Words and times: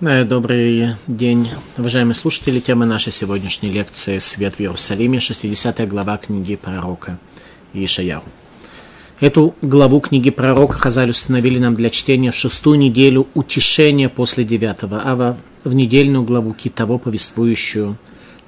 Э, 0.00 0.22
добрый 0.22 0.94
день, 1.08 1.50
уважаемые 1.76 2.14
слушатели. 2.14 2.60
Тема 2.60 2.86
нашей 2.86 3.10
сегодняшней 3.10 3.72
лекции 3.72 4.18
«Свет 4.18 4.54
в 4.54 4.60
Иерусалиме», 4.60 5.18
60 5.18 5.88
глава 5.88 6.18
книги 6.18 6.54
пророка 6.54 7.18
Ишаяу. 7.72 8.22
Эту 9.18 9.56
главу 9.60 9.98
книги 9.98 10.30
пророка 10.30 10.74
Хазаль 10.74 11.10
установили 11.10 11.58
нам 11.58 11.74
для 11.74 11.90
чтения 11.90 12.30
в 12.30 12.36
шестую 12.36 12.78
неделю 12.78 13.26
утешения 13.34 14.08
после 14.08 14.44
девятого 14.44 15.02
ава, 15.04 15.36
в 15.64 15.74
недельную 15.74 16.22
главу 16.22 16.54
Китово, 16.54 16.98
повествующую 16.98 17.98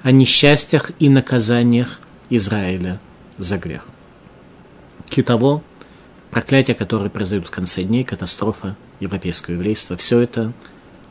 о 0.03 0.11
несчастьях 0.11 0.91
и 0.99 1.09
наказаниях 1.09 1.99
Израиля 2.29 3.01
за 3.37 3.57
грех. 3.57 3.85
Китово– 5.09 5.61
проклятие, 6.31 6.75
которое 6.75 7.09
произойдет 7.09 7.49
в 7.49 7.51
конце 7.51 7.83
дней, 7.83 8.05
катастрофа 8.05 8.77
европейского 9.01 9.55
еврейства. 9.55 9.97
Все 9.97 10.21
это– 10.21 10.53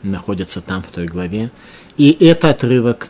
находятся 0.03 0.61
там, 0.61 0.83
в 0.83 0.87
той 0.87 1.05
главе. 1.05 1.51
И 1.97 2.11
это 2.19 2.49
отрывок 2.49 3.09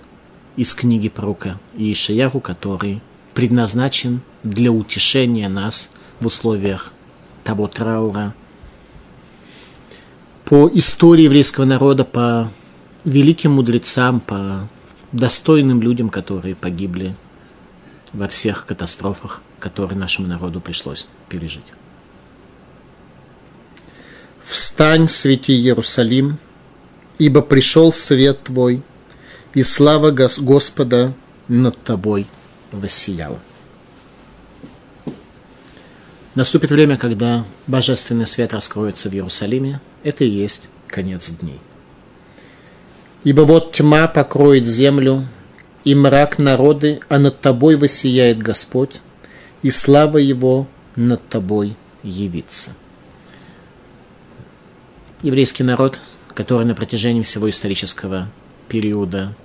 из 0.55 0.73
книги 0.73 1.09
пророка 1.09 1.59
Иешаяху, 1.75 2.39
который 2.39 3.01
предназначен 3.33 4.21
для 4.43 4.71
утешения 4.71 5.49
нас 5.49 5.91
в 6.19 6.27
условиях 6.27 6.91
того 7.43 7.67
траура. 7.67 8.33
По 10.45 10.69
истории 10.73 11.23
еврейского 11.23 11.65
народа, 11.65 12.03
по 12.03 12.51
великим 13.05 13.53
мудрецам, 13.53 14.19
по 14.19 14.67
достойным 15.11 15.81
людям, 15.81 16.09
которые 16.09 16.55
погибли 16.55 17.15
во 18.13 18.27
всех 18.27 18.65
катастрофах, 18.65 19.41
которые 19.59 19.97
нашему 19.97 20.27
народу 20.27 20.59
пришлось 20.59 21.07
пережить. 21.29 21.73
«Встань, 24.43 25.07
свети 25.07 25.53
Иерусалим, 25.53 26.37
ибо 27.21 27.43
пришел 27.43 27.93
свет 27.93 28.41
Твой, 28.45 28.81
и 29.53 29.61
слава 29.61 30.09
Господа 30.09 31.13
над 31.47 31.77
Тобой 31.83 32.25
воссияла. 32.71 33.39
Наступит 36.33 36.71
время, 36.71 36.97
когда 36.97 37.45
божественный 37.67 38.25
свет 38.25 38.53
раскроется 38.53 39.07
в 39.07 39.13
Иерусалиме. 39.13 39.81
Это 40.01 40.23
и 40.23 40.29
есть 40.29 40.69
конец 40.87 41.29
дней. 41.29 41.59
Ибо 43.23 43.41
вот 43.41 43.73
тьма 43.73 44.07
покроет 44.07 44.65
землю, 44.65 45.27
и 45.83 45.93
мрак 45.93 46.39
народы, 46.39 47.01
а 47.07 47.19
над 47.19 47.39
тобой 47.39 47.75
воссияет 47.75 48.39
Господь, 48.39 48.99
и 49.61 49.69
слава 49.69 50.17
Его 50.17 50.65
над 50.95 51.27
тобой 51.29 51.75
явится. 52.01 52.71
Еврейский 55.21 55.61
народ 55.61 55.99
который 56.33 56.65
на 56.65 56.75
протяжении 56.75 57.21
всего 57.21 57.49
исторического 57.49 58.29
периода 58.67 59.35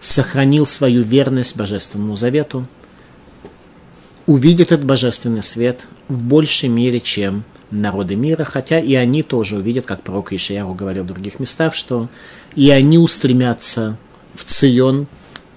сохранил 0.00 0.66
свою 0.66 1.02
верность 1.02 1.56
Божественному 1.56 2.16
Завету, 2.16 2.66
увидит 4.26 4.72
этот 4.72 4.84
божественный 4.84 5.42
свет 5.42 5.86
в 6.08 6.22
большей 6.22 6.68
мере, 6.68 7.00
чем 7.00 7.44
народы 7.70 8.16
мира, 8.16 8.44
хотя 8.44 8.78
и 8.78 8.94
они 8.94 9.22
тоже 9.22 9.56
увидят, 9.56 9.86
как 9.86 10.02
пророк 10.02 10.32
Ишаяху 10.32 10.74
говорил 10.74 11.04
в 11.04 11.08
других 11.08 11.40
местах, 11.40 11.74
что 11.74 12.08
и 12.54 12.70
они 12.70 12.98
устремятся 12.98 13.96
в 14.34 14.44
Цион, 14.44 15.06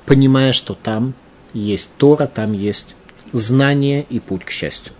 понимая, 0.05 0.53
что 0.53 0.73
там 0.73 1.13
есть 1.53 1.91
Тора, 1.97 2.27
там 2.27 2.53
есть 2.53 2.95
знание 3.31 4.05
и 4.09 4.19
путь 4.19 4.45
к 4.45 4.49
счастью. 4.49 4.93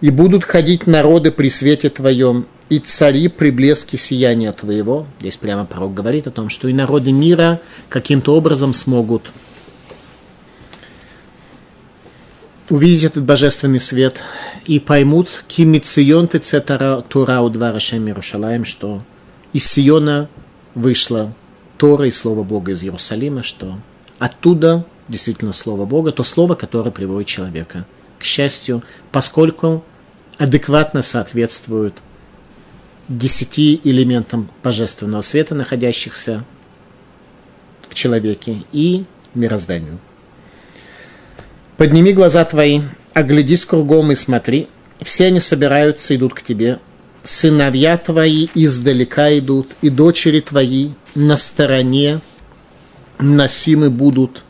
«И 0.00 0.10
будут 0.10 0.42
ходить 0.42 0.86
народы 0.86 1.30
при 1.30 1.48
свете 1.48 1.88
Твоем, 1.88 2.46
и 2.72 2.78
цари 2.78 3.28
при 3.28 3.50
блеске 3.50 3.98
сияния 3.98 4.50
твоего. 4.50 5.06
Здесь 5.20 5.36
прямо 5.36 5.66
пророк 5.66 5.92
говорит 5.92 6.26
о 6.26 6.30
том, 6.30 6.48
что 6.48 6.68
и 6.68 6.72
народы 6.72 7.12
мира 7.12 7.60
каким-то 7.90 8.34
образом 8.34 8.72
смогут 8.72 9.30
увидеть 12.70 13.04
этот 13.04 13.24
божественный 13.24 13.78
свет 13.78 14.22
и 14.64 14.80
поймут, 14.80 15.44
кимицион 15.48 16.28
ты 16.28 16.38
Тура 16.38 17.40
у 17.40 17.50
два 17.50 17.72
Рашем 17.72 18.06
Иерушалаем, 18.06 18.64
что 18.64 19.02
из 19.52 19.66
Сиона 19.66 20.30
вышла 20.74 21.34
Тора 21.76 22.06
и 22.06 22.10
Слово 22.10 22.42
Бога 22.42 22.72
из 22.72 22.82
Иерусалима, 22.82 23.42
что 23.42 23.78
оттуда 24.18 24.86
действительно 25.08 25.52
Слово 25.52 25.84
Бога, 25.84 26.10
то 26.10 26.24
Слово, 26.24 26.54
которое 26.54 26.90
приводит 26.90 27.28
человека 27.28 27.84
к 28.18 28.24
счастью, 28.24 28.82
поскольку 29.10 29.84
адекватно 30.38 31.02
соответствует 31.02 32.00
десяти 33.08 33.80
элементам 33.84 34.50
божественного 34.62 35.22
света, 35.22 35.54
находящихся 35.54 36.44
в 37.88 37.94
человеке, 37.94 38.62
и 38.72 39.04
мирозданию. 39.34 39.98
Подними 41.76 42.12
глаза 42.12 42.44
твои, 42.44 42.82
оглядись 43.12 43.64
кругом 43.64 44.12
и 44.12 44.14
смотри. 44.14 44.68
Все 45.00 45.26
они 45.26 45.40
собираются, 45.40 46.14
идут 46.14 46.34
к 46.34 46.42
тебе. 46.42 46.78
Сыновья 47.24 47.98
твои 47.98 48.48
издалека 48.54 49.36
идут, 49.38 49.74
и 49.80 49.90
дочери 49.90 50.40
твои 50.40 50.90
на 51.14 51.36
стороне 51.36 52.20
носимы 53.18 53.90
будут. 53.90 54.44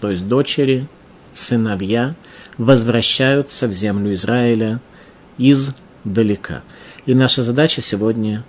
То 0.00 0.10
есть 0.10 0.26
дочери, 0.26 0.86
сыновья 1.32 2.14
возвращаются 2.56 3.68
в 3.68 3.72
землю 3.72 4.14
Израиля 4.14 4.80
издалека. 5.38 6.62
И 7.08 7.14
наша 7.14 7.42
задача 7.42 7.80
сегодня, 7.80 8.44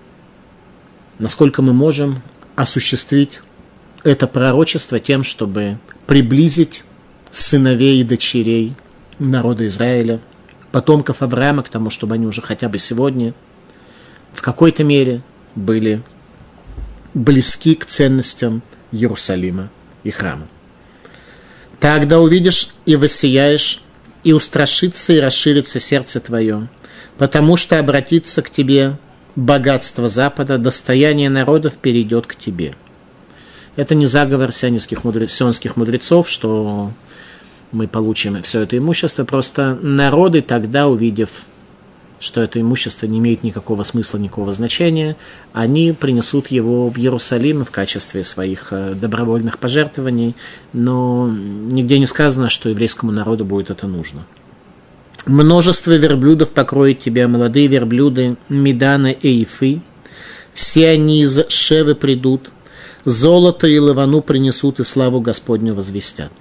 насколько 1.17 1.61
мы 1.61 1.71
можем 1.71 2.21
осуществить 2.57 3.39
это 4.03 4.27
пророчество 4.27 4.99
тем, 4.99 5.23
чтобы 5.23 5.79
приблизить 6.07 6.83
сыновей 7.31 8.01
и 8.01 8.03
дочерей 8.03 8.75
народа 9.17 9.65
Израиля, 9.67 10.19
потомков 10.73 11.21
Авраама 11.21 11.63
к 11.63 11.69
тому, 11.69 11.89
чтобы 11.89 12.15
они 12.15 12.27
уже 12.27 12.41
хотя 12.41 12.67
бы 12.67 12.79
сегодня 12.79 13.33
в 14.33 14.41
какой-то 14.41 14.83
мере 14.83 15.21
были 15.55 16.03
близки 17.13 17.75
к 17.75 17.85
ценностям 17.85 18.61
Иерусалима 18.91 19.69
и 20.03 20.11
храма. 20.11 20.49
Тогда 21.79 22.19
увидишь 22.19 22.71
и 22.85 22.97
воссияешь, 22.97 23.81
и 24.25 24.33
устрашится 24.33 25.13
и 25.13 25.21
расширится 25.21 25.79
сердце 25.79 26.19
твое, 26.19 26.67
потому 27.19 27.57
что 27.57 27.77
обратиться 27.77 28.41
к 28.41 28.49
тебе 28.49 28.95
богатство 29.35 30.07
Запада, 30.07 30.57
достояние 30.57 31.29
народов 31.29 31.75
перейдет 31.75 32.25
к 32.25 32.35
тебе. 32.35 32.75
Это 33.75 33.93
не 33.93 34.07
заговор 34.07 34.53
сионских, 34.53 35.03
мудрец, 35.03 35.33
сионских 35.33 35.75
мудрецов, 35.75 36.29
что 36.29 36.91
мы 37.73 37.87
получим 37.87 38.41
все 38.41 38.61
это 38.61 38.77
имущество, 38.77 39.25
просто 39.25 39.77
народы 39.81 40.41
тогда, 40.41 40.87
увидев, 40.87 41.29
что 42.21 42.41
это 42.41 42.61
имущество 42.61 43.05
не 43.05 43.19
имеет 43.19 43.43
никакого 43.43 43.83
смысла, 43.83 44.17
никакого 44.17 44.53
значения, 44.53 45.17
они 45.51 45.91
принесут 45.91 46.47
его 46.47 46.87
в 46.87 46.97
Иерусалим 46.97 47.65
в 47.65 47.71
качестве 47.71 48.23
своих 48.23 48.69
э, 48.71 48.93
добровольных 48.93 49.59
пожертвований, 49.59 50.35
но 50.71 51.29
нигде 51.29 51.99
не 51.99 52.07
сказано, 52.07 52.49
что 52.49 52.69
еврейскому 52.69 53.11
народу 53.11 53.43
будет 53.43 53.71
это 53.71 53.87
нужно. 53.87 54.25
Множество 55.25 55.91
верблюдов 55.91 56.51
покроет 56.51 56.99
тебя, 56.99 57.27
молодые 57.27 57.67
верблюды 57.67 58.37
Медана 58.47 59.11
и 59.11 59.43
Ифы. 59.43 59.81
Все 60.53 60.89
они 60.89 61.21
из 61.21 61.47
Шевы 61.49 61.95
придут, 61.95 62.51
золото 63.05 63.67
и 63.67 63.77
лавану 63.77 64.21
принесут 64.21 64.79
и 64.79 64.83
славу 64.83 65.21
Господню 65.21 65.73
возвестят. 65.73 66.31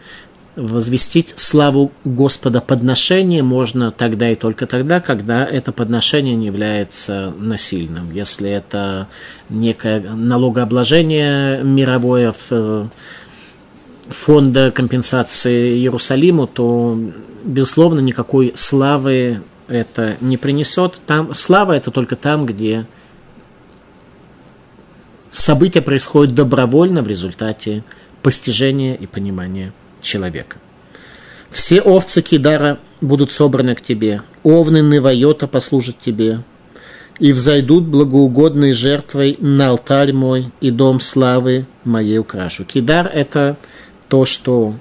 Возвестить 0.57 1.35
славу 1.37 1.93
Господа 2.05 2.61
подношение 2.61 3.45
можно 3.45 3.93
тогда 3.93 4.31
и 4.31 4.35
только 4.35 4.67
тогда, 4.67 4.99
когда 4.99 5.45
это 5.45 5.71
подношение 5.71 6.35
не 6.35 6.47
является 6.47 7.33
насильным. 7.39 8.11
Если 8.11 8.51
это 8.51 9.07
некое 9.49 10.01
налогообложение 10.01 11.63
мировое 11.63 12.35
в 12.51 12.91
фонда 14.09 14.73
компенсации 14.73 15.77
Иерусалиму, 15.77 16.47
то, 16.47 16.99
безусловно, 17.45 18.01
никакой 18.01 18.53
славы 18.57 19.43
это 19.69 20.17
не 20.21 20.37
принесет. 20.37 21.01
Там, 21.07 21.35
слава 21.35 21.73
это 21.73 21.91
только 21.91 22.17
там, 22.17 22.47
где 22.47 22.87
события 25.31 25.83
происходят 25.83 26.35
добровольно 26.35 27.03
в 27.03 27.09
результате 27.09 27.85
постижения 28.23 28.95
и 28.95 29.07
понимания 29.07 29.73
человека. 30.01 30.59
Все 31.51 31.81
овцы 31.81 32.23
Кидара 32.23 32.79
будут 33.01 33.33
собраны 33.33 33.75
к 33.75 33.83
тебе, 33.83 34.23
овны 34.43 34.79
Невайота 34.83 35.47
послужат 35.47 35.99
тебе, 35.99 36.43
и 37.19 37.33
взойдут 37.33 37.85
благоугодной 37.85 38.73
жертвой 38.73 39.37
на 39.41 39.71
алтарь 39.71 40.13
мой, 40.13 40.53
и 40.61 40.71
дом 40.71 41.01
славы 41.01 41.67
моей 41.85 42.19
украшу. 42.19 42.65
Кидар– 42.65 43.11
это 43.15 43.57
то, 44.09 44.25
что 44.25 44.75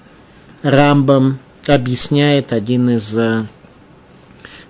Рамбам 0.62 1.40
объясняет 1.76 2.54
один 2.54 2.90
из 2.90 3.16
э, 3.18 3.46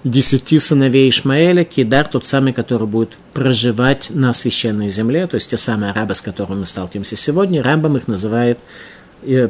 десяти 0.03 0.59
сыновей 0.59 1.09
Ишмаэля, 1.09 1.63
Кидар 1.63 2.07
тот 2.07 2.25
самый, 2.25 2.53
который 2.53 2.87
будет 2.87 3.17
проживать 3.33 4.07
на 4.09 4.33
священной 4.33 4.89
земле, 4.89 5.27
то 5.27 5.35
есть 5.35 5.49
те 5.49 5.57
самые 5.57 5.91
арабы, 5.91 6.15
с 6.15 6.21
которыми 6.21 6.59
мы 6.59 6.65
сталкиваемся 6.65 7.15
сегодня. 7.15 7.63
Рамбам 7.63 7.97
их 7.97 8.07
называет 8.07 8.59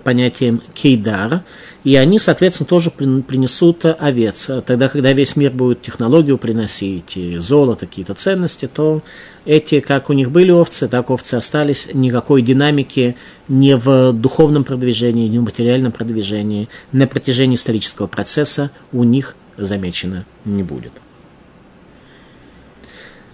понятием 0.04 0.62
кейдар, 0.74 1.44
и 1.84 1.96
они, 1.96 2.20
соответственно, 2.20 2.68
тоже 2.68 2.92
принесут 2.92 3.86
овец. 3.86 4.50
Тогда, 4.66 4.90
когда 4.90 5.14
весь 5.14 5.36
мир 5.36 5.52
будет 5.52 5.82
технологию 5.82 6.38
приносить, 6.38 7.16
и 7.16 7.38
золото, 7.38 7.86
какие-то 7.86 8.14
ценности, 8.14 8.68
то 8.68 9.04
эти, 9.46 9.80
как 9.80 10.10
у 10.10 10.14
них 10.14 10.32
были 10.32 10.52
овцы, 10.52 10.88
так 10.88 11.10
овцы 11.10 11.36
остались. 11.36 11.88
Никакой 11.94 12.42
динамики 12.42 13.16
ни 13.48 13.74
в 13.74 14.12
духовном 14.12 14.64
продвижении, 14.64 15.28
ни 15.28 15.38
в 15.38 15.44
материальном 15.44 15.92
продвижении 15.92 16.68
на 16.92 17.08
протяжении 17.08 17.56
исторического 17.56 18.08
процесса 18.08 18.72
у 18.92 19.04
них 19.04 19.36
замечено 19.56 20.26
не 20.44 20.64
будет. 20.64 20.92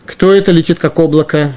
Кто 0.05 0.33
это 0.33 0.51
летит 0.51 0.79
как 0.79 0.99
облако 0.99 1.53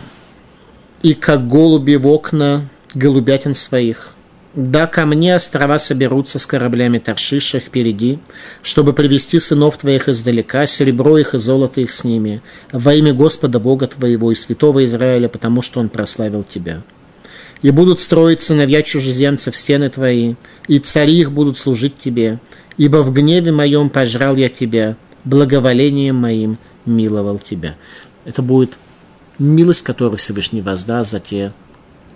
и 1.02 1.14
как 1.14 1.48
голуби 1.48 1.96
в 1.96 2.06
окна 2.06 2.66
голубятин 2.94 3.54
своих– 3.54 4.12
да 4.56 4.86
ко 4.86 5.04
мне 5.04 5.36
острова 5.36 5.78
соберутся 5.78 6.38
с 6.38 6.46
кораблями 6.46 6.98
Таршиша 6.98 7.60
впереди, 7.60 8.18
чтобы 8.62 8.94
привести 8.94 9.38
сынов 9.38 9.76
твоих 9.76 10.08
издалека, 10.08 10.66
серебро 10.66 11.18
их 11.18 11.34
и 11.34 11.38
золото 11.38 11.82
их 11.82 11.92
с 11.92 12.04
ними, 12.04 12.42
во 12.72 12.94
имя 12.94 13.12
Господа 13.12 13.60
Бога 13.60 13.86
твоего 13.86 14.32
и 14.32 14.34
святого 14.34 14.86
Израиля, 14.86 15.28
потому 15.28 15.60
что 15.60 15.80
Он 15.80 15.90
прославил 15.90 16.42
тебя. 16.42 16.82
И 17.60 17.70
будут 17.70 18.00
строить 18.00 18.40
сыновья 18.40 18.82
чужеземцев 18.82 19.54
стены 19.54 19.90
твои, 19.90 20.36
и 20.68 20.78
цари 20.78 21.18
их 21.18 21.32
будут 21.32 21.58
служить 21.58 21.98
тебе, 21.98 22.40
ибо 22.78 23.02
в 23.02 23.12
гневе 23.12 23.52
моем 23.52 23.90
пожрал 23.90 24.36
я 24.36 24.48
тебя, 24.48 24.96
благоволением 25.24 26.16
моим 26.16 26.56
миловал 26.86 27.38
тебя. 27.38 27.76
Это 28.24 28.40
будет 28.40 28.78
милость, 29.38 29.82
которую 29.82 30.16
Всевышний 30.16 30.62
воздаст 30.62 31.10
за 31.10 31.20
те 31.20 31.52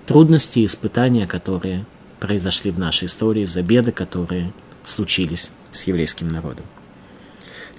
трудности 0.07 0.61
и 0.61 0.67
испытания, 0.67 1.27
которые 1.27 1.85
произошли 2.21 2.71
в 2.71 2.79
нашей 2.79 3.07
истории, 3.07 3.45
за 3.45 3.63
беды, 3.63 3.91
которые 3.91 4.53
случились 4.85 5.53
с 5.73 5.85
еврейским 5.85 6.29
народом. 6.29 6.65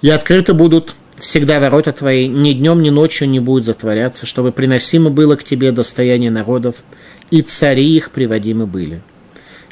И 0.02 0.10
открыты 0.10 0.52
будут 0.52 0.94
всегда 1.18 1.60
ворота 1.60 1.92
твои, 1.92 2.26
ни 2.26 2.52
днем, 2.52 2.82
ни 2.82 2.90
ночью 2.90 3.28
не 3.28 3.40
будут 3.40 3.64
затворяться, 3.64 4.26
чтобы 4.26 4.50
приносимо 4.52 5.10
было 5.10 5.36
к 5.36 5.44
тебе 5.44 5.70
достояние 5.72 6.30
народов, 6.30 6.82
и 7.30 7.42
цари 7.42 7.96
их 7.96 8.10
приводимы 8.10 8.66
были. 8.66 9.00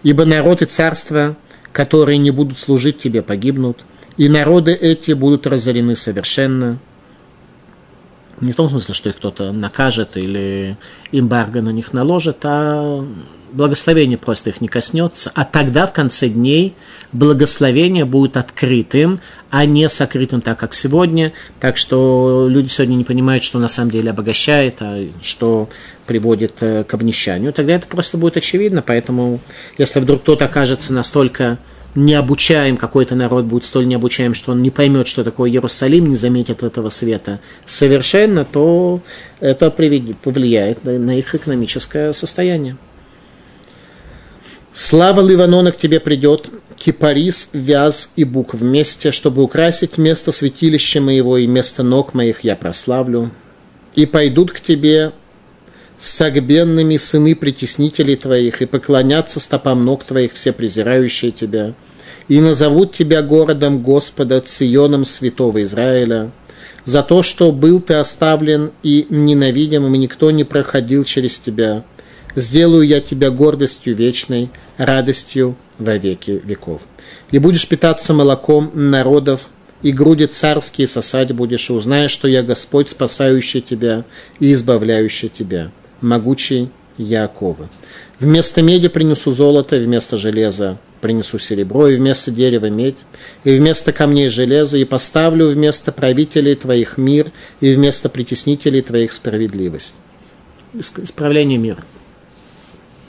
Ибо 0.03 0.25
народ 0.25 0.63
и 0.63 0.67
царство, 0.67 1.37
которые 1.73 2.19
не 2.19 2.31
будут 2.31 2.59
служить 2.59 2.99
тебе, 2.99 3.23
погибнут, 3.23 3.85
и 4.17 4.29
народы 4.29 4.73
эти 4.73 5.13
будут 5.13 5.47
разорены 5.47 5.97
совершенно. 5.97 6.79
Не 8.41 8.53
в 8.53 8.57
том 8.57 8.71
смысле, 8.71 8.95
что 8.95 9.09
их 9.11 9.17
кто-то 9.17 9.53
накажет 9.53 10.17
или 10.17 10.79
эмбарго 11.13 11.61
на 11.61 11.71
них 11.71 11.93
наложит, 11.93 12.39
а 12.45 13.05
благословение 13.53 14.19
просто 14.19 14.51
их 14.51 14.61
не 14.61 14.69
коснется, 14.69 15.31
а 15.35 15.45
тогда 15.45 15.87
в 15.87 15.93
конце 15.93 16.29
дней 16.29 16.75
благословение 17.13 18.05
будет 18.05 18.37
открытым, 18.37 19.21
а 19.51 19.67
не 19.67 19.89
сокрытым 19.89 20.41
так, 20.41 20.59
как 20.59 20.75
сегодня. 20.75 21.33
Так 21.59 21.77
что 21.77 22.47
люди 22.49 22.69
сегодня 22.69 22.95
не 22.95 23.05
понимают, 23.05 23.45
что 23.45 23.59
на 23.59 23.69
самом 23.69 23.91
деле 23.91 24.11
обогащает, 24.11 24.77
а 24.81 25.05
что 25.23 25.69
приводит 26.07 26.55
э, 26.61 26.85
к 26.85 26.95
обнищанию. 26.95 27.53
Тогда 27.53 27.75
это 27.75 27.87
просто 27.87 28.19
будет 28.19 28.37
очевидно. 28.37 28.83
Поэтому, 28.83 29.41
если 29.79 30.01
вдруг 30.01 30.23
кто-то 30.23 30.47
окажется 30.47 30.93
настолько 30.93 31.59
необучаем, 31.95 32.77
какой-то 32.77 33.15
народ 33.15 33.45
будет 33.45 33.65
столь 33.65 33.87
необучаем, 33.87 34.35
что 34.35 34.53
он 34.53 34.63
не 34.63 34.71
поймет, 34.71 35.09
что 35.09 35.25
такое 35.25 35.51
Иерусалим, 35.51 36.09
не 36.09 36.17
заметит 36.17 36.63
этого 36.63 36.89
света 36.89 37.41
совершенно, 37.65 38.45
то 38.45 39.01
это 39.41 39.71
повлияет 39.71 40.85
на 40.85 41.19
их 41.19 41.35
экономическое 41.35 42.13
состояние. 42.13 42.77
Слава 44.73 45.21
Ливанона 45.21 45.73
к 45.73 45.79
тебе 45.79 45.99
придет, 45.99 46.49
кипарис, 46.77 47.51
вяз 47.53 48.13
и 48.15 48.23
бук 48.23 48.55
вместе, 48.55 49.11
чтобы 49.11 49.43
украсить 49.43 49.99
место 49.99 50.31
святилища 50.31 51.01
моего 51.01 51.39
и 51.39 51.47
место 51.49 51.83
ног 51.83 52.15
моих 52.15 52.45
я 52.45 52.55
прославлю. 52.55 53.33
И 53.97 54.07
пойдут 54.07 54.53
к 54.53 54.61
тебе 54.61 55.11
согбенными 55.99 56.97
сыны 56.99 57.35
притеснителей 57.35 58.15
твоих, 58.15 58.63
и 58.63 58.67
поклонятся 58.67 59.41
стопам 59.41 59.85
ног 59.85 60.05
твоих 60.05 60.33
все 60.35 60.53
презирающие 60.53 61.33
тебя, 61.33 61.75
и 62.29 62.41
назовут 62.41 62.95
тебя 62.95 63.23
городом 63.23 63.83
Господа, 63.83 64.41
Ционом 64.41 65.05
святого 65.05 65.63
Израиля, 65.65 66.31
за 66.85 67.03
то, 67.03 67.25
что 67.25 67.51
был 67.51 67.81
ты 67.81 67.95
оставлен 67.95 68.71
и 68.85 69.07
ненавидим, 69.11 69.93
и 69.93 69.99
никто 69.99 70.31
не 70.31 70.45
проходил 70.45 71.03
через 71.03 71.41
тебя– 71.41 71.85
сделаю 72.37 72.87
я 72.87 73.01
тебя 73.01 73.31
гордостью 73.31 73.95
вечной, 73.95 74.51
радостью 74.77 75.57
во 75.79 75.97
веки 75.97 76.41
веков. 76.45 76.83
И 77.31 77.39
будешь 77.39 77.69
питаться 77.69 78.13
молоком 78.15 78.71
народов, 78.75 79.49
и 79.83 79.93
груди 79.93 80.27
царские 80.27 80.87
сосать 80.87 81.33
будешь, 81.33 81.71
и 81.71 81.73
узнаешь, 81.73 82.11
что 82.11 82.29
я 82.29 82.43
Господь, 82.43 82.91
спасающий 82.91 83.61
тебя 83.61 84.05
и 84.39 84.53
избавляющий 84.53 85.29
тебя, 85.29 85.71
могучий 86.01 86.69
Якова. 86.99 87.71
Вместо 88.19 88.63
меди 88.63 88.89
принесу 88.89 89.31
золото, 89.31 89.77
вместо 89.77 90.19
железа 90.19 90.79
принесу 91.01 91.39
серебро, 91.39 91.89
и 91.89 91.97
вместо 91.97 92.31
дерева 92.31 92.67
медь, 92.67 92.99
и 93.45 93.57
вместо 93.57 93.93
камней 93.93 94.29
железо, 94.29 94.77
и 94.77 94.85
поставлю 94.85 95.49
вместо 95.49 95.93
правителей 95.93 96.55
твоих 96.55 96.99
мир, 96.99 97.33
и 97.61 97.75
вместо 97.75 98.11
притеснителей 98.11 98.83
твоих 98.83 99.15
справедливость. 99.15 99.95
Исправление 100.75 101.57
мира. 101.57 101.85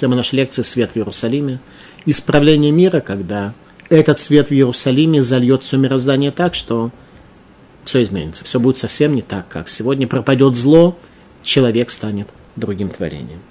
Тема 0.02 0.16
нашей 0.16 0.38
лекции 0.38 0.64
«Свет 0.64 0.94
в 0.94 0.96
Иерусалиме». 0.98 1.60
Исправление 2.08 2.72
мира, 2.72 3.02
когда 3.02 3.54
этот 3.88 4.20
свет 4.20 4.50
в 4.50 4.52
Иерусалиме 4.52 5.22
зальет 5.22 5.62
все 5.62 5.78
мироздание 5.78 6.32
так, 6.32 6.56
что 6.56 6.90
все 7.84 8.02
изменится. 8.02 8.44
Все 8.44 8.60
будет 8.60 8.80
совсем 8.80 9.14
не 9.14 9.22
так, 9.22 9.48
как 9.48 9.70
сегодня 9.70 10.08
пропадет 10.08 10.56
зло, 10.56 10.98
человек 11.44 11.92
станет 11.92 12.30
другим 12.56 12.90
творением. 12.90 13.42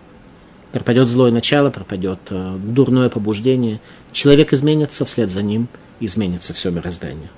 Пропадет 0.73 1.09
злое 1.09 1.31
начало, 1.31 1.71
пропадет 1.71 2.19
э, 2.31 2.59
дурное 2.61 3.11
побуждение, 3.11 3.81
человек 4.11 4.53
изменится, 4.53 5.05
вслед 5.05 5.31
за 5.31 5.43
ним 5.43 5.69
изменится 6.01 6.53
все 6.53 6.73
мироздание. 6.73 7.31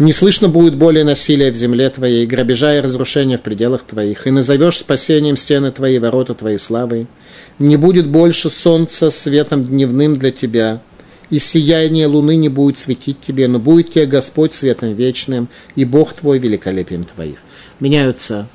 Не 0.00 0.14
слышно 0.14 0.48
будет 0.48 0.76
более 0.76 1.04
насилия 1.04 1.50
в 1.50 1.56
земле 1.56 1.90
твоей, 1.90 2.24
грабежа 2.24 2.74
и 2.74 2.80
разрушения 2.80 3.36
в 3.36 3.42
пределах 3.42 3.82
твоих, 3.82 4.26
и 4.26 4.30
назовешь 4.30 4.78
спасением 4.78 5.36
стены 5.36 5.72
твои, 5.72 5.98
ворота 5.98 6.34
твоей 6.34 6.58
славой. 6.58 7.06
Не 7.58 7.76
будет 7.76 8.08
больше 8.08 8.48
солнца 8.48 9.10
светом 9.10 9.62
дневным 9.62 10.16
для 10.16 10.30
тебя, 10.30 10.80
и 11.28 11.38
сияние 11.38 12.06
луны 12.06 12.36
не 12.36 12.48
будет 12.48 12.78
светить 12.78 13.20
тебе, 13.20 13.46
но 13.46 13.58
будет 13.58 13.92
тебе 13.92 14.06
Господь 14.06 14.54
светом 14.54 14.94
вечным, 14.94 15.50
и 15.76 15.84
Бог 15.84 16.14
твой 16.14 16.38
великолепием 16.38 17.04
твоих. 17.04 17.36
Меняются 17.78 18.48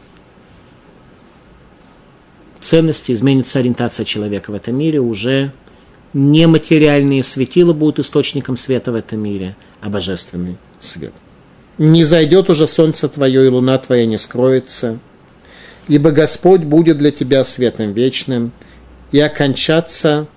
ценности, 2.60 3.12
изменится 3.12 3.60
ориентация 3.60 4.04
человека 4.04 4.50
в 4.50 4.56
этом 4.56 4.76
мире, 4.80 5.00
уже 5.00 5.52
нематериальные 6.14 7.22
светила 7.22 7.74
будут 7.74 8.00
источником 8.00 8.58
света 8.58 8.92
в 8.92 8.96
этом 8.96 9.20
мире, 9.20 9.56
а 9.80 9.90
божественный 9.90 10.58
свет 10.80 11.14
не 11.78 12.04
зайдет 12.04 12.50
уже 12.50 12.68
солнце 12.68 13.10
твое, 13.10 13.46
и 13.46 13.50
луна 13.50 13.78
твоя 13.78 14.06
не 14.06 14.18
скроется, 14.18 15.00
ибо 15.88 16.12
Господь 16.12 16.62
будет 16.62 16.98
для 16.98 17.12
тебя 17.12 17.44
светом 17.44 17.94
вечным, 17.94 18.52
и 19.12 19.20
окончаться 19.20 20.28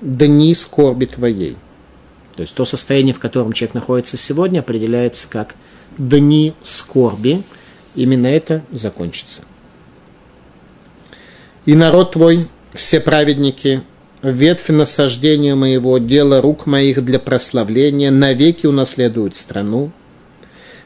дни 0.00 0.54
скорби 0.54 1.06
твоей. 1.06 1.56
То 2.36 2.42
есть 2.42 2.54
то 2.54 2.64
состояние, 2.64 3.14
в 3.14 3.20
котором 3.20 3.52
человек 3.52 3.74
находится 3.74 4.16
сегодня, 4.16 4.60
определяется 4.60 5.28
как 5.28 5.54
дни 5.96 6.54
скорби. 6.62 7.42
Именно 7.94 8.26
это 8.26 8.62
закончится. 8.72 9.42
И 11.64 11.74
народ 11.74 12.12
твой, 12.12 12.48
все 12.74 13.00
праведники, 13.00 13.82
ветвь 14.20 14.68
насаждения 14.68 15.54
моего, 15.54 15.98
дело 15.98 16.42
рук 16.42 16.66
моих 16.66 17.04
для 17.04 17.18
прославления, 17.18 18.10
навеки 18.10 18.66
унаследуют 18.66 19.36
страну, 19.36 19.92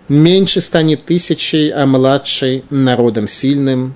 меньше 0.09 0.61
станет 0.61 1.05
тысячей, 1.05 1.71
а 1.71 1.87
младший 1.87 2.65
народом 2.71 3.29
сильным. 3.29 3.95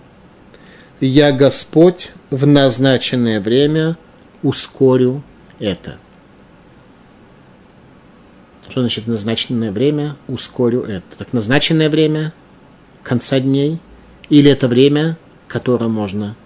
Я, 1.00 1.32
Господь, 1.32 2.12
в 2.30 2.46
назначенное 2.46 3.40
время 3.40 3.96
ускорю 4.42 5.22
это. 5.58 5.98
Что 8.68 8.80
значит 8.80 9.06
назначенное 9.06 9.72
время 9.72 10.16
ускорю 10.28 10.82
это? 10.82 11.04
Так 11.18 11.32
назначенное 11.32 11.90
время 11.90 12.32
конца 13.02 13.40
дней 13.40 13.78
или 14.28 14.50
это 14.50 14.68
время, 14.68 15.18
которое 15.48 15.88
можно 15.88 16.36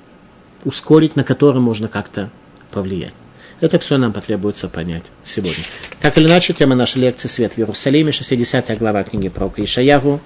ускорить, 0.65 1.15
на 1.15 1.23
которое 1.23 1.61
можно 1.61 1.87
как-то 1.87 2.31
повлиять. 2.73 3.15
Это 3.61 3.79
все 3.79 3.97
нам 3.97 4.13
потребуется 4.13 4.69
понять 4.69 5.05
сегодня. 5.25 5.65
Так 6.01 6.19
или 6.19 6.27
иначе, 6.27 6.53
тема 6.53 6.75
нашей 6.75 6.99
лекции 6.99 7.29
«Свет 7.29 7.55
в 7.55 7.59
Иерусалиме», 7.59 8.13
60 8.13 8.79
глава 8.79 9.03
книги 9.03 9.29
пророка 9.29 9.65
Ишаягу. 9.65 10.21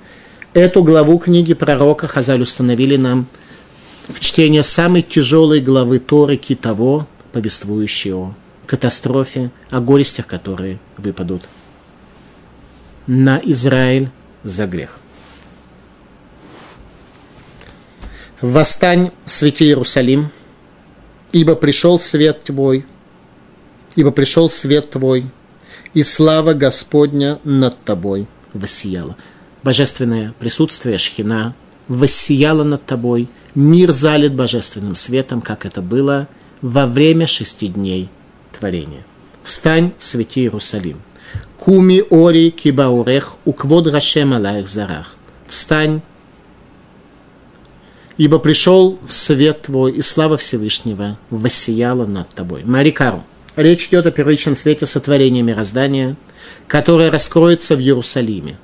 Эту 0.52 0.82
главу 0.82 1.18
книги 1.18 1.54
пророка 1.54 2.08
Хазаль 2.08 2.42
установили 2.42 2.96
нам 2.96 3.28
в 4.08 4.18
чтение 4.18 4.64
самой 4.64 5.02
тяжелой 5.02 5.60
главы 5.60 6.00
Торы 6.00 6.36
Китово, 6.36 7.06
повествующей 7.32 8.12
о 8.12 8.34
катастрофе, 8.66 9.50
о 9.70 9.80
горестях, 9.80 10.26
которые 10.26 10.80
выпадут 10.96 11.42
на 13.06 13.40
Израиль 13.44 14.10
за 14.42 14.66
грех. 14.66 14.98
«Восстань, 18.40 19.12
свети 19.26 19.64
Иерусалим, 19.64 20.30
ибо 21.30 21.54
пришел 21.54 22.00
свет 22.00 22.42
твой, 22.44 22.86
ибо 23.96 24.10
пришел 24.10 24.50
свет 24.50 24.90
твой, 24.90 25.26
и 25.94 26.02
слава 26.02 26.54
Господня 26.54 27.38
над 27.44 27.82
тобой 27.84 28.26
воссияла». 28.52 29.16
Божественное 29.62 30.34
присутствие 30.38 30.96
Шхина 30.96 31.54
воссияло 31.86 32.64
над 32.64 32.86
тобой, 32.86 33.28
мир 33.54 33.92
залит 33.92 34.34
божественным 34.34 34.94
светом, 34.94 35.42
как 35.42 35.66
это 35.66 35.82
было 35.82 36.28
во 36.62 36.86
время 36.86 37.26
шести 37.26 37.68
дней 37.68 38.08
творения. 38.58 39.04
Встань, 39.42 39.92
свети 39.98 40.40
Иерусалим. 40.40 41.02
Куми 41.58 42.02
ори 42.10 42.50
кибаурех, 42.50 43.36
уквод 43.44 43.86
рашем 43.88 44.32
алаих 44.32 44.68
зарах. 44.68 45.16
Встань, 45.46 46.00
ибо 48.16 48.38
пришел 48.38 48.98
свет 49.08 49.62
твой, 49.62 49.92
и 49.92 50.02
слава 50.02 50.36
Всевышнего 50.36 51.18
воссияла 51.28 52.06
над 52.06 52.28
тобой. 52.30 52.64
Марикару. 52.64 53.24
Речь 53.60 53.88
идет 53.88 54.06
о 54.06 54.10
первичном 54.10 54.54
свете 54.54 54.86
сотворения 54.86 55.42
мироздания, 55.42 56.16
которое 56.66 57.10
раскроется 57.10 57.76
в 57.76 57.80
Иерусалиме. 57.80 58.58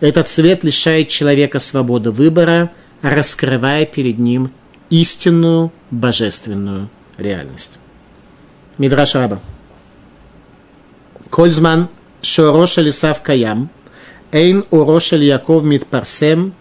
Этот 0.00 0.26
свет 0.26 0.64
лишает 0.64 1.06
человека 1.06 1.60
свободы 1.60 2.10
выбора, 2.10 2.72
раскрывая 3.00 3.86
перед 3.86 4.18
ним 4.18 4.50
истинную 4.88 5.70
божественную 5.92 6.90
реальность. 7.16 7.78
Мидраш 8.76 9.14
Раба. 9.14 9.40
Кользман 11.30 11.88
шороша 12.20 12.80
лисав 12.80 13.22
каям, 13.22 13.70
эйн 14.32 14.64
уроша 14.70 15.14
Яков 15.14 15.62
митпарсем, 15.62 16.54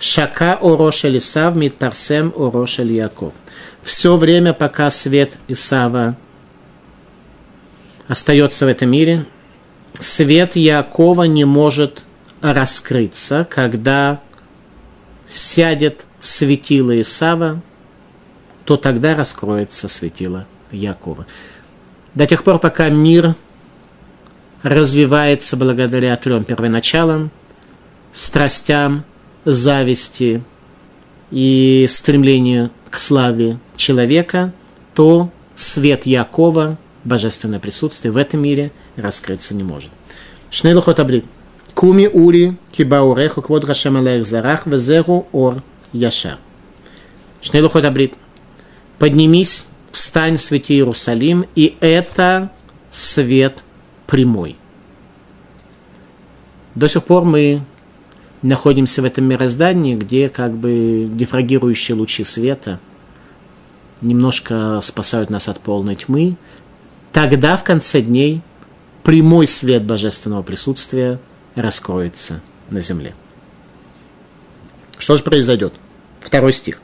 Шака 0.00 0.58
Ороша 0.60 1.16
Исав, 1.16 1.54
Митпарсем 1.54 2.32
Ороша 2.36 2.82
Яков. 2.82 3.34
Все 3.84 4.16
время, 4.16 4.52
пока 4.52 4.90
свет 4.90 5.38
Исава 5.46 6.16
остается 8.08 8.66
в 8.66 8.68
этом 8.68 8.90
мире, 8.90 9.26
свет 9.98 10.56
Якова 10.56 11.24
не 11.24 11.44
может 11.44 12.02
раскрыться, 12.40 13.46
когда 13.50 14.20
сядет 15.26 16.04
светило 16.20 17.00
Исава, 17.00 17.60
то 18.64 18.76
тогда 18.76 19.16
раскроется 19.16 19.88
светило 19.88 20.46
Якова. 20.70 21.26
До 22.14 22.26
тех 22.26 22.44
пор, 22.44 22.58
пока 22.58 22.88
мир 22.88 23.34
развивается 24.62 25.56
благодаря 25.56 26.16
трем 26.16 26.44
первоначалам, 26.44 27.30
страстям, 28.12 29.04
зависти 29.44 30.42
и 31.30 31.86
стремлению 31.88 32.70
к 32.90 32.98
славе 32.98 33.58
человека, 33.76 34.52
то 34.94 35.30
свет 35.54 36.06
Якова, 36.06 36.78
божественное 37.06 37.60
присутствие 37.60 38.12
в 38.12 38.16
этом 38.16 38.40
мире 38.40 38.72
раскрыться 38.96 39.54
не 39.54 39.62
может. 39.62 39.90
Шнейлухот 40.50 41.00
абрит. 41.00 41.24
Куми 41.74 42.06
ури 42.06 42.56
кибауреху 42.72 43.42
квод 43.42 43.64
алех 43.68 44.26
зарах 44.26 44.66
везеру 44.66 45.26
ор 45.32 45.62
яша. 45.92 46.38
Шнейлухот 47.40 47.84
абрит. 47.84 48.14
Поднимись, 48.98 49.68
встань, 49.92 50.38
свети 50.38 50.74
Иерусалим, 50.74 51.46
и 51.54 51.76
это 51.80 52.50
свет 52.90 53.62
прямой. 54.06 54.56
До 56.74 56.88
сих 56.88 57.04
пор 57.04 57.24
мы 57.24 57.62
находимся 58.42 59.02
в 59.02 59.04
этом 59.04 59.24
мироздании, 59.24 59.96
где 59.96 60.28
как 60.28 60.52
бы 60.52 61.08
дифрагирующие 61.12 61.96
лучи 61.96 62.24
света 62.24 62.80
немножко 64.00 64.80
спасают 64.82 65.30
нас 65.30 65.48
от 65.48 65.60
полной 65.60 65.96
тьмы, 65.96 66.36
тогда 67.16 67.56
в 67.56 67.64
конце 67.64 68.02
дней 68.02 68.42
прямой 69.02 69.46
свет 69.46 69.84
божественного 69.84 70.42
присутствия 70.42 71.18
раскроется 71.54 72.42
на 72.68 72.80
земле. 72.80 73.14
Что 74.98 75.16
же 75.16 75.22
произойдет? 75.22 75.72
Второй 76.20 76.52
стих. 76.52 76.82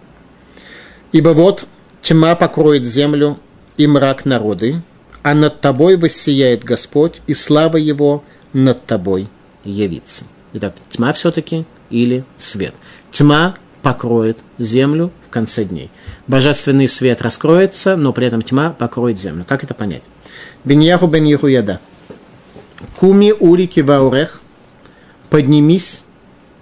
«Ибо 1.12 1.34
вот 1.34 1.66
тьма 2.00 2.34
покроет 2.34 2.82
землю 2.82 3.38
и 3.76 3.86
мрак 3.86 4.24
народы, 4.24 4.82
а 5.22 5.34
над 5.34 5.60
тобой 5.60 5.98
воссияет 5.98 6.64
Господь, 6.64 7.20
и 7.26 7.34
слава 7.34 7.76
Его 7.76 8.24
над 8.54 8.86
тобой 8.86 9.28
явится». 9.64 10.24
Итак, 10.54 10.76
тьма 10.90 11.12
все-таки 11.12 11.66
или 11.90 12.24
свет. 12.38 12.72
Тьма 13.10 13.56
покроет 13.82 14.38
землю 14.58 15.12
в 15.26 15.28
конце 15.28 15.64
дней. 15.64 15.90
Божественный 16.26 16.88
свет 16.88 17.20
раскроется, 17.20 17.96
но 17.96 18.14
при 18.14 18.28
этом 18.28 18.40
тьма 18.40 18.70
покроет 18.70 19.20
землю. 19.20 19.44
Как 19.46 19.62
это 19.62 19.74
понять? 19.74 20.02
Беньяху 20.64 21.06
бен 21.06 21.24
Яда. 21.24 21.80
Куми 22.98 23.32
улики 23.32 23.80
ваурех. 23.80 24.40
Поднимись, 25.30 26.04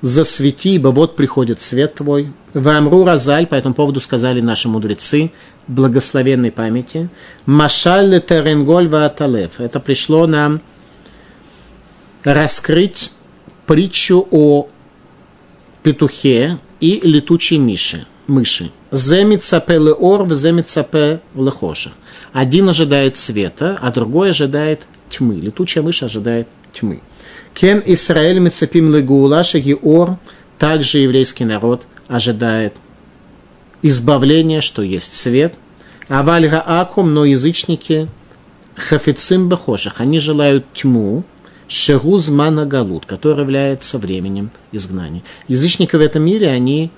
засвети, 0.00 0.74
ибо 0.74 0.88
вот 0.88 1.16
приходит 1.16 1.60
свет 1.60 1.94
твой. 1.94 2.32
Вамру 2.54 3.04
разаль, 3.04 3.46
по 3.46 3.54
этому 3.54 3.74
поводу 3.74 4.00
сказали 4.00 4.40
наши 4.40 4.68
мудрецы, 4.68 5.32
благословенной 5.66 6.50
памяти. 6.50 7.08
Машаль 7.46 8.20
теренголь 8.20 8.88
вааталев. 8.88 9.60
Это 9.60 9.80
пришло 9.80 10.26
нам 10.26 10.60
раскрыть 12.24 13.12
притчу 13.66 14.26
о 14.30 14.68
петухе 15.82 16.58
и 16.80 17.00
летучей 17.02 17.58
миши, 17.58 18.06
мыши. 18.26 18.72
Земицапе 18.90 19.78
леор, 19.78 20.32
земицапе 20.32 21.20
лехоша. 21.36 21.92
Один 22.32 22.68
ожидает 22.68 23.16
света, 23.16 23.78
а 23.80 23.90
другой 23.90 24.30
ожидает 24.30 24.82
тьмы. 25.08 25.36
Летучая 25.36 25.82
мышь 25.82 26.02
ожидает 26.02 26.48
тьмы. 26.72 27.00
Кен 27.54 27.82
Исраэль 27.84 28.38
мецапим 28.38 28.94
легуула 28.94 29.42
ор, 29.82 30.18
также 30.58 30.98
еврейский 30.98 31.44
народ 31.44 31.82
ожидает 32.06 32.74
избавления, 33.82 34.60
что 34.60 34.82
есть 34.82 35.14
свет. 35.14 35.54
А 36.08 36.22
вальга 36.22 36.60
акум, 36.60 37.14
но 37.14 37.24
язычники 37.24 38.08
хафицим 38.76 39.48
бахошах, 39.48 40.00
они 40.00 40.18
желают 40.20 40.64
тьму, 40.72 41.24
Шегуз 41.68 42.30
Манагалут, 42.30 43.06
который 43.06 43.42
является 43.42 43.98
временем 43.98 44.50
изгнания. 44.72 45.22
Язычники 45.46 45.94
в 45.94 46.00
этом 46.00 46.24
мире, 46.24 46.48
они 46.48 46.90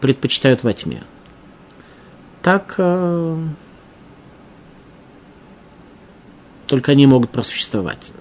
предпочитают 0.00 0.62
во 0.62 0.72
тьме. 0.72 1.02
Так 2.42 2.76
э, 2.78 3.38
только 6.72 6.92
они 6.92 7.06
могут 7.06 7.28
просуществовать. 7.28 8.12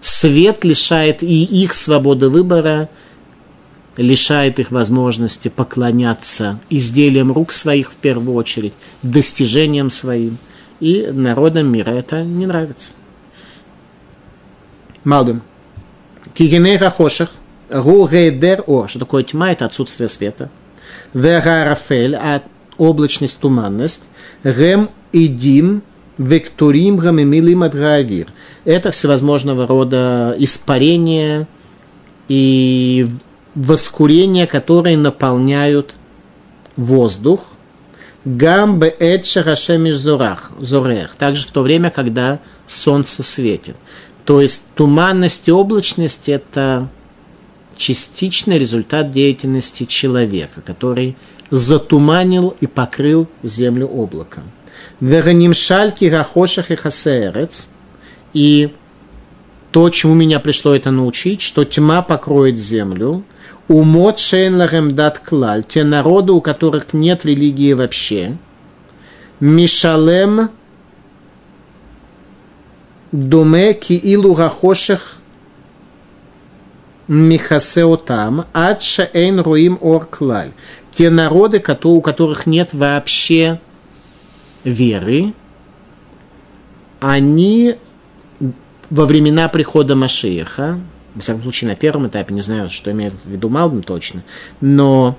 Свет 0.00 0.64
лишает 0.64 1.22
и 1.22 1.44
их 1.44 1.74
свободы 1.74 2.28
выбора, 2.28 2.88
лишает 3.96 4.58
их 4.58 4.72
возможности 4.72 5.46
поклоняться 5.46 6.58
изделиям 6.70 7.30
рук 7.30 7.52
своих 7.52 7.92
в 7.92 7.94
первую 7.94 8.34
очередь, 8.34 8.72
достижениям 9.04 9.90
своим. 9.90 10.38
И 10.80 11.06
народам 11.12 11.68
мира 11.68 11.90
это 11.90 12.24
не 12.24 12.46
нравится. 12.46 12.94
Малбим. 15.04 15.42
Кигеней 16.34 16.78
Рахошах, 16.78 17.30
Ру 17.68 18.08
Гейдер 18.08 18.64
О, 18.66 18.88
что 18.88 18.98
такое 18.98 19.22
тьма, 19.22 19.52
это 19.52 19.66
отсутствие 19.66 20.08
света. 20.08 20.50
Вера 21.14 21.64
Рафель, 21.64 22.16
а 22.16 22.42
облачность, 22.76 23.38
туманность. 23.38 24.10
Гем 24.42 24.90
и 25.12 25.28
Дим, 26.20 26.26
Векторим 26.26 26.96
Гамемилим 26.98 27.62
Адраавир. 27.62 28.26
Это 28.64 28.90
всевозможного 28.90 29.66
рода 29.66 30.34
испарения 30.38 31.48
и 32.28 33.06
воскурения, 33.54 34.46
которые 34.46 34.96
наполняют 34.96 35.94
воздух. 36.76 37.40
Гамбе 38.24 38.94
Эдша 38.98 39.42
Рашемиш 39.42 39.96
Зорах, 39.96 40.52
Зорех. 40.60 41.14
Также 41.16 41.46
в 41.46 41.50
то 41.50 41.62
время, 41.62 41.90
когда 41.90 42.38
солнце 42.66 43.22
светит. 43.22 43.76
То 44.24 44.42
есть 44.42 44.64
туманность 44.74 45.48
и 45.48 45.52
облачность– 45.52 46.28
это 46.28 46.88
частичный 47.78 48.58
результат 48.58 49.10
деятельности 49.10 49.84
человека, 49.84 50.60
который 50.60 51.16
затуманил 51.50 52.54
и 52.60 52.66
покрыл 52.66 53.26
землю 53.42 53.86
облаком. 53.86 54.44
Вераним 55.00 55.54
шальки 55.54 56.04
рахошах 56.04 56.70
и 56.70 56.76
хасерец. 56.76 57.68
И 58.32 58.74
то, 59.72 59.88
чему 59.90 60.14
меня 60.14 60.40
пришло 60.40 60.74
это 60.74 60.90
научить, 60.90 61.40
что 61.40 61.64
тьма 61.64 62.02
покроет 62.02 62.58
землю, 62.58 63.24
умот 63.68 64.18
шейн 64.18 64.56
лахем 64.56 64.94
дат 64.94 65.18
клаль, 65.20 65.64
те 65.64 65.84
народы, 65.84 66.32
у 66.32 66.40
которых 66.40 66.92
нет 66.92 67.24
религии 67.24 67.72
вообще, 67.72 68.36
мишалем 69.38 70.50
думе 73.12 73.74
ки 73.74 73.92
илу 73.92 74.34
рахошах 74.34 75.16
михасеотам, 77.06 78.46
адша 78.52 79.08
эйн 79.12 79.40
руим 79.40 79.78
ор 79.80 80.06
клаль. 80.06 80.52
Те 80.92 81.10
народы, 81.10 81.62
у 81.84 82.00
которых 82.00 82.46
нет 82.46 82.72
вообще 82.72 83.60
веры, 84.64 85.32
они 87.00 87.76
во 88.90 89.06
времена 89.06 89.48
прихода 89.48 89.96
Машиеха, 89.96 90.80
во 91.14 91.20
всяком 91.20 91.42
случае 91.42 91.70
на 91.70 91.76
первом 91.76 92.08
этапе, 92.08 92.34
не 92.34 92.40
знаю, 92.40 92.70
что 92.70 92.90
имеет 92.90 93.12
в 93.12 93.26
виду 93.28 93.48
Малбин 93.48 93.82
точно, 93.82 94.22
но 94.60 95.16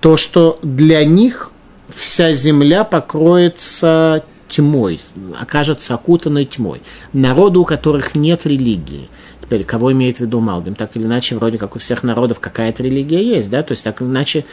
то, 0.00 0.16
что 0.16 0.58
для 0.62 1.04
них 1.04 1.50
вся 1.88 2.32
земля 2.32 2.84
покроется 2.84 4.24
тьмой, 4.48 5.00
окажется 5.40 5.94
окутанной 5.94 6.44
тьмой. 6.44 6.82
Народу, 7.12 7.62
у 7.62 7.64
которых 7.64 8.14
нет 8.14 8.46
религии. 8.46 9.08
Теперь, 9.42 9.64
кого 9.64 9.92
имеет 9.92 10.18
в 10.18 10.20
виду 10.20 10.40
Малбим? 10.40 10.74
Так 10.74 10.96
или 10.96 11.04
иначе, 11.04 11.36
вроде 11.36 11.58
как 11.58 11.76
у 11.76 11.78
всех 11.78 12.02
народов 12.02 12.40
какая-то 12.40 12.82
религия 12.82 13.22
есть, 13.22 13.50
да? 13.50 13.62
То 13.62 13.72
есть, 13.72 13.84
так 13.84 14.00
или 14.00 14.08
иначе, 14.08 14.44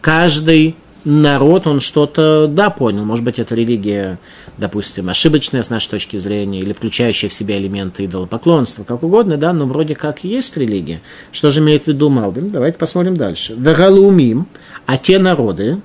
каждый 0.00 0.76
народ, 1.04 1.66
он 1.66 1.80
что-то, 1.80 2.46
да, 2.48 2.70
понял. 2.70 3.04
Может 3.04 3.24
быть, 3.24 3.38
это 3.38 3.54
религия, 3.54 4.18
допустим, 4.58 5.08
ошибочная 5.08 5.62
с 5.62 5.70
нашей 5.70 5.90
точки 5.90 6.16
зрения, 6.16 6.60
или 6.60 6.72
включающая 6.72 7.28
в 7.28 7.32
себя 7.32 7.58
элементы 7.58 8.04
идолопоклонства, 8.04 8.84
как 8.84 9.02
угодно, 9.02 9.36
да, 9.36 9.52
но 9.52 9.66
вроде 9.66 9.94
как 9.94 10.24
есть 10.24 10.56
религия. 10.56 11.02
Что 11.32 11.50
же 11.50 11.60
имеет 11.60 11.84
в 11.84 11.88
виду 11.88 12.08
Малбим? 12.08 12.50
Давайте 12.50 12.78
посмотрим 12.78 13.16
дальше. 13.16 13.54
Вералумим, 13.56 14.46
а 14.86 14.96
те 14.96 15.18
народы, 15.18 15.80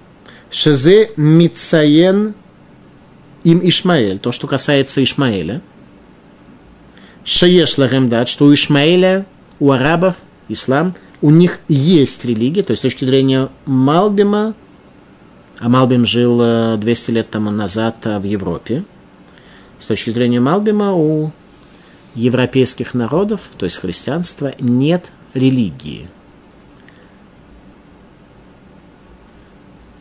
шезе 0.51 1.11
мицаен 1.17 2.35
им 3.43 3.61
Ишмаэль, 3.63 4.19
то, 4.19 4.31
что 4.31 4.47
касается 4.47 5.03
Ишмаэля, 5.03 5.61
Шаеш 7.23 7.77
Лахемдат, 7.77 8.29
что 8.29 8.45
у 8.45 8.53
Ишмаэля, 8.53 9.25
у 9.59 9.71
арабов, 9.71 10.15
ислам, 10.47 10.95
у 11.21 11.29
них 11.29 11.59
есть 11.67 12.23
религия, 12.23 12.63
то 12.63 12.71
есть 12.71 12.79
с 12.79 12.83
точки 12.83 13.03
зрения 13.03 13.49
Малбима, 13.65 14.53
а 15.59 15.69
Малбим 15.69 16.05
жил 16.05 16.77
200 16.77 17.11
э, 17.11 17.13
лет 17.13 17.29
тому 17.29 17.51
назад 17.51 17.95
э, 18.05 18.19
в 18.19 18.23
Европе. 18.23 18.83
С 19.79 19.87
точки 19.87 20.09
зрения 20.09 20.39
Малбима 20.39 20.93
у 20.93 21.31
европейских 22.15 22.93
народов, 22.93 23.41
то 23.57 23.65
есть 23.65 23.77
христианства, 23.77 24.53
нет 24.59 25.11
религии. 25.33 26.09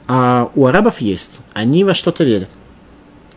А 0.08 0.50
у 0.54 0.66
арабов 0.66 1.00
есть. 1.00 1.40
Они 1.52 1.84
во 1.84 1.94
что-то 1.94 2.24
верят. 2.24 2.50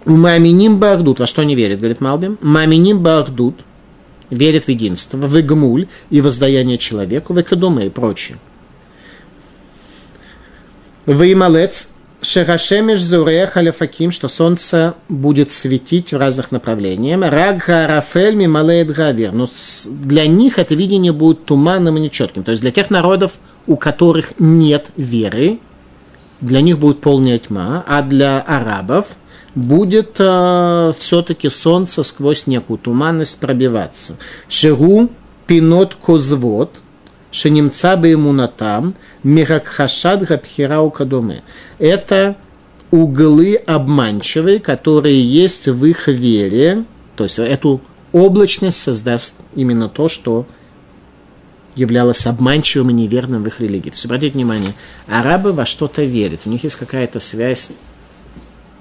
У 0.06 0.12
Маминим 0.12 0.78
Бахдут, 0.80 1.20
во 1.20 1.28
что 1.28 1.42
они 1.42 1.56
верят, 1.56 1.80
говорит 1.80 2.00
Малбим? 2.00 2.38
Маминим 2.42 3.00
Бахдут 3.00 3.56
верит 4.30 4.66
в 4.66 4.70
единство, 4.70 5.18
в 5.18 5.40
Игмуль 5.40 5.88
и 6.10 6.22
воздаяние 6.22 6.78
человеку, 6.78 7.34
в 7.34 7.42
Экадуме 7.42 7.88
и 7.88 7.90
прочее. 7.90 8.38
В 11.06 11.24
Ималец 11.32 11.96
Шерашемеш 12.22 13.02
Зурех 13.02 13.56
Аляфаким, 13.56 14.12
что 14.12 14.28
солнце 14.28 14.96
будет 15.08 15.52
светить 15.52 16.12
в 16.12 16.18
разных 16.18 16.52
направлениях. 16.52 17.22
Рагха 17.32 17.88
Рафель 17.88 18.36
Мималеет 18.36 18.90
Гавир. 18.90 19.32
Но 19.32 19.48
для 19.86 20.28
них 20.28 20.60
это 20.60 20.76
видение 20.76 21.14
будет 21.14 21.46
туманным 21.46 21.98
и 21.98 22.02
нечетким. 22.02 22.44
То 22.44 22.52
есть 22.52 22.62
для 22.62 22.72
тех 22.72 22.90
народов, 22.90 23.34
у 23.68 23.78
которых 23.78 24.34
нет 24.38 24.88
веры, 24.98 25.60
для 26.42 26.62
них 26.62 26.78
будет 26.78 27.00
полная 27.00 27.40
тьма, 27.40 27.86
а 27.88 28.02
для 28.02 28.42
арабов 28.42 29.08
будет 29.56 30.16
э, 30.20 30.94
все-таки 30.98 31.50
солнце 31.50 32.04
сквозь 32.04 32.48
некую 32.48 32.80
туманность 32.80 33.40
пробиваться. 33.40 34.18
Шеру 34.50 35.10
пинот 35.48 35.96
козвод– 35.96 36.76
Шенимца 37.32 37.96
бы 37.96 38.08
ему 38.08 38.32
на 38.32 38.48
там, 38.48 38.96
Миракхашад 39.24 40.24
Габхирау 40.24 40.90
Кадуме. 40.90 41.44
Это 41.78 42.36
углы 42.92 43.56
обманчивые, 43.56 44.60
которые 44.60 45.22
есть 45.24 45.68
в 45.68 45.86
их 45.86 46.08
вере, 46.08 46.86
то 47.16 47.26
есть 47.26 47.38
эту 47.38 47.82
облачность 48.12 48.82
создаст 48.82 49.36
именно 49.56 49.90
то, 49.90 50.10
что 50.10 50.48
являлось 51.76 52.26
обманчивым 52.26 52.90
и 52.90 52.94
неверным 52.94 53.44
в 53.44 53.48
их 53.48 53.60
религии. 53.60 53.90
То 53.90 53.96
есть, 53.96 54.06
обратите 54.06 54.34
внимание, 54.34 54.74
арабы 55.08 55.54
во 55.54 55.66
что-то 55.66 56.04
верят, 56.04 56.42
у 56.46 56.50
них 56.50 56.64
есть 56.64 56.76
какая-то 56.76 57.20
связь 57.20 57.72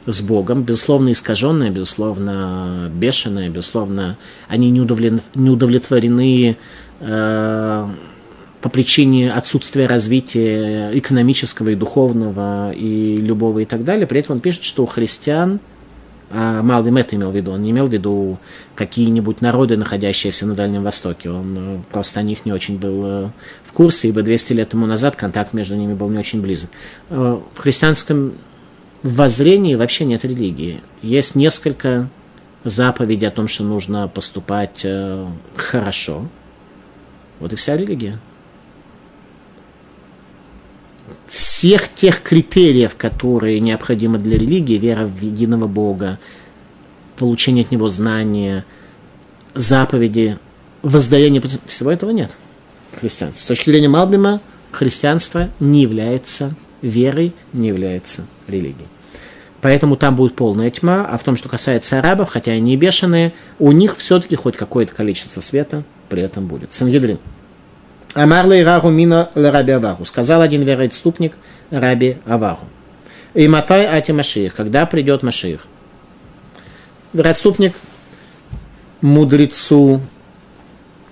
с 0.07 0.21
Богом, 0.23 0.63
безусловно, 0.63 1.13
искаженная, 1.13 1.71
безусловно, 1.71 2.91
бешеная, 2.93 3.51
безусловно, 3.51 4.17
они 4.49 4.71
не 4.71 4.81
удовлетворены 4.81 6.57
э, 7.01 7.89
по 8.61 8.69
причине 8.69 9.31
отсутствия 9.33 9.87
развития 9.87 10.91
экономического 10.93 11.71
и 11.71 11.75
духовного 11.75 12.73
и 12.73 13.17
любого 13.19 13.61
и 13.61 13.65
так 13.65 13.85
далее. 13.85 14.07
При 14.07 14.21
этом 14.21 14.37
он 14.37 14.41
пишет, 14.41 14.65
что 14.65 14.83
у 14.83 14.87
христиан, 14.87 15.61
а 16.31 16.63
Малвим 16.63 16.97
это 16.97 17.17
имел 17.17 17.31
в 17.31 17.37
виду, 17.37 17.53
он 17.53 17.63
не 17.63 17.71
имел 17.71 17.87
в 17.87 17.93
виду 17.93 18.39
какие-нибудь 18.75 19.41
народы, 19.41 19.77
находящиеся 19.77 20.47
на 20.47 20.55
Дальнем 20.55 20.83
Востоке. 20.83 21.31
Он 21.31 21.57
э, 21.57 21.79
просто 21.91 22.21
о 22.21 22.23
них 22.23 22.45
не 22.45 22.53
очень 22.53 22.79
был 22.79 23.03
э, 23.07 23.31
в 23.65 23.73
курсе, 23.73 24.09
ибо 24.09 24.23
200 24.23 24.53
лет 24.53 24.69
тому 24.69 24.87
назад 24.87 25.17
контакт 25.17 25.53
между 25.53 25.75
ними 25.75 25.95
был 25.95 26.09
не 26.11 26.19
очень 26.19 26.43
близок. 26.43 26.71
Э, 27.09 27.39
в 27.55 27.59
христианском 27.59 28.35
воззрении 29.03 29.75
вообще 29.77 30.05
нет 30.05 30.25
религии. 30.25 30.81
Есть 31.01 31.35
несколько 31.35 32.11
заповедей 32.65 33.29
о 33.29 33.31
том, 33.31 33.47
что 33.47 33.63
нужно 33.63 34.09
поступать 34.09 34.85
хорошо. 35.57 36.27
Вот 37.39 37.53
и 37.53 37.57
вся 37.57 37.77
религия 37.77 38.19
всех 41.29 41.93
тех 41.95 42.23
критериев, 42.23 42.97
которые 42.97 43.61
необходимы 43.61 44.19
для 44.19 44.39
религии, 44.39 44.79
вера 44.79 45.07
в 45.07 45.21
единого 45.23 45.67
Бога, 45.67 46.19
получение 47.17 47.65
от 47.65 47.71
Него 47.71 47.91
знания, 47.91 48.65
заповеди, 49.55 50.39
воздаяние, 50.83 51.43
всего 51.67 51.91
этого 51.91 52.11
нет 52.11 52.31
в 52.93 53.01
христианстве. 53.01 53.43
С 53.43 53.47
точки 53.47 53.71
зрения 53.71 53.89
Малбима, 53.89 54.41
христианство 54.71 55.49
не 55.61 55.83
является 55.83 56.55
верой, 56.83 57.35
не 57.53 57.69
является 57.69 58.27
религией. 58.47 58.89
Поэтому 59.61 59.97
там 59.97 60.15
будет 60.15 60.37
полная 60.37 60.71
тьма, 60.71 61.07
а 61.11 61.19
в 61.19 61.25
том, 61.25 61.37
что 61.37 61.49
касается 61.49 61.99
арабов, 61.99 62.29
хотя 62.29 62.53
они 62.53 62.75
и 62.75 62.77
бешеные, 62.77 63.33
у 63.59 63.73
них 63.73 63.97
все-таки 63.97 64.37
хоть 64.37 64.57
какое-то 64.57 64.95
количество 64.95 65.41
света 65.41 65.83
при 66.09 66.23
этом 66.23 66.47
будет. 66.47 66.73
Сангедрин. 66.73 67.19
Амар 68.19 68.47
Лейраху 68.47 68.91
Мина 68.91 69.31
Раби 69.37 69.71
Аваху. 69.71 70.05
Сказал 70.05 70.43
один 70.43 70.63
вероотступник 70.63 71.37
Раби 71.71 72.17
Аваху. 72.27 72.67
И 73.35 73.47
матай 73.47 73.87
ати 73.87 74.11
Машиих. 74.11 74.57
Когда 74.57 74.87
придет 74.87 75.23
Машиих? 75.23 75.69
Вероотступник 77.13 77.75
мудрецу 79.03 80.01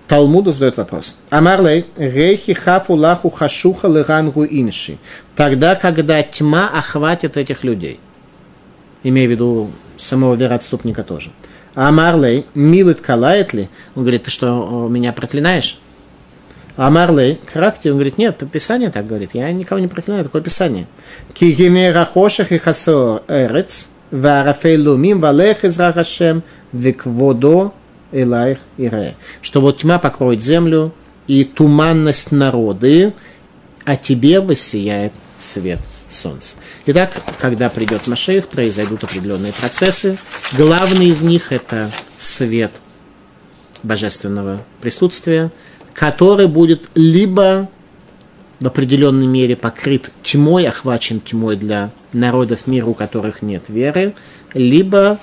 Талмуда 0.08 0.50
задает 0.50 0.78
вопрос. 0.78 1.14
Амарлей, 1.30 1.86
рейхи 1.96 2.54
хафу 2.54 2.94
лаху 2.94 3.30
хашуха 3.30 3.86
лырангу 3.86 4.44
инши. 4.44 4.98
Тогда, 5.36 5.76
когда 5.76 6.20
тьма 6.24 6.68
охватит 6.68 7.36
этих 7.36 7.62
людей. 7.62 8.00
Имея 9.04 9.28
в 9.28 9.30
виду 9.30 9.70
самого 9.96 10.34
вероотступника 10.34 11.04
тоже. 11.04 11.30
Амарлей, 11.76 12.46
милит 12.54 13.00
калает 13.00 13.52
ли? 13.52 13.68
Он 13.94 14.02
говорит, 14.02 14.24
ты 14.24 14.32
что, 14.32 14.88
меня 14.90 15.12
проклинаешь? 15.12 15.78
А 16.76 16.90
Марлей, 16.90 17.40
Кракти, 17.50 17.88
он 17.88 17.94
говорит, 17.94 18.18
нет, 18.18 18.42
Писание 18.52 18.90
так 18.90 19.06
говорит, 19.06 19.30
я 19.32 19.50
никого 19.50 19.80
не 19.80 19.88
проклинаю, 19.88 20.24
такое 20.24 20.42
Писание. 20.42 20.86
Кигине 21.32 21.90
рахошах 21.90 22.52
и 22.52 22.58
хасо 22.58 23.22
эрец, 23.28 23.88
варафей 24.10 24.76
лумим, 24.76 25.20
валех 25.20 25.64
из 25.64 25.78
рахашем, 25.78 26.42
викводо 26.72 27.72
элайх 28.12 28.58
ире. 28.76 29.16
Что 29.40 29.62
вот 29.62 29.78
тьма 29.78 29.98
покроет 29.98 30.42
землю, 30.42 30.92
и 31.26 31.44
туманность 31.44 32.30
народы, 32.30 33.12
а 33.84 33.96
тебе 33.96 34.40
воссияет 34.40 35.12
свет 35.38 35.80
солнца. 36.08 36.56
Итак, 36.86 37.10
когда 37.40 37.68
придет 37.68 38.06
Машех, 38.06 38.46
произойдут 38.46 39.02
определенные 39.02 39.52
процессы. 39.52 40.18
Главный 40.52 41.06
из 41.06 41.22
них– 41.22 41.50
это 41.50 41.90
свет 42.16 42.70
божественного 43.82 44.62
присутствия– 44.80 45.50
который 45.96 46.46
будет 46.46 46.90
либо 46.94 47.68
в 48.61 48.66
определенной 48.66 49.26
мере 49.26 49.56
покрыт 49.56 50.11
тьмой, 50.22 50.68
охвачен 50.68 51.20
тьмой 51.20 51.56
для 51.56 51.90
народов 52.12 52.66
мира, 52.66 52.87
у 52.87 52.94
которых 52.94 53.42
нет 53.42 53.68
веры, 53.68 54.14
либо 54.52 55.18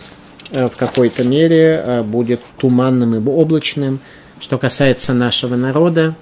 э, 0.49 0.67
в 0.67 0.75
какой-то 0.75 1.23
мере 1.23 1.83
э, 1.83 2.03
будет 2.03 2.41
туманным 2.57 3.15
и 3.15 3.29
облачным. 3.29 3.99
Что 4.39 4.57
касается 4.57 5.13
нашего 5.13 5.55
народа, 5.55 6.15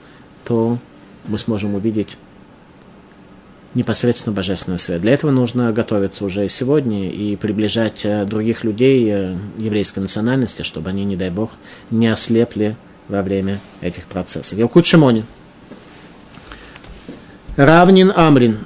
то 0.44 0.78
мы 1.28 1.38
сможем 1.38 1.76
увидеть 1.76 2.18
непосредственно 3.74 4.36
божественный 4.36 4.80
свет. 4.80 5.02
Для 5.02 5.14
этого 5.14 5.32
нужно 5.32 5.72
готовиться 5.72 6.26
уже 6.26 6.48
сегодня 6.50 7.10
и 7.10 7.38
приближать 7.38 8.02
э, 8.04 8.26
других 8.26 8.66
людей 8.66 9.38
еврейской 9.58 10.00
национальности, 10.00 10.64
чтобы 10.64 10.90
они, 10.90 11.06
не 11.06 11.16
дай 11.16 11.30
бог, 11.30 11.52
не 11.90 12.08
ослепли 12.08 12.76
во 13.08 13.22
время 13.22 13.60
этих 13.82 14.06
процессов. 14.06 14.58
Елкут 14.58 14.86
Шимони. 14.86 15.26
Равнин 17.58 18.12
Амрин. 18.16 18.60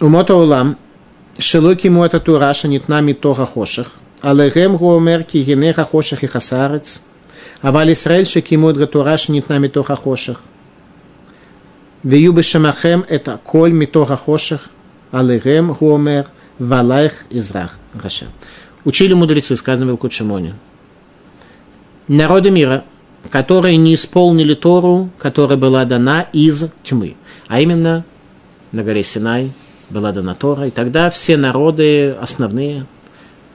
Умота 0.00 0.34
улам. 0.34 0.76
Шелуки 1.38 1.88
муэта 1.88 2.20
тураша 2.20 2.68
нитнами 2.68 3.12
тоха 3.12 3.46
хоших. 3.46 3.92
Алегем 4.20 4.76
гуомер 4.76 5.24
кигенеха 5.24 5.84
хоших 5.84 6.22
и 6.22 6.26
хасарец. 6.26 7.04
Авал 7.60 7.92
Исраэль 7.92 8.26
шекимуд 8.26 8.76
гатураш 8.76 9.28
нитнами 9.28 9.68
тоха 9.68 9.96
хоших. 9.96 10.42
Веюбы 12.04 12.42
шамахем 12.42 13.04
это 13.08 13.40
коль 13.42 13.72
митоха 13.72 14.16
хоших. 14.16 14.68
Алегем 15.10 15.72
гуомер 15.72 16.26
валайх 16.58 17.24
израх. 17.30 17.76
Учили 18.84 19.14
мудрецы, 19.14 19.56
сказано 19.56 19.86
в 19.86 19.90
Илкут 19.90 20.12
Шимоне. 20.12 20.54
Народы 22.08 22.50
мира, 22.50 22.84
которые 23.30 23.76
не 23.76 23.94
исполнили 23.94 24.54
Тору, 24.54 25.10
которая 25.18 25.56
была 25.56 25.84
дана 25.84 26.26
из 26.32 26.66
тьмы 26.82 27.16
а 27.48 27.60
именно 27.60 28.04
на 28.72 28.82
горе 28.82 29.02
Синай 29.02 29.52
была 29.90 30.12
дана 30.12 30.34
Тора, 30.34 30.66
и 30.66 30.70
тогда 30.70 31.10
все 31.10 31.36
народы 31.36 32.10
основные, 32.20 32.86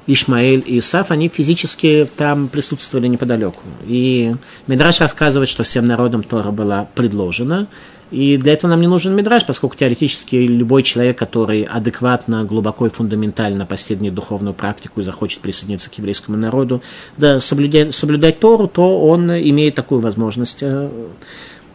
Ишмаэль 0.07 0.63
и 0.65 0.79
Исаф, 0.79 1.11
они 1.11 1.27
физически 1.27 2.09
там 2.17 2.47
присутствовали 2.47 3.07
неподалеку. 3.07 3.61
И 3.85 4.33
Мидраш 4.67 5.01
рассказывает, 5.01 5.49
что 5.49 5.63
всем 5.63 5.85
народам 5.87 6.23
Тора 6.23 6.51
была 6.51 6.87
предложена, 6.95 7.67
и 8.11 8.37
для 8.37 8.53
этого 8.53 8.71
нам 8.71 8.81
не 8.81 8.87
нужен 8.87 9.15
мидраж, 9.15 9.45
поскольку 9.45 9.75
теоретически 9.75 10.35
любой 10.35 10.81
человек, 10.81 11.17
который 11.17 11.63
адекватно, 11.63 12.43
глубоко 12.43 12.87
и 12.87 12.89
фундаментально 12.89 13.67
постигнет 13.67 14.15
духовную 14.15 14.55
практику 14.55 14.99
и 14.99 15.03
захочет 15.03 15.41
присоединиться 15.41 15.91
к 15.91 15.93
еврейскому 15.93 16.35
народу, 16.35 16.81
да, 17.17 17.39
соблюдать, 17.39 17.93
соблюдать 17.93 18.39
Тору, 18.39 18.67
то 18.67 19.05
он 19.05 19.31
имеет 19.31 19.75
такую 19.75 20.01
возможность. 20.01 20.63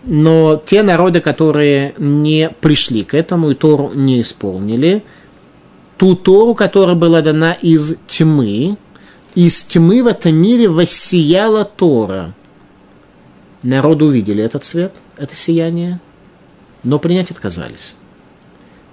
Но 0.04 0.62
те 0.66 0.82
народы, 0.82 1.20
которые 1.20 1.94
не 1.98 2.50
пришли 2.60 3.04
к 3.04 3.14
этому 3.14 3.52
и 3.52 3.54
Тору 3.54 3.92
не 3.94 4.20
исполнили, 4.20 5.04
ту 5.96 6.16
Тору, 6.16 6.54
которая 6.54 6.96
была 6.96 7.22
дана 7.22 7.52
из 7.52 7.96
тьмы, 8.08 8.76
из 9.36 9.62
тьмы 9.62 10.02
в 10.02 10.08
этом 10.08 10.34
мире 10.34 10.68
воссияла 10.68 11.64
Тора. 11.64 12.34
Народы 13.62 14.04
увидели 14.04 14.42
этот 14.42 14.64
свет, 14.64 14.92
это 15.16 15.34
сияние, 15.34 16.00
но 16.84 16.98
принять 16.98 17.30
отказались. 17.30 17.96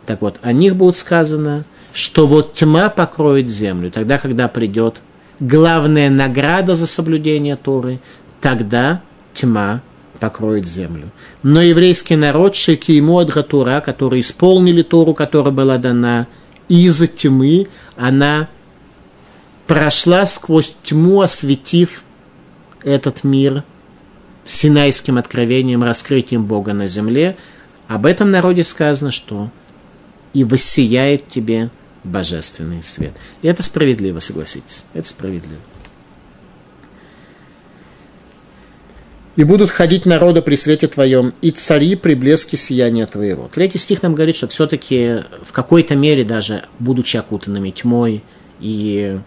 Так 0.06 0.22
вот, 0.22 0.40
о 0.42 0.52
них 0.52 0.76
будет 0.76 0.98
сказано, 0.98 1.64
что 1.94 2.26
вот 2.26 2.56
тьма 2.56 2.90
покроет 2.90 3.50
землю. 3.50 3.92
Тогда, 3.92 4.18
когда 4.18 4.48
придет 4.48 5.02
главная 5.40 6.10
награда 6.10 6.76
за 6.76 6.88
соблюдение 6.88 7.56
Торы, 7.56 8.00
тогда 8.40 9.02
тьма 9.34 9.82
покроет 10.20 10.68
землю. 10.68 11.12
Но 11.44 11.62
еврейский 11.62 12.16
народ, 12.16 12.56
шеки 12.56 12.92
ему 12.92 13.20
от 13.20 13.30
Гатура, 13.30 13.82
которые 13.82 14.22
исполнили 14.22 14.84
Тору, 14.84 15.14
которая 15.14 15.54
была 15.54 15.78
дана 15.78 16.28
из 16.70 17.00
тьмы, 17.10 17.68
она 17.98 18.48
прошла 19.68 20.26
сквозь 20.26 20.76
тьму, 20.84 21.22
осветив 21.22 22.04
этот 22.84 23.24
мир 23.24 23.64
синайским 24.46 25.18
откровением, 25.18 25.84
раскрытием 25.84 26.46
Бога 26.46 26.74
на 26.74 26.88
земле. 26.88 27.38
Об 27.92 28.06
этом 28.06 28.32
народе 28.32 28.64
сказано, 28.64 29.12
что 29.12 29.52
и 30.34 30.46
воссияет 30.46 31.28
тебе 31.28 31.70
божественный 32.06 32.84
свет. 32.84 33.12
И 33.42 33.50
это 33.50 33.64
справедливо, 33.64 34.20
согласитесь. 34.20 34.86
Это 34.94 35.10
справедливо. 35.10 35.60
и 39.38 39.44
будут 39.44 39.72
ходить 39.72 40.06
народы 40.06 40.42
при 40.42 40.56
свете 40.56 40.88
твоем, 40.88 41.34
и 41.42 41.52
цари 41.52 41.96
при 41.96 42.16
блеске 42.16 42.58
сияния 42.58 43.08
твоего. 43.08 43.50
Третий 43.52 43.78
стих 43.78 44.04
нам 44.04 44.14
говорит, 44.14 44.36
что 44.36 44.48
все-таки 44.48 45.24
в 45.44 45.52
какой-то 45.52 45.96
мере, 45.96 46.24
даже 46.24 46.66
будучи 46.80 47.18
окутанными 47.18 47.72
тьмой 47.72 48.24
и 48.60 49.18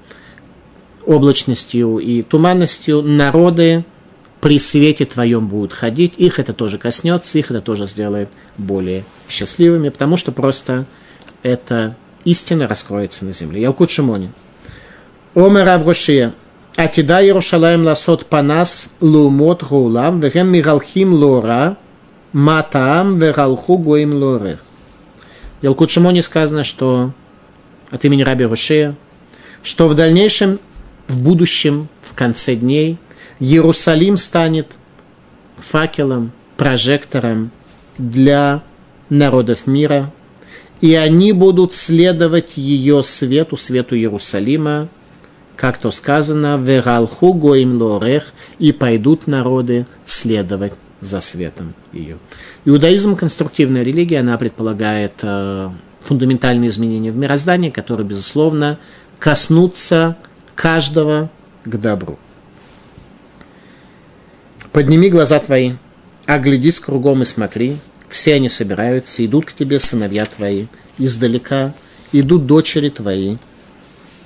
облачностью 1.04 1.98
и 1.98 2.22
туманностью, 2.22 3.02
народы 3.02 3.84
при 4.44 4.58
свете 4.58 5.06
твоем 5.06 5.48
будут 5.48 5.72
ходить, 5.72 6.18
их 6.18 6.38
это 6.38 6.52
тоже 6.52 6.76
коснется, 6.76 7.38
их 7.38 7.50
это 7.50 7.62
тоже 7.62 7.86
сделает 7.86 8.28
более 8.58 9.06
счастливыми, 9.26 9.88
потому 9.88 10.18
что 10.18 10.32
просто 10.32 10.84
эта 11.42 11.96
истина 12.26 12.68
раскроется 12.68 13.24
на 13.24 13.32
земле. 13.32 13.62
Ялкут 13.62 13.90
Шимони. 13.90 14.30
Омер 15.34 15.66
Авгушия. 15.66 16.34
Атида 16.76 17.24
Иерушалаем 17.24 17.84
ласот 17.84 18.26
панас 18.26 18.90
лумот 19.00 19.62
гулам 19.62 20.20
вегем 20.20 20.48
мигалхим 20.48 21.14
лора 21.14 21.78
матаам 22.34 23.18
вегалху 23.18 23.78
гоим 23.78 24.12
лорех. 24.12 24.62
Ялкут 25.62 25.90
Шимони 25.90 26.20
сказано, 26.20 26.64
что 26.64 27.14
от 27.90 28.04
имени 28.04 28.20
Раби 28.20 28.44
Рушия, 28.44 28.94
что 29.62 29.88
в 29.88 29.94
дальнейшем, 29.94 30.58
в 31.08 31.18
будущем, 31.18 31.88
в 32.02 32.14
конце 32.14 32.56
дней– 32.56 32.98
Иерусалим 33.40 34.16
станет 34.16 34.72
факелом, 35.56 36.32
прожектором 36.56 37.50
для 37.98 38.62
народов 39.08 39.66
мира, 39.66 40.12
и 40.80 40.94
они 40.94 41.32
будут 41.32 41.74
следовать 41.74 42.56
ее 42.56 43.02
свету, 43.02 43.56
свету 43.56 43.96
Иерусалима, 43.96 44.88
как 45.56 45.78
то 45.78 45.90
сказано, 45.90 46.56
«Вералху 46.56 47.32
гоим 47.32 47.80
лорех» 47.80 48.32
и 48.58 48.72
пойдут 48.72 49.26
народы 49.26 49.86
следовать 50.04 50.72
за 51.00 51.20
светом 51.20 51.74
ее. 51.92 52.18
Иудаизм– 52.64 53.16
конструктивная 53.16 53.82
религия, 53.82 54.20
она 54.20 54.36
предполагает 54.36 55.12
э, 55.22 55.70
фундаментальные 56.02 56.70
изменения 56.70 57.12
в 57.12 57.16
мироздании, 57.16 57.70
которые, 57.70 58.06
безусловно, 58.06 58.78
коснутся 59.18 60.16
каждого 60.54 61.30
к 61.64 61.76
добру. 61.76 62.18
Подними 64.74 65.08
глаза 65.08 65.38
твои, 65.38 65.74
оглядись 66.26 66.80
кругом 66.80 67.22
и 67.22 67.24
смотри, 67.24 67.76
все 68.08 68.34
они 68.34 68.48
собираются, 68.48 69.24
идут 69.24 69.46
к 69.46 69.52
тебе 69.52 69.78
сыновья 69.78 70.26
твои, 70.26 70.66
издалека 70.98 71.72
идут 72.10 72.46
дочери 72.46 72.88
твои, 72.88 73.36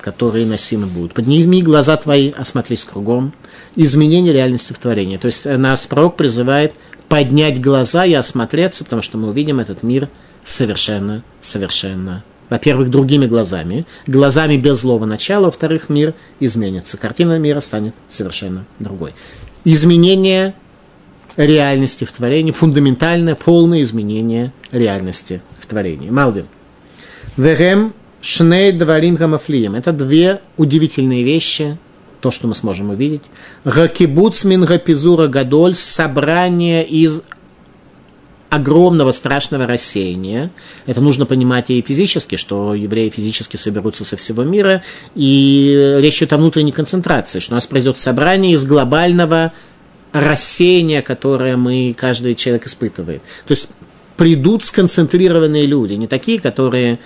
которые 0.00 0.46
носимы 0.46 0.86
будут. 0.86 1.12
Подними 1.12 1.60
глаза 1.60 1.98
твои, 1.98 2.30
осмотрись 2.30 2.86
кругом. 2.86 3.34
Изменение 3.76 4.32
реальности 4.32 4.72
в 4.72 4.78
творении. 4.78 5.18
То 5.18 5.26
есть 5.26 5.44
э, 5.44 5.58
нас 5.58 5.86
пророк 5.86 6.16
призывает 6.16 6.72
поднять 7.10 7.60
глаза 7.60 8.06
и 8.06 8.14
осмотреться, 8.14 8.84
потому 8.84 9.02
что 9.02 9.18
мы 9.18 9.28
увидим 9.28 9.60
этот 9.60 9.82
мир 9.82 10.08
совершенно, 10.44 11.24
совершенно, 11.42 12.24
во-первых, 12.48 12.88
другими 12.88 13.26
глазами, 13.26 13.84
глазами 14.06 14.56
без 14.56 14.78
злого 14.78 15.04
начала, 15.04 15.44
во-вторых, 15.44 15.90
мир 15.90 16.14
изменится, 16.40 16.96
картина 16.96 17.38
мира 17.38 17.60
станет 17.60 17.96
совершенно 18.08 18.64
другой. 18.78 19.12
Изменение 19.70 20.54
реальности 21.36 22.04
в 22.04 22.10
творении, 22.10 22.52
фундаментальное, 22.52 23.34
полное 23.34 23.82
изменение 23.82 24.54
реальности 24.72 25.42
в 25.60 25.66
творении. 25.66 26.08
Малдин. 26.08 26.46
Верем 27.36 27.92
Шней 28.22 28.72
Дварим 28.72 29.16
Гамафлием. 29.16 29.74
Это 29.74 29.92
две 29.92 30.40
удивительные 30.56 31.22
вещи, 31.22 31.76
то, 32.22 32.30
что 32.30 32.48
мы 32.48 32.54
сможем 32.54 32.88
увидеть. 32.88 33.24
Гакибуц 33.66 34.44
Мингапизура 34.44 35.26
Гадоль, 35.26 35.74
собрание 35.74 36.82
из 36.86 37.22
огромного 38.50 39.12
страшного 39.12 39.66
рассеяния. 39.66 40.50
Это 40.86 41.00
нужно 41.00 41.26
понимать 41.26 41.70
и 41.70 41.82
физически, 41.86 42.36
что 42.36 42.74
евреи 42.74 43.10
физически 43.10 43.56
соберутся 43.56 44.04
со 44.04 44.16
всего 44.16 44.42
мира. 44.42 44.82
И 45.14 45.98
речь 46.00 46.18
идет 46.18 46.32
о 46.32 46.38
внутренней 46.38 46.72
концентрации, 46.72 47.40
что 47.40 47.52
у 47.52 47.56
нас 47.56 47.66
произойдет 47.66 47.98
собрание 47.98 48.52
из 48.52 48.64
глобального 48.64 49.52
рассеяния, 50.12 51.02
которое 51.02 51.56
мы, 51.56 51.94
каждый 51.98 52.34
человек 52.34 52.66
испытывает. 52.66 53.22
То 53.46 53.52
есть 53.52 53.68
придут 54.16 54.64
сконцентрированные 54.64 55.66
люди, 55.66 55.92
не 55.94 56.06
такие, 56.06 56.40
которые 56.40 56.98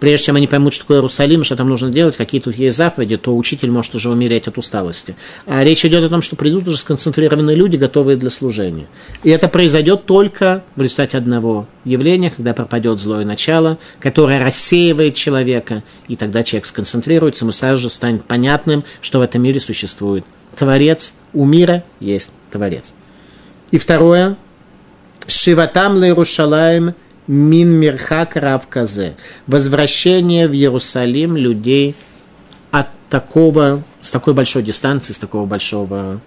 прежде 0.00 0.26
чем 0.26 0.36
они 0.36 0.46
поймут, 0.46 0.74
что 0.74 0.84
такое 0.84 0.98
Иерусалим, 0.98 1.44
что 1.44 1.56
там 1.56 1.68
нужно 1.68 1.90
делать, 1.90 2.16
какие 2.16 2.40
тут 2.40 2.56
есть 2.56 2.76
заповеди, 2.76 3.16
то 3.16 3.36
учитель 3.36 3.70
может 3.70 3.94
уже 3.94 4.10
умереть 4.10 4.48
от 4.48 4.58
усталости. 4.58 5.16
А 5.46 5.62
речь 5.64 5.84
идет 5.84 6.04
о 6.04 6.08
том, 6.08 6.22
что 6.22 6.36
придут 6.36 6.66
уже 6.68 6.76
сконцентрированные 6.76 7.56
люди, 7.56 7.76
готовые 7.76 8.16
для 8.16 8.30
служения. 8.30 8.86
И 9.22 9.30
это 9.30 9.48
произойдет 9.48 10.06
только 10.06 10.62
в 10.76 10.82
результате 10.82 11.18
одного 11.18 11.66
явления, 11.84 12.30
когда 12.30 12.54
пропадет 12.54 13.00
злое 13.00 13.24
начало, 13.24 13.78
которое 14.00 14.44
рассеивает 14.44 15.14
человека, 15.14 15.82
и 16.06 16.16
тогда 16.16 16.42
человек 16.42 16.66
сконцентрируется, 16.66 17.44
ему 17.44 17.52
сразу 17.52 17.78
же 17.78 17.90
станет 17.90 18.24
понятным, 18.24 18.84
что 19.00 19.18
в 19.18 19.22
этом 19.22 19.42
мире 19.42 19.60
существует 19.60 20.24
Творец, 20.56 21.14
у 21.32 21.44
мира 21.44 21.84
есть 22.00 22.32
Творец. 22.50 22.94
И 23.70 23.78
второе, 23.78 24.36
Шиватам 25.26 25.96
Лейрушалаем– 25.96 26.94
Мин 27.28 27.78
Мирхак 27.78 28.36
Равказе. 28.36 29.14
Возвращение 29.46 30.48
в 30.48 30.52
Иерусалим 30.52 31.36
людей 31.36 31.94
от 32.70 32.88
такого, 33.10 33.82
с 34.00 34.10
такой 34.10 34.32
большой 34.32 34.62
дистанции, 34.62 35.12
с 35.12 35.18
такого 35.18 35.44
большого 35.44 36.20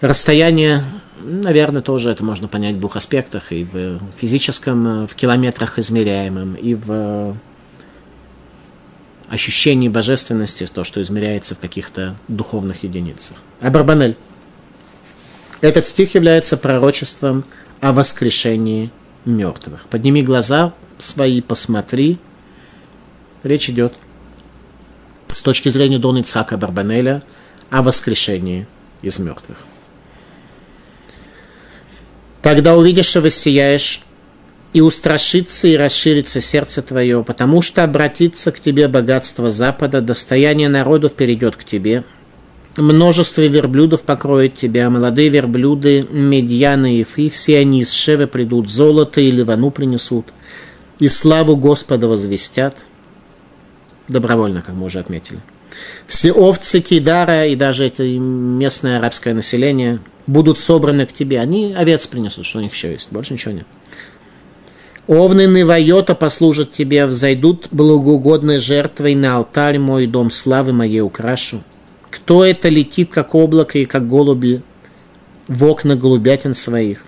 расстояния, 0.00 0.84
наверное, 1.22 1.82
тоже 1.82 2.10
это 2.10 2.24
можно 2.24 2.48
понять 2.48 2.74
в 2.74 2.80
двух 2.80 2.96
аспектах, 2.96 3.52
и 3.52 3.64
в 3.64 4.00
физическом, 4.16 5.06
в 5.06 5.14
километрах 5.14 5.78
измеряемом, 5.78 6.54
и 6.54 6.74
в 6.74 7.36
ощущении 9.28 9.88
божественности, 9.88 10.68
то, 10.72 10.82
что 10.82 11.00
измеряется 11.00 11.54
в 11.54 11.58
каких-то 11.58 12.16
духовных 12.26 12.82
единицах. 12.82 13.36
Абарбанель. 13.60 14.16
Этот 15.60 15.86
стих 15.86 16.14
является 16.14 16.56
пророчеством 16.56 17.44
о 17.80 17.92
воскрешении 17.92 18.90
мертвых. 19.24 19.86
Подними 19.88 20.22
глаза 20.22 20.72
свои, 20.98 21.40
посмотри. 21.40 22.18
Речь 23.42 23.68
идет 23.68 23.94
с 25.28 25.42
точки 25.42 25.68
зрения 25.68 25.98
Дона 25.98 26.18
Ицхака 26.18 26.56
Барбанеля 26.56 27.22
о 27.70 27.82
воскрешении 27.82 28.66
из 29.02 29.18
мертвых. 29.18 29.58
Тогда 32.42 32.76
увидишь, 32.76 33.06
что 33.06 33.20
воссияешь, 33.20 34.02
и 34.72 34.80
устрашится 34.80 35.68
и 35.68 35.76
расширится 35.76 36.40
сердце 36.40 36.82
твое, 36.82 37.22
потому 37.22 37.62
что 37.62 37.84
обратится 37.84 38.50
к 38.50 38.58
тебе 38.58 38.88
богатство 38.88 39.48
Запада, 39.48 40.00
достояние 40.00 40.68
народов 40.68 41.14
перейдет 41.14 41.56
к 41.56 41.64
тебе– 41.64 42.04
Множество 42.76 43.42
верблюдов 43.42 44.02
покроет 44.02 44.56
тебя, 44.56 44.90
молодые 44.90 45.28
верблюды, 45.28 46.06
медьяны 46.10 46.96
и 46.96 47.04
фи, 47.04 47.30
все 47.30 47.58
они 47.58 47.82
из 47.82 47.92
Шевы 47.92 48.26
придут, 48.26 48.68
золото 48.68 49.20
и 49.20 49.30
ливану 49.30 49.70
принесут, 49.70 50.26
и 50.98 51.08
славу 51.08 51.56
Господа 51.56 52.08
возвестят. 52.08 52.84
Добровольно, 54.08 54.60
как 54.60 54.74
мы 54.74 54.86
уже 54.86 54.98
отметили. 54.98 55.38
Все 56.08 56.32
овцы 56.32 56.80
Кидара 56.80 57.46
и 57.46 57.54
даже 57.54 57.84
это 57.84 58.02
местное 58.02 58.98
арабское 58.98 59.34
население 59.34 60.00
будут 60.26 60.58
собраны 60.58 61.06
к 61.06 61.12
тебе. 61.12 61.40
Они 61.40 61.74
овец 61.74 62.06
принесут, 62.08 62.44
что 62.44 62.58
у 62.58 62.62
них 62.62 62.74
еще 62.74 62.90
есть, 62.90 63.08
больше 63.10 63.34
ничего 63.34 63.52
нет. 63.52 63.66
Овны 65.06 65.46
Невайота 65.46 66.14
послужат 66.14 66.72
тебе, 66.72 67.06
взойдут 67.06 67.68
благоугодной 67.70 68.58
жертвой 68.58 69.14
на 69.14 69.36
алтарь 69.36 69.78
мой, 69.78 70.06
дом 70.06 70.30
славы 70.30 70.72
моей 70.72 71.02
украшу. 71.02 71.62
Кто 72.14 72.44
это 72.44 72.68
летит, 72.68 73.10
как 73.12 73.34
облако 73.34 73.76
и 73.76 73.86
как 73.86 74.06
голуби 74.06 74.62
в 75.48 75.64
окна 75.64 75.96
голубятин 75.96 76.54
своих? 76.54 77.02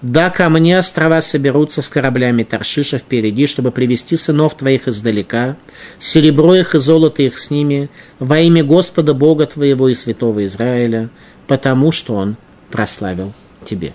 Да, 0.00 0.30
ко 0.30 0.48
мне 0.48 0.78
острова 0.78 1.20
соберутся 1.20 1.82
с 1.82 1.88
кораблями 1.88 2.44
Таршиша 2.44 2.98
впереди, 2.98 3.48
чтобы 3.48 3.72
привести 3.72 4.16
сынов 4.16 4.56
твоих 4.56 4.86
издалека, 4.86 5.56
серебро 5.98 6.54
их 6.54 6.76
и 6.76 6.78
золото 6.78 7.24
их 7.24 7.36
с 7.36 7.50
ними, 7.50 7.90
во 8.20 8.38
имя 8.38 8.62
Господа 8.62 9.12
Бога 9.12 9.44
твоего 9.46 9.88
и 9.88 9.96
святого 9.96 10.44
Израиля, 10.44 11.08
потому 11.48 11.90
что 11.90 12.14
Он 12.14 12.36
прославил 12.70 13.32
тебе. 13.64 13.92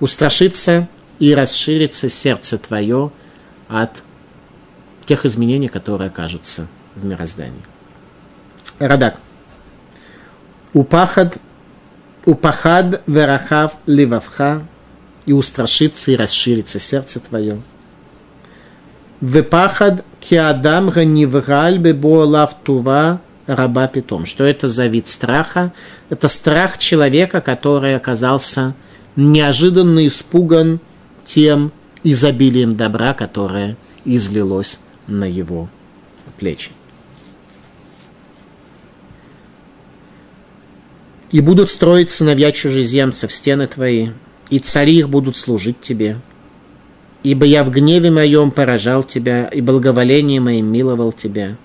Устрашится 0.00 0.88
и 1.20 1.36
расширится 1.36 2.08
сердце 2.08 2.58
твое 2.58 3.12
от 3.68 4.02
тех 5.06 5.24
изменений, 5.24 5.68
которые 5.68 6.08
окажутся 6.08 6.66
в 6.96 7.04
мироздании. 7.04 7.62
Радак. 8.80 9.20
Упахад, 10.74 11.38
упахад 12.24 13.02
верахав 13.06 13.72
ливавха, 13.86 14.62
и 15.26 15.32
устрашится 15.32 16.10
и 16.10 16.16
расширится 16.16 16.80
сердце 16.80 17.20
твое. 17.20 17.60
Вепахад 19.20 20.04
киадам 20.20 20.90
ганивраль 20.90 21.78
бебоалав 21.78 22.54
тува 22.64 23.20
раба 23.46 23.86
питом. 23.86 24.26
Что 24.26 24.44
это 24.44 24.68
за 24.68 24.86
вид 24.86 25.06
страха? 25.06 25.72
Это 26.10 26.28
страх 26.28 26.78
человека, 26.78 27.40
который 27.40 27.94
оказался 27.94 28.74
неожиданно 29.14 30.06
испуган 30.06 30.80
тем 31.26 31.70
изобилием 32.02 32.76
добра, 32.76 33.14
которое 33.14 33.76
излилось 34.04 34.80
на 35.06 35.24
его 35.24 35.68
плечи. 36.38 36.70
И 41.32 41.40
будут 41.40 41.70
строить 41.70 42.10
сыновья 42.10 42.52
чужеземцев 42.52 43.32
стены 43.32 43.66
твои, 43.66 44.10
и 44.50 44.58
цари 44.58 44.98
их 44.98 45.08
будут 45.08 45.38
служить 45.38 45.80
тебе. 45.80 46.18
Ибо 47.22 47.46
я 47.46 47.64
в 47.64 47.70
гневе 47.70 48.10
моем 48.10 48.50
поражал 48.50 49.02
тебя, 49.02 49.46
и 49.46 49.62
благоволением 49.62 50.44
моим 50.44 50.66
миловал 50.66 51.10
тебя. 51.10 51.56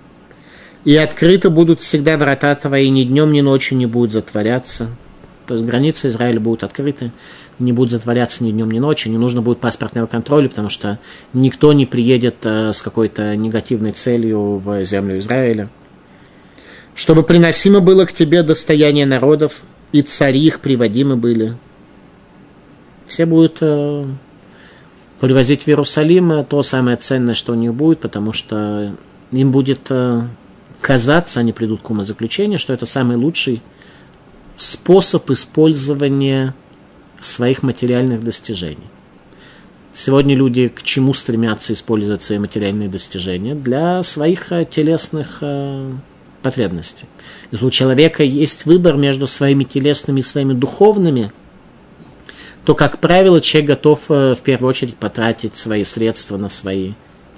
И 0.85 0.95
открыты 0.95 1.49
будут 1.49 1.81
всегда 1.81 2.17
врата 2.17 2.55
твои, 2.55 2.89
ни 2.89 3.03
днем, 3.03 3.33
ни 3.33 3.41
ночью 3.41 3.77
не 3.77 3.87
будут 3.87 4.13
затворяться. 4.13 4.87
То 5.47 5.55
есть 5.55 5.65
границы 5.65 6.07
Израиля 6.07 6.39
будут 6.39 6.63
открыты, 6.63 7.11
не 7.59 7.73
будут 7.73 7.91
затворяться 7.91 8.45
ни 8.45 8.51
днем, 8.51 8.71
ни 8.71 8.79
ночью, 8.79 9.11
не 9.11 9.17
нужно 9.17 9.41
будет 9.41 9.59
паспортного 9.59 10.07
контроля, 10.07 10.47
потому 10.47 10.69
что 10.69 10.97
никто 11.33 11.73
не 11.73 11.85
приедет 11.85 12.37
э, 12.43 12.71
с 12.71 12.81
какой-то 12.81 13.35
негативной 13.35 13.91
целью 13.91 14.59
в 14.59 14.83
землю 14.85 15.19
Израиля 15.19 15.69
чтобы 16.97 17.21
приносимо 17.21 17.79
было 17.79 18.05
к 18.05 18.11
тебе 18.11 18.41
достояние 18.41 19.05
народов, 19.05 19.61
и 19.91 20.01
цари 20.01 20.39
их 20.41 20.59
приводимы 20.59 21.15
были. 21.15 21.55
Все 23.05 23.27
будут 23.27 23.59
э, 23.61 24.05
привозить 25.19 25.63
в 25.63 25.67
Иерусалим 25.67 26.31
э, 26.31 26.43
то 26.43 26.63
самое 26.63 26.97
ценное, 26.97 27.35
что 27.35 27.53
у 27.53 27.55
них 27.55 27.73
будет, 27.75 27.99
потому 27.99 28.33
что 28.33 28.95
им 29.31 29.51
будет 29.51 29.91
э, 29.91 30.23
казаться, 30.81 31.39
они 31.39 31.53
придут 31.53 31.81
к 31.81 31.89
умозаключению, 31.91 32.57
что 32.57 32.73
это 32.73 32.87
самый 32.87 33.15
лучший 33.15 33.61
способ 34.55 35.29
использования 35.29 36.55
своих 37.21 37.61
материальных 37.61 38.23
достижений. 38.23 38.89
Сегодня 39.93 40.35
люди 40.35 40.67
к 40.67 40.81
чему 40.81 41.13
стремятся 41.13 41.73
использовать 41.73 42.23
свои 42.23 42.39
материальные 42.39 42.89
достижения? 42.89 43.53
Для 43.53 44.01
своих 44.01 44.51
э, 44.51 44.65
телесных 44.65 45.37
э, 45.41 45.91
потребности. 46.47 47.07
Если 47.51 47.65
у 47.65 47.69
человека 47.71 48.23
есть 48.23 48.65
выбор 48.65 48.95
между 48.95 49.27
своими 49.27 49.65
телесными 49.65 50.21
и 50.21 50.23
своими 50.23 50.53
духовными, 50.53 51.33
то, 52.63 52.73
как 52.73 52.99
правило, 52.99 53.41
человек 53.41 53.71
готов 53.71 54.05
э, 54.09 54.33
в 54.33 54.41
первую 54.41 54.69
очередь 54.69 54.95
потратить 54.95 55.57
свои 55.57 55.83
средства 55.83 56.37
на 56.37 56.47
свои 56.47 56.93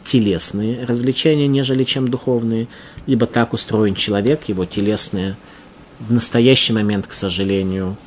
телесные 0.05 0.85
развлечения, 0.85 1.47
нежели 1.47 1.83
чем 1.83 2.07
духовные, 2.07 2.67
ибо 3.07 3.25
так 3.25 3.53
устроен 3.53 3.95
человек, 3.95 4.43
его 4.43 4.65
телесные 4.65 5.35
в 5.99 6.13
настоящий 6.13 6.73
момент, 6.73 7.07
к 7.07 7.13
сожалению, 7.13 7.97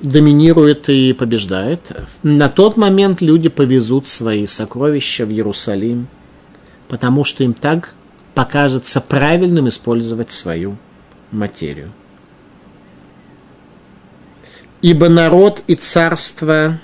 доминирует 0.00 0.88
и 0.88 1.12
побеждает. 1.12 1.80
На 2.22 2.48
тот 2.48 2.78
момент 2.78 3.20
люди 3.20 3.50
повезут 3.50 4.06
свои 4.06 4.46
сокровища 4.46 5.26
в 5.26 5.30
Иерусалим, 5.30 6.08
потому 6.88 7.24
что 7.24 7.44
им 7.44 7.52
так 7.52 7.94
покажется 8.38 9.00
правильным 9.00 9.68
использовать 9.68 10.30
свою 10.30 10.76
материю. 11.32 11.90
Ибо 14.80 15.08
народ 15.08 15.64
и 15.66 15.74
царство, 15.74 16.78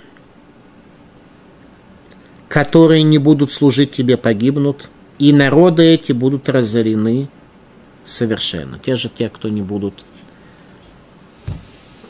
которые 2.48 3.04
не 3.04 3.18
будут 3.18 3.52
служить 3.52 3.92
тебе, 3.92 4.16
погибнут, 4.16 4.90
и 5.20 5.32
народы 5.32 5.84
эти 5.84 6.10
будут 6.10 6.48
разорены 6.48 7.28
совершенно. 8.02 8.80
Те 8.80 8.96
же 8.96 9.08
те, 9.08 9.28
кто 9.28 9.48
не 9.48 9.62
будут 9.62 10.04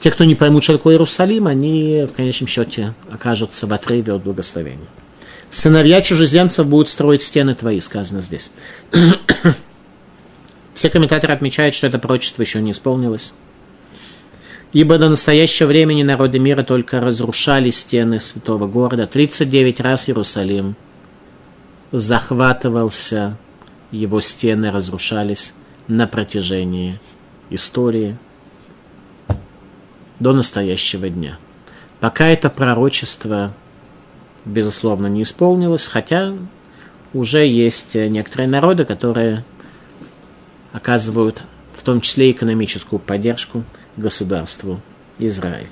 те, 0.01 0.11
кто 0.11 0.25
не 0.25 0.37
поймут, 0.37 0.65
что 0.65 0.79
такое 0.79 0.95
Иерусалим, 0.95 1.49
они 1.49 2.07
в 2.11 2.17
конечном 2.17 2.49
счете 2.49 2.95
окажутся 3.11 3.67
в 3.67 3.75
отрыве 3.75 4.15
от 4.15 4.23
благословения. 4.23 4.89
Сыновья 5.55 6.03
чужеземцев 6.03 6.67
будут 6.67 6.89
строить 6.89 7.23
стены 7.23 7.55
твои, 7.55 7.79
сказано 7.79 8.21
здесь. 8.23 8.51
Все 10.75 10.91
комментаторы 10.91 11.33
отмечают, 11.33 11.77
что 11.77 11.87
это 11.87 12.01
пророчество 12.01 12.43
еще 12.43 12.61
не 12.61 12.73
исполнилось. 12.73 13.35
Ибо 14.73 14.99
до 14.99 15.09
настоящего 15.09 15.69
времени 15.69 16.03
народы 16.03 16.41
мира 16.41 16.65
только 16.65 17.01
разрушали 17.01 17.71
стены 17.71 18.19
святого 18.19 18.67
города. 18.67 19.07
39 19.07 19.79
раз 19.79 20.09
Иерусалим 20.09 20.75
захватывался, 21.93 23.37
его 23.93 24.21
стены 24.21 24.73
разрушались 24.73 25.55
на 25.87 26.09
протяжении 26.09 26.99
истории 27.51 28.17
до 30.19 30.33
настоящего 30.33 31.09
дня. 31.09 31.39
Пока 32.01 32.27
это 32.27 32.51
пророчество, 32.51 33.55
безусловно, 34.45 35.07
не 35.07 35.23
исполнилось, 35.23 35.87
хотя 35.87 36.35
уже 37.13 37.47
есть 37.47 37.95
некоторые 37.95 38.49
народы, 38.49 38.85
которые 38.85 39.45
оказывают 40.73 41.45
в 41.75 41.83
том 41.83 42.01
числе 42.01 42.31
экономическую 42.31 42.99
поддержку 42.99 43.63
государству 43.97 44.81
Израиль. 45.19 45.69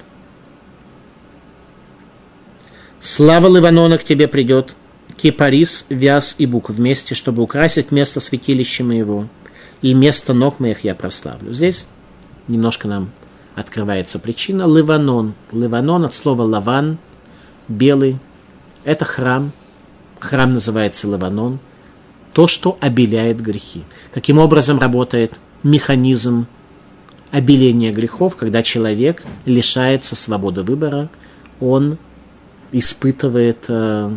Слава 3.00 3.48
Ливанона 3.48 3.98
к 3.98 4.04
тебе 4.04 4.28
придет, 4.28 4.76
кипарис, 5.16 5.86
вяз 5.88 6.36
и 6.38 6.46
бук 6.46 6.70
вместе, 6.70 7.14
чтобы 7.14 7.42
украсить 7.42 7.90
место 7.90 8.20
святилища 8.20 8.84
моего, 8.84 9.26
и 9.80 9.94
место 9.94 10.34
ног 10.34 10.60
моих 10.60 10.84
я 10.84 10.94
прославлю. 10.94 11.52
Здесь 11.52 11.88
немножко 12.46 12.86
нам 12.86 13.10
открывается 13.56 14.18
причина. 14.18 14.62
Ливанон. 14.62 15.34
Ливанон 15.50 16.04
от 16.04 16.14
слова 16.14 16.42
лаван, 16.42 16.98
белый. 17.66 18.18
Это 18.84 19.04
храм. 19.04 19.52
Храм 20.20 20.52
называется 20.52 21.06
Ливанон. 21.06 21.58
То, 22.32 22.48
что 22.48 22.78
обеляет 22.80 23.40
грехи. 23.40 23.82
Каким 24.12 24.38
образом 24.38 24.78
работает 24.78 25.38
механизм 25.62 26.46
обеления 27.30 27.92
грехов, 27.92 28.36
когда 28.36 28.62
человек 28.62 29.24
лишается 29.46 30.16
свободы 30.16 30.62
выбора, 30.62 31.08
он 31.60 31.98
испытывает 32.72 33.66
э, 33.68 34.10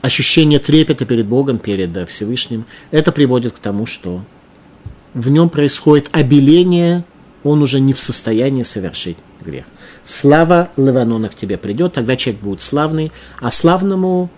ощущение 0.00 0.58
трепета 0.58 1.04
перед 1.04 1.26
Богом, 1.26 1.58
перед 1.58 1.96
э, 1.96 2.06
Всевышним. 2.06 2.64
Это 2.90 3.12
приводит 3.12 3.54
к 3.54 3.58
тому, 3.58 3.86
что 3.86 4.22
в 5.12 5.30
нем 5.30 5.48
происходит 5.48 6.08
обеление, 6.12 7.04
он 7.42 7.62
уже 7.62 7.78
не 7.78 7.92
в 7.92 8.00
состоянии 8.00 8.62
совершить 8.62 9.16
грех. 9.44 9.66
Слава 10.04 10.70
Ливанона 10.76 11.28
к 11.28 11.34
тебе 11.34 11.56
придет, 11.58 11.92
тогда 11.92 12.16
человек 12.16 12.42
будет 12.42 12.60
славный, 12.60 13.12
а 13.40 13.50
славному 13.50 14.30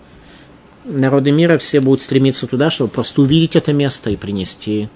народы 0.85 1.31
мира 1.31 1.57
все 1.57 1.79
будут 1.79 2.01
стремиться 2.01 2.47
туда, 2.47 2.69
чтобы 2.69 2.89
просто 2.89 3.21
увидеть 3.21 3.55
это 3.55 3.73
место 3.73 4.09
и 4.09 4.15
принести 4.15 4.89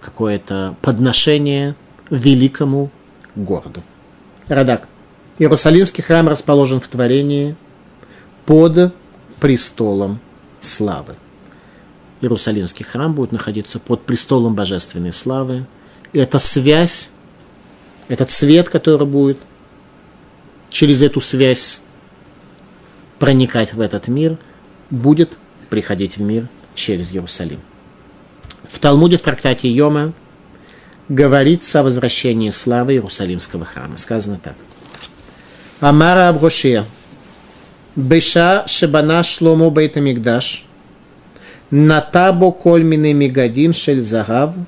какое-то 0.00 0.76
подношение 0.82 1.74
великому 2.10 2.90
городу. 3.34 3.82
Радак. 4.48 4.88
Иерусалимский 5.38 6.02
храм 6.02 6.28
расположен 6.28 6.80
в 6.80 6.88
творении 6.88 7.56
под 8.44 8.94
престолом 9.40 10.20
славы. 10.60 11.16
Иерусалимский 12.20 12.84
храм 12.84 13.12
будет 13.14 13.32
находиться 13.32 13.80
под 13.80 14.02
престолом 14.02 14.54
божественной 14.54 15.12
славы. 15.12 15.66
И 16.12 16.18
эта 16.18 16.38
связь, 16.38 17.10
этот 18.08 18.30
свет, 18.30 18.68
который 18.68 19.06
будет 19.06 19.38
через 20.72 21.02
эту 21.02 21.20
связь 21.20 21.82
проникать 23.18 23.74
в 23.74 23.80
этот 23.80 24.08
мир, 24.08 24.36
будет 24.90 25.38
приходить 25.70 26.16
в 26.16 26.22
мир 26.22 26.48
через 26.74 27.12
Иерусалим. 27.12 27.60
В 28.68 28.78
Талмуде, 28.78 29.18
в 29.18 29.22
трактате 29.22 29.68
Йома, 29.68 30.12
говорится 31.08 31.80
о 31.80 31.82
возвращении 31.84 32.50
славы 32.50 32.94
Иерусалимского 32.94 33.64
храма. 33.64 33.96
Сказано 33.98 34.40
так. 34.42 34.54
Амара 35.80 36.28
Авгошия, 36.28 36.86
Беша 37.94 38.64
Шебана 38.66 39.22
Шлому 39.22 39.70
бейта 39.70 40.00
Бейтамикдаш, 40.00 40.64
Натабо 41.70 42.50
Кольмины 42.50 43.12
Мегадин 43.12 43.74
Шель 43.74 44.02
Загав– 44.02 44.54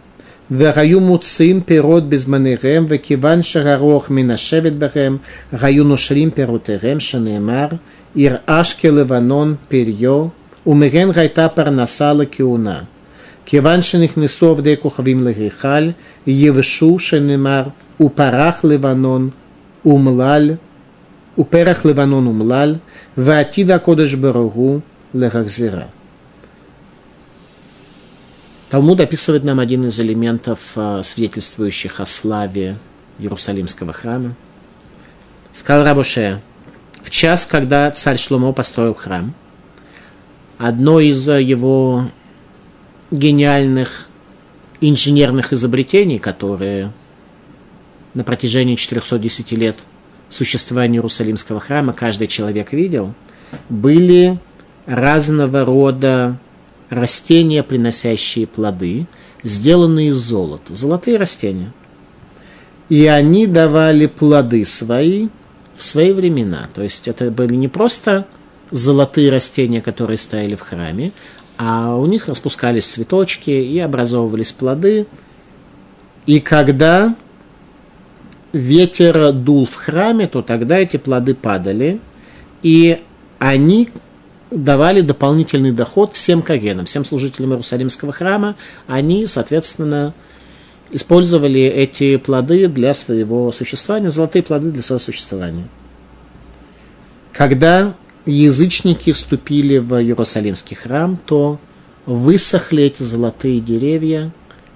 והיו 0.52 1.00
מוצאים 1.00 1.62
פירות 1.62 2.10
בזמניהם, 2.10 2.86
וכיוון 2.90 3.44
שהרוח 3.44 4.10
מנשבת 4.10 4.72
בהם, 4.72 5.18
היו 5.52 5.84
נושרים 5.84 6.32
פירותיהם, 6.32 7.00
שנאמר, 7.00 7.68
ירעש 8.16 8.74
כלבנון 8.74 9.56
פריו, 9.68 10.28
ומהן 10.68 11.10
הייתה 11.16 11.50
פרנסה 11.50 12.14
לכהונה. 12.14 12.82
כיוון 13.46 13.82
שנכנסו 13.82 14.46
עובדי 14.46 14.76
כוכבים 14.82 15.24
להיכל, 15.24 15.90
יבשו, 16.28 17.00
שנאמר, 17.00 17.64
ופרח 18.02 18.66
לבנון 18.66 19.30
אומלל, 19.86 20.52
ופרח 21.40 21.86
לבנון 21.86 22.28
אומלל, 22.28 22.76
ועתיד 23.18 23.72
הקודש 23.72 24.14
ברוך 24.14 24.54
הוא 24.54 24.80
להחזירה. 25.14 25.86
Талмуд 28.75 28.99
описывает 28.99 29.45
нам 29.45 29.61
один 29.61 29.87
из 29.87 30.01
элементов, 30.01 30.59
свидетельствующих 31.05 32.01
о 32.01 32.07
славе 32.07 32.77
Иерусалимского 33.21 33.93
храма. 33.93 34.35
Сказал 35.53 35.85
Рабуше, 35.85 36.41
в 37.01 37.09
час, 37.09 37.47
когда 37.47 37.89
царь 37.93 38.19
Шломо 38.19 38.53
построил 38.53 38.95
храм, 38.95 39.33
одно 40.59 40.99
из 40.99 41.29
его 41.29 42.11
гениальных 43.13 44.09
инженерных 44.81 45.53
изобретений, 45.53 46.19
которые 46.19 46.91
на 48.15 48.25
протяжении 48.25 48.75
410 48.75 49.53
лет 49.53 49.77
существования 50.31 50.97
Иерусалимского 50.97 51.61
храма 51.61 51.93
каждый 51.93 52.27
человек 52.27 52.73
видел, 52.73 53.15
были 53.69 54.37
разного 54.87 55.65
рода 55.65 56.41
растения, 56.95 57.63
приносящие 57.63 58.47
плоды, 58.47 59.07
сделанные 59.43 60.09
из 60.09 60.17
золота. 60.17 60.75
Золотые 60.75 61.17
растения. 61.17 61.73
И 62.89 63.07
они 63.07 63.47
давали 63.47 64.07
плоды 64.07 64.65
свои 64.65 65.29
в 65.77 65.83
свои 65.83 66.13
времена. 66.13 66.69
То 66.73 66.83
есть 66.83 67.09
это 67.09 67.31
были 67.31 67.55
не 67.55 67.69
просто 67.69 68.27
золотые 68.71 69.31
растения, 69.31 69.81
которые 69.81 70.19
стояли 70.19 70.55
в 70.55 70.61
храме, 70.61 71.13
а 71.57 71.97
у 71.97 72.07
них 72.07 72.29
распускались 72.29 72.87
цветочки 72.87 73.51
и 73.51 73.79
образовывались 73.79 74.53
плоды. 74.53 75.07
И 76.27 76.41
когда 76.41 77.15
ветер 78.53 79.33
дул 79.33 79.67
в 79.67 79.75
храме, 79.75 80.27
то 80.27 80.43
тогда 80.43 80.79
эти 80.79 80.97
плоды 80.97 81.35
падали, 81.35 82.01
и 82.63 83.01
они 83.39 83.91
давали 84.55 85.01
дополнительный 85.01 85.73
доход 85.73 86.15
всем 86.15 86.43
кагенам, 86.43 86.87
всем 86.87 87.05
служителям 87.05 87.51
Иерусалимского 87.51 88.13
храма. 88.13 88.57
Они, 88.87 89.27
соответственно, 89.27 90.15
использовали 90.91 91.61
эти 91.63 92.17
плоды 92.17 92.69
для 92.69 92.95
своего 92.95 93.51
существования, 93.53 94.11
золотые 94.11 94.43
плоды 94.43 94.71
для 94.71 94.83
своего 94.83 95.01
существования. 95.01 95.69
Когда 97.33 97.95
язычники 98.27 99.13
вступили 99.13 99.79
в 99.79 100.01
Иерусалимский 100.01 100.77
храм, 100.77 101.17
то 101.17 101.59
высохли 102.07 102.85
эти 102.85 103.03
золотые 103.03 103.61
деревья 103.61 104.33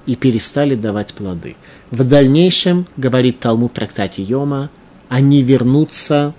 и 0.07 0.17
перестали 0.17 0.75
давать 0.75 1.15
плоды. 1.15 1.57
В 1.91 2.03
дальнейшем, 2.03 2.87
говорит 2.97 3.41
Талмуд 3.41 3.73
в 3.73 3.75
трактате 3.75 4.23
Йома, 4.23 4.71
они 5.09 5.43
вернутся 5.43 6.35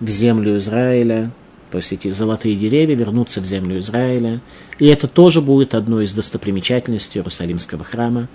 в 0.00 0.08
землю 0.08 0.56
Израиля 0.56 1.30
то 1.70 1.76
есть 1.76 1.92
эти 1.92 2.10
золотые 2.10 2.56
деревья 2.56 2.96
вернутся 2.96 3.40
в 3.40 3.44
землю 3.44 3.78
Израиля. 3.78 4.40
И 4.78 4.86
это 4.86 5.06
тоже 5.06 5.40
будет 5.40 5.74
одной 5.74 6.04
из 6.04 6.12
достопримечательностей 6.12 7.20
Иерусалимского 7.20 7.84
храма, 7.84 8.28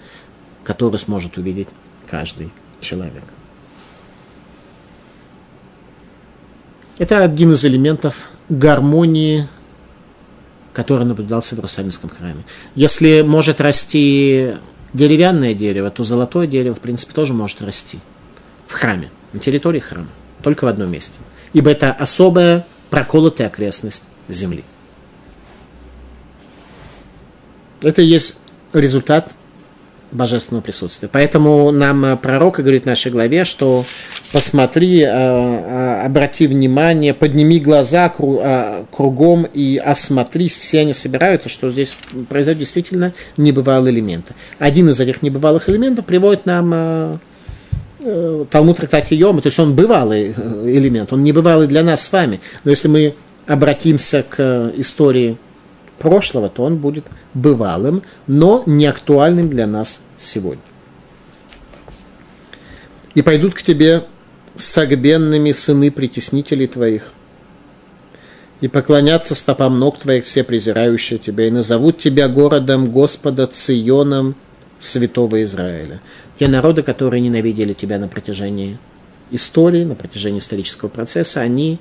который 0.64 0.98
сможет 1.00 1.38
увидеть 1.38 1.68
каждый 2.08 2.52
человек. 2.80 3.24
Это 6.98 7.24
один 7.24 7.52
из 7.52 7.66
элементов 7.66 8.30
гармонии, 8.48 9.50
который 10.72 11.06
наблюдался 11.06 11.56
в 11.56 11.58
Иерусалимском 11.58 12.10
храме. 12.10 12.44
Если 12.74 13.22
может 13.22 13.60
расти 13.60 14.54
деревянное 14.94 15.54
дерево, 15.54 15.90
то 15.90 16.06
золотое 16.06 16.48
дерево, 16.48 16.74
в 16.74 16.80
принципе, 16.80 17.14
тоже 17.14 17.34
может 17.34 17.62
расти 17.62 18.00
в 18.66 18.74
храме, 18.74 19.12
на 19.34 19.40
территории 19.40 19.80
храма, 19.80 20.08
только 20.42 20.64
в 20.64 20.68
одном 20.68 20.90
месте. 20.90 21.20
Ибо 21.52 21.72
это 21.72 21.92
особая 21.92 22.66
проколотая 22.96 23.48
окрестность 23.48 24.04
Земли. 24.30 24.64
Это 27.82 28.02
и 28.02 28.06
есть 28.06 28.38
результат 28.72 29.32
божественного 30.14 30.64
присутствия. 30.64 31.10
Поэтому 31.12 31.72
нам 31.72 32.06
э, 32.06 32.16
пророк 32.16 32.60
говорит 32.60 32.84
в 32.84 32.86
нашей 32.86 33.12
главе, 33.12 33.44
что 33.44 33.84
посмотри, 34.32 35.02
э, 35.02 35.08
э, 35.08 36.06
обрати 36.06 36.48
внимание, 36.48 37.14
подними 37.14 37.60
глаза 37.60 38.08
кругом 38.08 39.44
и 39.44 39.76
осмотрись, 39.76 40.56
все 40.56 40.80
они 40.80 40.94
собираются, 40.94 41.50
что 41.50 41.70
здесь 41.70 41.98
произойдет 42.30 42.60
действительно 42.60 43.12
небывалые 43.36 43.94
элементы. 43.94 44.36
Один 44.58 44.88
из 44.88 45.02
этих 45.02 45.22
небывалых 45.22 45.68
элементов 45.68 46.06
приводит 46.06 46.46
нам 46.46 47.20
Талмуд 48.52 48.78
трактате 48.78 49.16
Йома, 49.16 49.42
то 49.42 49.48
есть 49.48 49.58
он 49.58 49.76
бывалый 49.76 50.36
э, 50.36 50.66
элемент, 50.68 51.12
он 51.12 51.24
не 51.24 51.32
бывалый 51.32 51.68
для 51.68 51.84
нас 51.84 52.04
с 52.06 52.12
вами. 52.12 52.40
Но 52.64 52.70
если 52.70 52.88
мы 52.88 53.16
обратимся 53.48 54.24
к 54.24 54.72
истории 54.76 55.38
прошлого, 55.98 56.50
то 56.50 56.64
он 56.64 56.78
будет 56.78 57.06
бывалым, 57.34 58.04
но 58.28 58.62
не 58.68 58.86
актуальным 58.86 59.50
для 59.50 59.66
нас 59.66 60.04
сегодня. 60.18 60.62
И 63.16 63.22
пойдут 63.22 63.56
к 63.56 63.64
тебе 63.64 64.04
согбенными 64.56 65.52
сыны 65.52 65.90
притеснителей 65.90 66.68
твоих, 66.68 67.12
и 68.62 68.68
поклонятся 68.68 69.36
стопам 69.36 69.76
ног 69.76 69.98
твоих 69.98 70.26
все 70.26 70.44
презирающие 70.44 71.18
тебя, 71.18 71.48
и 71.48 71.52
назовут 71.52 71.98
тебя 71.98 72.28
городом 72.28 72.92
Господа 72.92 73.48
Ционом 73.48 74.36
святого 74.86 75.44
Израиля. 75.44 76.02
Те 76.38 76.48
народы, 76.48 76.84
которые 76.84 77.22
ненавидели 77.22 77.74
тебя 77.74 77.98
на 78.00 78.08
протяжении 78.08 78.78
истории, 79.32 79.84
на 79.84 79.96
протяжении 79.96 80.40
исторического 80.40 80.90
процесса, 80.90 81.42
они 81.42 81.80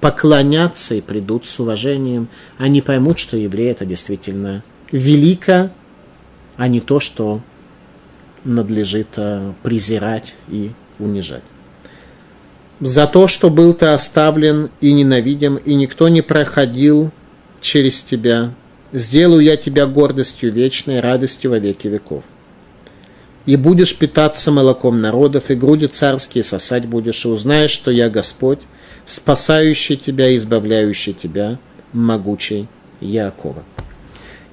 поклонятся 0.00 0.94
и 0.94 1.00
придут 1.00 1.46
с 1.46 1.60
уважением. 1.60 2.28
Они 2.58 2.80
поймут, 2.80 3.18
что 3.18 3.36
евреи 3.36 3.70
это 3.70 3.84
действительно 3.84 4.62
велико, 4.90 5.70
а 6.56 6.68
не 6.68 6.80
то, 6.80 7.00
что 7.00 7.40
надлежит 8.44 9.08
э, 9.16 9.52
презирать 9.62 10.34
и 10.48 10.72
унижать. 10.98 11.44
За 12.80 13.06
то, 13.06 13.28
что 13.28 13.50
был 13.50 13.74
ты 13.74 13.86
оставлен 13.86 14.70
и 14.80 14.92
ненавидим, 14.92 15.56
и 15.56 15.74
никто 15.74 16.08
не 16.08 16.22
проходил 16.22 17.10
через 17.60 18.02
тебя, 18.02 18.54
сделаю 18.92 19.42
я 19.42 19.56
тебя 19.56 19.86
гордостью 19.86 20.52
вечной, 20.52 21.00
радостью 21.00 21.50
во 21.50 21.58
веки 21.58 21.88
веков. 21.88 22.24
И 23.46 23.56
будешь 23.56 23.96
питаться 23.96 24.50
молоком 24.50 25.00
народов, 25.00 25.50
и 25.50 25.54
груди 25.54 25.86
царские 25.86 26.44
сосать 26.44 26.86
будешь, 26.86 27.24
и 27.24 27.28
узнаешь, 27.28 27.70
что 27.70 27.90
я 27.90 28.10
Господь, 28.10 28.60
спасающий 29.06 29.96
тебя 29.96 30.28
и 30.28 30.36
избавляющий 30.36 31.14
тебя, 31.14 31.58
могучий 31.92 32.68
Якова. 33.00 33.64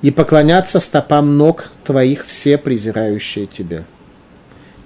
И 0.01 0.11
поклонятся 0.11 0.79
стопам 0.79 1.37
ног 1.37 1.71
твоих 1.83 2.25
все 2.25 2.57
презирающие 2.57 3.45
тебя. 3.45 3.83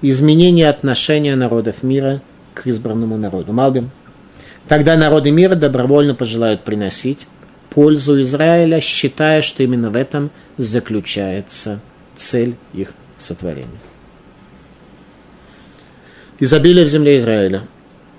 Изменение 0.01 0.69
отношения 0.69 1.35
народов 1.35 1.83
мира 1.83 2.21
к 2.55 2.65
избранному 2.65 3.17
народу. 3.17 3.53
Малбим. 3.53 3.91
Тогда 4.67 4.95
народы 4.95 5.31
мира 5.31 5.55
добровольно 5.55 6.15
пожелают 6.15 6.63
приносить 6.63 7.27
пользу 7.71 8.21
Израиля, 8.21 8.79
считая, 8.81 9.41
что 9.41 9.63
именно 9.63 9.89
в 9.89 9.95
этом 9.95 10.29
заключается 10.57 11.81
цель 12.15 12.55
их 12.73 12.93
сотворения. 13.17 13.69
Изобилие 16.39 16.85
в 16.85 16.89
земле 16.89 17.17
Израиля– 17.17 17.63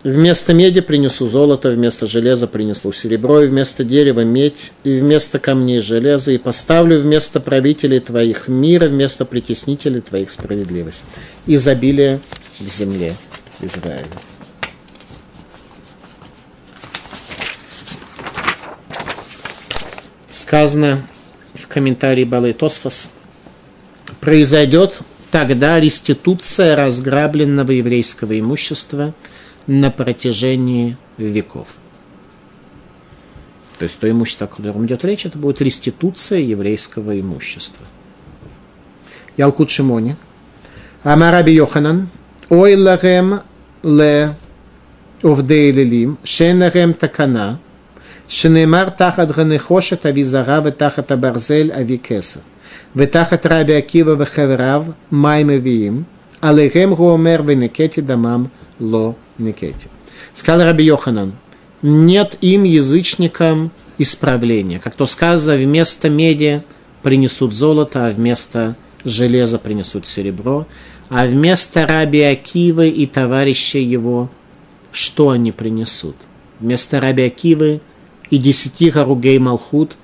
Вместо 0.05 0.53
меди 0.53 0.81
принесу 0.81 1.29
золото, 1.29 1.71
вместо 1.71 2.07
железа 2.07 2.49
принесу 2.49 2.91
серебро, 2.91 3.43
и 3.43 3.47
вместо 3.47 3.85
дерева 3.85 4.25
медь, 4.25 4.73
и 4.83 4.99
вместо 4.99 5.39
камней 5.39 5.81
железо, 5.81 6.33
и 6.33 6.39
поставлю 6.39 6.99
вместо 6.99 7.39
правителей 7.39 8.01
твоих 8.01 8.49
мира, 8.49 8.89
вместо 8.89 9.25
притеснителей 9.25 10.01
твоих 10.01 10.33
справедливость. 10.33 11.05
Изобилие 11.47 12.19
в 12.59 12.69
земле 12.69 13.15
Израиля. 13.61 14.07
сказано 20.33 21.07
в 21.55 21.69
комментарии 21.69 22.25
Балы 22.25 22.55
Тосфос, 22.55 23.13
произойдет 24.21 25.03
тогда 25.31 25.79
реституция 25.79 26.75
разграбленного 26.75 27.71
еврейского 27.71 28.39
имущества 28.41 29.15
на 29.67 29.91
протяжении 29.91 30.97
веков. 31.19 31.69
То 33.79 33.85
есть 33.85 33.99
то 33.99 34.11
имущество, 34.11 34.47
о 34.47 34.57
котором 34.57 34.87
идет 34.87 35.05
речь, 35.05 35.27
это 35.27 35.37
будет 35.37 35.61
реституция 35.61 36.39
еврейского 36.39 37.19
имущества. 37.21 37.85
Ялкут 39.37 39.71
Шимони. 39.71 40.17
Амараби 41.03 41.51
Йоханан. 41.51 42.09
Ой 42.49 42.77
лахем 42.77 43.41
ле 43.83 44.35
овдей 45.23 45.73
лилим. 45.73 46.19
Шенарем 46.25 46.95
такана. 46.95 47.59
שנאמר 48.32 48.90
תחת 48.90 49.38
הנחושת 49.38 50.06
אבי 50.06 50.24
זרה 50.24 50.60
ותחת 50.64 51.12
הברזל 51.12 51.72
אבי 51.82 51.98
כסף, 52.04 52.42
ותחת 52.96 53.46
רבי 53.46 53.76
עקיבא 53.76 54.14
וחבריו 54.20 54.84
מים 55.12 55.48
מביאים, 55.48 56.04
עליהם 56.42 56.90
הוא 56.90 57.12
אומר 57.12 57.42
ונקטי 57.46 58.02
דמם 58.02 58.46
לא 58.80 59.14
Никете. 59.40 59.88
Сказал 60.34 60.68
Раби 60.68 60.84
Йоханан, 60.84 61.34
нет 61.82 62.38
им, 62.42 62.64
язычникам, 62.64 63.72
исправления. 63.98 64.80
Как 64.80 64.96
то 64.96 65.06
сказано, 65.06 65.56
вместо 65.56 66.10
меди 66.10 66.62
принесут 67.04 67.54
золото, 67.54 68.08
а 68.08 68.12
вместо 68.12 68.76
железа 69.04 69.60
принесут 69.60 70.08
серебро, 70.08 70.68
а 71.10 71.26
вместо 71.26 71.86
Раби 71.88 72.22
Акивы 72.22 72.90
и 72.90 73.06
товарища 73.08 73.80
его, 73.80 74.30
что 74.92 75.30
они 75.30 75.52
принесут? 75.52 76.16
Вместо 76.60 77.00
Раби 77.00 77.24
Акивы 77.24 77.82
и 78.33 78.39
десяти 78.39 78.91
Харугей 78.91 79.39
Малхут, 79.39 79.97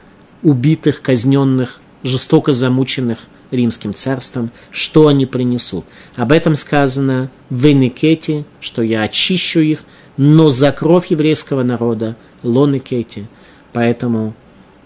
убитых, 0.45 1.03
казненных, 1.03 1.81
жестоко 2.05 2.53
замученных– 2.53 3.19
римским 3.51 3.95
царством, 3.95 4.51
что 4.71 5.07
они 5.07 5.27
принесут. 5.27 5.85
Об 6.17 6.33
этом 6.33 6.57
сказано 6.57 7.31
в 7.51 7.67
Эникете, 7.67 8.45
что 8.61 8.83
я 8.83 9.03
очищу 9.03 9.61
их, 9.61 9.81
но 10.17 10.51
за 10.51 10.73
кровь 10.73 11.07
еврейского 11.07 11.63
народа 11.63 12.17
лонекете. 12.43 13.27
Поэтому 13.73 14.35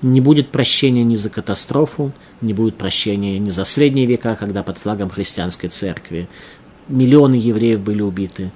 не 0.01 0.21
будет 0.21 0.51
прощения 0.51 1.05
ни 1.05 1.17
за 1.17 1.31
катастрофу, 1.31 2.13
не 2.41 2.53
будет 2.53 2.77
прощения 2.77 3.39
ни 3.39 3.51
за 3.51 3.65
средние 3.65 4.07
века, 4.07 4.37
когда 4.39 4.63
под 4.63 4.79
флагом 4.79 5.11
христианской 5.11 5.69
церкви 5.69 6.29
миллионы 6.89 7.37
евреев 7.37 7.81
были 7.81 8.03
убиты. 8.03 8.53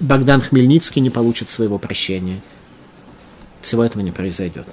Богдан 0.00 0.40
Хмельницкий 0.40 1.02
не 1.02 1.10
получит 1.10 1.48
своего 1.48 1.78
прощения. 1.78 2.40
Всего 3.62 3.84
этого 3.84 4.02
не 4.02 4.10
произойдет. 4.10 4.66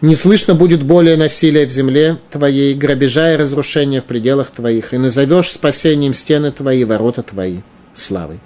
Не 0.00 0.14
слышно 0.14 0.54
будет 0.54 0.82
более 0.82 1.16
насилия 1.16 1.66
в 1.66 1.70
земле 1.70 2.18
твоей, 2.30 2.74
грабежа 2.74 3.34
и 3.34 3.36
разрушения 3.36 4.00
в 4.00 4.04
пределах 4.04 4.50
твоих, 4.50 4.92
и 4.92 4.98
назовешь 4.98 5.50
спасением 5.50 6.14
стены 6.14 6.52
твои, 6.52 6.84
ворота 6.84 7.22
твои 7.22 7.60
славой. 7.94 8.40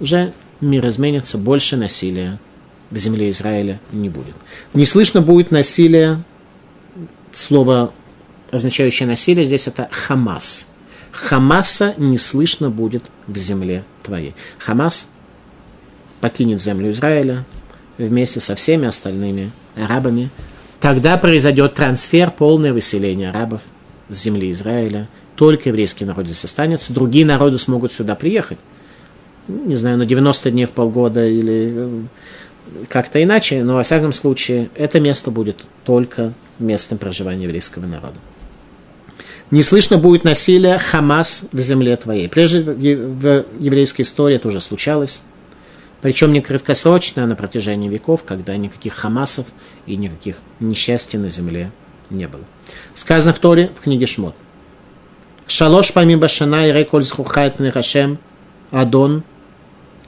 Уже 0.00 0.32
мир 0.60 0.86
изменится, 0.88 1.38
больше 1.38 1.76
насилия 1.76 2.38
в 2.90 2.98
земле 2.98 3.30
Израиля 3.30 3.80
не 3.92 4.08
будет. 4.08 4.34
Не 4.74 4.84
слышно 4.84 5.22
будет 5.22 5.50
насилия, 5.52 6.20
слово, 7.32 7.92
означающее 8.50 9.06
насилие, 9.06 9.46
здесь 9.46 9.68
это 9.68 9.88
Хамас. 9.92 10.68
Хамаса 11.12 11.94
не 11.98 12.18
слышно 12.18 12.68
будет 12.68 13.10
в 13.28 13.38
земле 13.38 13.84
твоей. 14.02 14.34
Хамас 14.58 15.08
покинет 16.20 16.60
землю 16.60 16.90
Израиля 16.90 17.44
вместе 17.98 18.40
со 18.40 18.54
всеми 18.54 18.86
остальными 18.86 19.50
арабами, 19.76 20.30
Тогда 20.80 21.18
произойдет 21.18 21.74
трансфер, 21.74 22.30
полное 22.30 22.72
выселение 22.72 23.30
арабов 23.30 23.60
с 24.08 24.22
земли 24.22 24.50
Израиля. 24.50 25.08
Только 25.36 25.68
еврейский 25.68 26.06
народ 26.06 26.26
здесь 26.26 26.44
останется. 26.44 26.94
Другие 26.94 27.26
народы 27.26 27.58
смогут 27.58 27.92
сюда 27.92 28.14
приехать. 28.14 28.58
Не 29.46 29.74
знаю, 29.74 29.98
на 29.98 30.06
90 30.06 30.50
дней 30.50 30.64
в 30.64 30.70
полгода 30.70 31.26
или 31.26 31.72
э, 31.74 32.02
как-то 32.88 33.22
иначе, 33.22 33.62
но 33.62 33.74
во 33.74 33.82
всяком 33.82 34.12
случае 34.12 34.70
это 34.74 35.00
место 35.00 35.30
будет 35.30 35.64
только 35.84 36.32
местом 36.58 36.98
проживания 36.98 37.44
еврейского 37.44 37.86
народа. 37.86 38.16
Не 39.50 39.62
слышно 39.62 39.98
будет 39.98 40.24
насилия 40.24 40.78
Хамас 40.78 41.42
в 41.52 41.60
земле 41.60 41.96
твоей. 41.96 42.28
Прежде 42.28 42.62
в 42.62 43.44
еврейской 43.58 44.02
истории 44.02 44.36
это 44.36 44.48
уже 44.48 44.60
случалось. 44.60 45.22
Причем 46.02 46.32
не 46.32 46.40
краткосрочно, 46.40 47.24
а 47.24 47.26
на 47.26 47.36
протяжении 47.36 47.88
веков, 47.88 48.24
когда 48.24 48.56
никаких 48.56 48.94
Хамасов 48.94 49.46
и 49.86 49.96
никаких 49.96 50.36
несчастий 50.58 51.18
на 51.18 51.30
земле 51.30 51.70
не 52.08 52.26
было. 52.26 52.44
Сказано 52.94 53.34
в 53.34 53.38
Торе, 53.38 53.70
в 53.78 53.82
книге 53.82 54.06
Шмот. 54.06 54.34
Шалош 55.46 55.92
пами 55.92 56.14
башана 56.14 56.68
и 56.68 56.72
реколь 56.72 57.04
схухайт 57.04 57.58
нехашем 57.58 58.18
Адон 58.70 59.24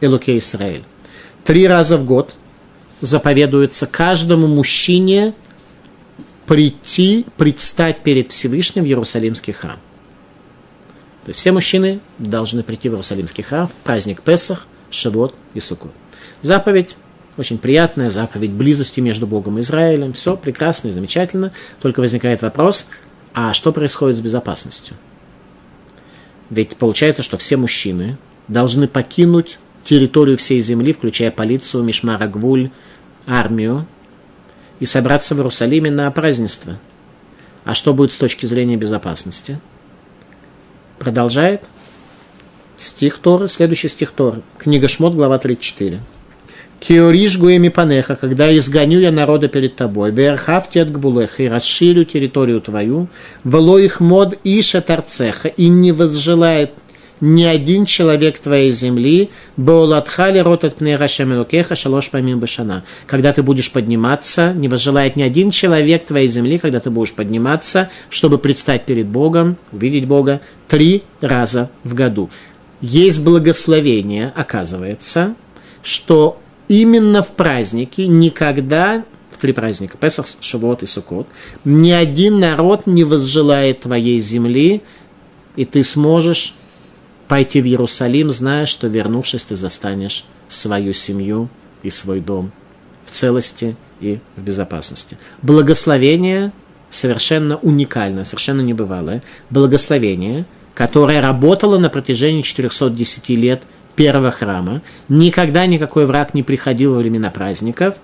Элуке 0.01 0.39
Исраэль. 0.39 0.85
Три 1.45 1.67
раза 1.67 1.99
в 1.99 2.05
год 2.05 2.37
заповедуется 3.01 3.87
каждому 3.87 4.47
мужчине 4.47 5.35
прийти, 6.47 7.27
предстать 7.37 8.03
перед 8.03 8.31
Всевышним 8.31 8.85
в 8.85 8.87
Иерусалимский 8.87 9.53
храм. 9.53 9.79
То 11.25 11.29
есть 11.29 11.41
все 11.41 11.53
мужчины 11.53 12.01
должны 12.19 12.63
прийти 12.63 12.89
в 12.89 12.93
Иерусалимский 12.93 13.45
храм 13.45 13.69
в 13.69 13.73
праздник 13.85 14.23
Песах, 14.23 14.67
Шавот 14.93 15.35
и 15.55 15.61
Суккот. 15.61 15.93
Заповедь 16.43 16.97
очень 17.39 17.59
приятная 17.59 18.11
заповедь 18.11 18.51
близости 18.51 19.01
между 19.01 19.27
Богом 19.27 19.59
и 19.59 19.63
Израилем. 19.63 20.13
Все 20.13 20.37
прекрасно 20.37 20.89
и 20.89 20.93
замечательно. 20.93 21.53
Только 21.81 22.01
возникает 22.01 22.43
вопрос, 22.43 22.89
а 23.33 23.55
что 23.55 23.73
происходит 23.73 24.19
с 24.19 24.21
безопасностью? 24.21 24.97
Ведь 26.51 26.77
получается, 26.77 27.23
что 27.23 27.39
все 27.39 27.57
мужчины 27.57 28.19
должны 28.49 28.87
покинуть 28.87 29.59
территорию 29.85 30.37
всей 30.37 30.61
земли, 30.61 30.93
включая 30.93 31.31
полицию, 31.31 31.85
Мишмарагвуль, 31.85 32.71
армию, 33.27 33.87
и 34.79 34.87
собраться 34.87 35.35
в 35.35 35.39
Иерусалиме 35.39 35.91
на 35.91 36.11
празднество. 36.11 36.79
А 37.65 37.75
что 37.75 37.95
будет 37.95 38.13
с 38.13 38.19
точки 38.19 38.45
зрения 38.47 38.77
безопасности? 38.77 39.59
Продолжает 40.99 41.63
стих 42.83 43.19
Торы, 43.19 43.49
следующий 43.49 43.89
стих 43.89 44.13
Торы. 44.13 44.43
Книга 44.59 44.89
Шмот, 44.89 45.15
глава 45.15 45.39
34. 45.39 46.01
Киориш 46.81 47.39
гуэми 47.39 47.69
панеха, 47.69 48.17
когда 48.17 48.57
изгоню 48.57 48.99
я 48.99 49.13
народа 49.13 49.49
перед 49.49 49.77
тобой, 49.77 50.11
верхавти 50.11 50.79
от 50.79 50.91
гвулех, 50.91 51.39
и 51.39 51.49
расширю 51.49 52.05
территорию 52.05 52.61
твою, 52.61 53.07
вело 53.45 53.79
их 53.79 54.01
мод 54.01 54.37
иша 54.43 54.81
тарцеха, 54.81 55.47
и 55.49 55.69
не 55.69 55.93
возжелает 55.93 56.73
ни 57.23 57.45
один 57.45 57.87
человек 57.87 58.41
твоей 58.41 58.73
земли, 58.73 59.31
Беолатхали 59.57 60.41
ротат 60.41 60.75
пнеирашамилукеха 60.75 61.77
шалош 61.77 62.11
помим 62.11 62.41
башана. 62.41 62.83
Когда 63.07 63.33
ты 63.33 63.45
будешь 63.45 63.71
подниматься, 63.71 64.53
не 64.53 64.67
возжелает 64.67 65.15
ни 65.15 65.23
один 65.23 65.53
человек 65.53 66.05
твоей 66.05 66.27
земли, 66.27 66.59
когда 66.59 66.81
ты 66.81 66.91
будешь 66.91 67.15
подниматься, 67.15 67.91
чтобы 68.11 68.39
предстать 68.39 68.87
перед 68.87 69.07
Богом, 69.07 69.57
увидеть 69.71 70.07
Бога, 70.07 70.41
три 70.67 71.05
раза 71.21 71.71
в 71.85 71.95
году. 71.95 72.29
Есть 72.83 73.21
благословение, 73.21 74.33
оказывается, 74.35 75.37
что 75.83 76.41
именно 76.69 77.23
в 77.23 77.31
праздники 77.31 78.03
никогда 78.03 79.05
в 79.31 79.39
три 79.39 79.53
праздника, 79.53 79.97
Песах, 79.97 80.27
Шавуот 80.41 80.83
и 80.83 80.87
Сукот, 80.87 81.27
ни 81.65 81.91
один 81.91 82.41
народ 82.41 82.87
не 82.87 83.05
возжелает 83.05 83.81
твоей 83.81 84.21
земли, 84.21 84.83
и 85.57 85.65
ты 85.65 85.85
сможешь 85.85 86.55
пойти 87.29 87.63
в 87.63 87.67
Иерусалим, 87.67 88.31
зная, 88.31 88.67
что 88.67 88.89
вернувшись, 88.89 89.45
ты 89.45 89.55
застанешь 89.57 90.25
свою 90.49 90.93
семью 90.93 91.49
и 91.83 91.89
свой 91.89 92.21
дом 92.21 92.53
в 93.07 93.11
целости 93.11 93.77
и 94.01 94.19
в 94.37 94.43
безопасности. 94.43 95.19
Благословение 95.41 96.53
совершенно 96.91 97.57
уникальное, 97.57 98.25
совершенно 98.25 98.61
небывалое. 98.61 99.23
Благословение, 99.51 100.45
которое 100.75 101.21
работало 101.21 101.79
на 101.79 101.91
протяжении 101.91 102.43
410 102.43 103.29
лет 103.31 103.63
первого 103.97 104.31
храма. 104.31 104.83
Никогда 105.09 105.67
никакой 105.67 106.07
враг 106.07 106.35
не 106.35 106.43
приходил 106.43 106.95
во 106.95 106.99
времена 106.99 107.31
праздников. 107.31 107.97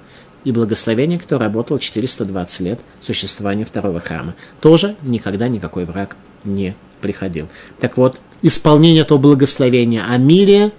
И 0.44 0.52
благословение, 0.52 1.18
которое 1.18 1.46
работало 1.46 1.80
420 1.80 2.60
лет 2.60 2.80
существования 3.00 3.64
второго 3.64 4.00
храма. 4.00 4.34
Тоже 4.60 4.94
никогда 5.02 5.48
никакой 5.48 5.84
враг 5.84 6.16
не 6.44 6.76
приходил. 7.00 7.48
Так 7.80 7.96
вот, 7.96 8.20
исполнение 8.42 9.02
этого 9.02 9.18
благословения 9.18 10.04
о 10.08 10.16
мире 10.16 10.70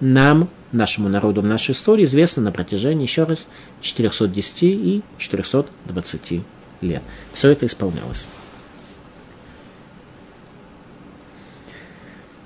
нам, 0.00 0.48
нашему 0.72 1.08
народу 1.08 1.40
в 1.40 1.44
нашей 1.44 1.72
истории, 1.72 2.04
известно 2.04 2.42
на 2.42 2.52
протяжении, 2.52 3.04
еще 3.04 3.24
раз, 3.24 3.48
410 3.80 4.62
и 4.62 5.02
420 5.18 6.42
лет. 6.82 7.02
Все 7.32 7.50
это 7.50 7.66
исполнялось. 7.66 8.28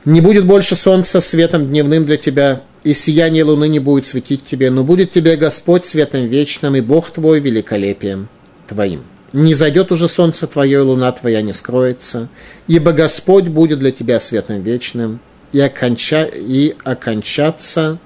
Не 0.05 0.21
будет 0.21 0.47
больше 0.47 0.77
солнца 0.77 1.21
светом 1.23 1.67
дневным 1.67 2.05
для 2.05 2.19
тебя, 2.19 2.61
и 2.83 2.93
сияние 2.93 3.45
луны 3.45 3.69
не 3.69 3.79
будет 3.79 4.05
светить 4.05 4.45
тебе, 4.45 4.71
но 4.71 4.85
будет 4.85 5.11
тебе 5.11 5.37
Господь 5.37 5.87
светом 5.87 6.27
вечным, 6.27 6.77
и 6.77 6.83
Бог 6.83 7.11
твой 7.11 7.41
великолепием 7.41 8.29
твоим. 8.67 9.05
Не 9.33 9.55
зайдет 9.55 9.91
уже 9.91 10.07
солнце 10.09 10.47
твое, 10.47 10.81
и 10.81 10.83
луна 10.83 11.11
твоя 11.13 11.41
не 11.41 11.55
скроется, 11.55 12.29
ибо 12.67 12.93
Господь 12.93 13.49
будет 13.49 13.79
для 13.79 13.93
тебя 13.93 14.21
светом 14.21 14.63
вечным, 14.63 15.21
и, 15.53 15.61
оконча... 15.61 16.25
и 16.25 16.77
окончаться, 16.85 17.99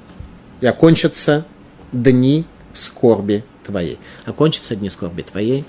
и 0.61 0.67
окончатся 0.67 1.45
дни 1.91 2.45
скорби 2.75 3.45
твоей. 3.67 3.99
Окончатся 4.25 4.77
дни 4.77 4.89
скорби 4.89 5.23
твоей. 5.23 5.65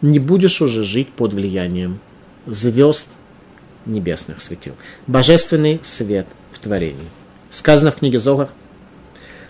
Не 0.00 0.20
будешь 0.20 0.62
уже 0.62 0.84
жить 0.84 1.08
под 1.12 1.34
влиянием 1.34 1.98
звезд, 2.46 3.08
небесных 3.86 4.40
светил. 4.40 4.74
Божественный 5.06 5.80
свет 5.82 6.26
в 6.52 6.58
творении. 6.58 7.08
Сказано 7.50 7.92
в 7.92 7.96
книге 7.96 8.18
Зогар. 8.18 8.48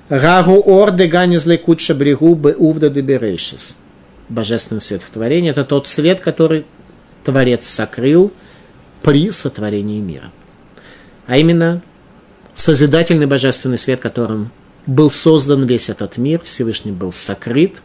Рагу 0.09 0.61
ор 0.61 0.91
деганизлей 0.91 1.59
куча 1.59 1.95
брегу 1.95 2.35
бе 2.35 2.55
увда 2.55 2.89
деберейшис. 2.89 3.77
Божественный 4.29 4.81
свет 4.81 5.03
в 5.03 5.11
творении– 5.11 5.51
это 5.53 5.65
тот 5.65 5.89
свет, 5.89 6.21
который 6.21 6.65
Творец 7.25 7.67
сокрыл 7.67 8.33
при 9.03 9.31
сотворении 9.31 10.01
мира. 10.01 10.33
А 11.27 11.37
именно, 11.37 11.83
созидательный 12.55 13.27
божественный 13.27 13.79
свет, 13.79 14.01
которым 14.01 14.53
был 14.87 15.11
создан 15.11 15.65
весь 15.65 15.89
этот 15.89 16.17
мир, 16.17 16.41
Всевышний 16.43 16.93
был 16.93 17.13
сокрыт, 17.13 17.83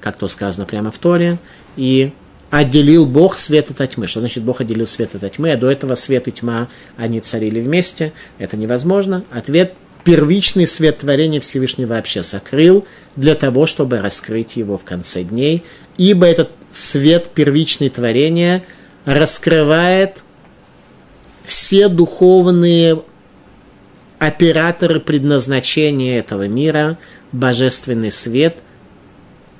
как 0.00 0.16
то 0.16 0.28
сказано 0.28 0.66
прямо 0.66 0.90
в 0.90 0.98
Торе, 0.98 1.38
и 1.76 2.12
отделил 2.60 3.04
Бог 3.04 3.36
свет 3.36 3.72
от 3.80 3.90
тьмы. 3.90 4.06
Что 4.06 4.20
значит 4.20 4.44
Бог 4.44 4.60
отделил 4.60 4.86
свет 4.86 5.12
от 5.14 5.32
тьмы? 5.32 5.50
А 5.50 5.56
до 5.56 5.68
этого 5.70 5.96
свет 5.96 6.28
и 6.28 6.32
тьма, 6.32 6.68
они 6.96 7.18
царили 7.18 7.60
вместе. 7.60 8.12
Это 8.38 8.56
невозможно. 8.56 9.24
Ответ– 9.32 9.74
первичный 10.04 10.68
свет 10.68 10.98
творения 10.98 11.40
Всевышний 11.40 11.84
вообще 11.84 12.22
сокрыл 12.22 12.86
для 13.16 13.34
того, 13.34 13.66
чтобы 13.66 14.00
раскрыть 14.00 14.54
его 14.54 14.78
в 14.78 14.84
конце 14.84 15.24
дней. 15.24 15.64
Ибо 15.96 16.26
этот 16.26 16.52
свет 16.70 17.30
первичный 17.34 17.88
творения 17.88 18.62
раскрывает 19.04 20.22
все 21.42 21.88
духовные 21.88 23.02
операторы 24.20 25.00
предназначения 25.00 26.20
этого 26.20 26.46
мира, 26.46 26.98
божественный 27.32 28.12
свет– 28.12 28.58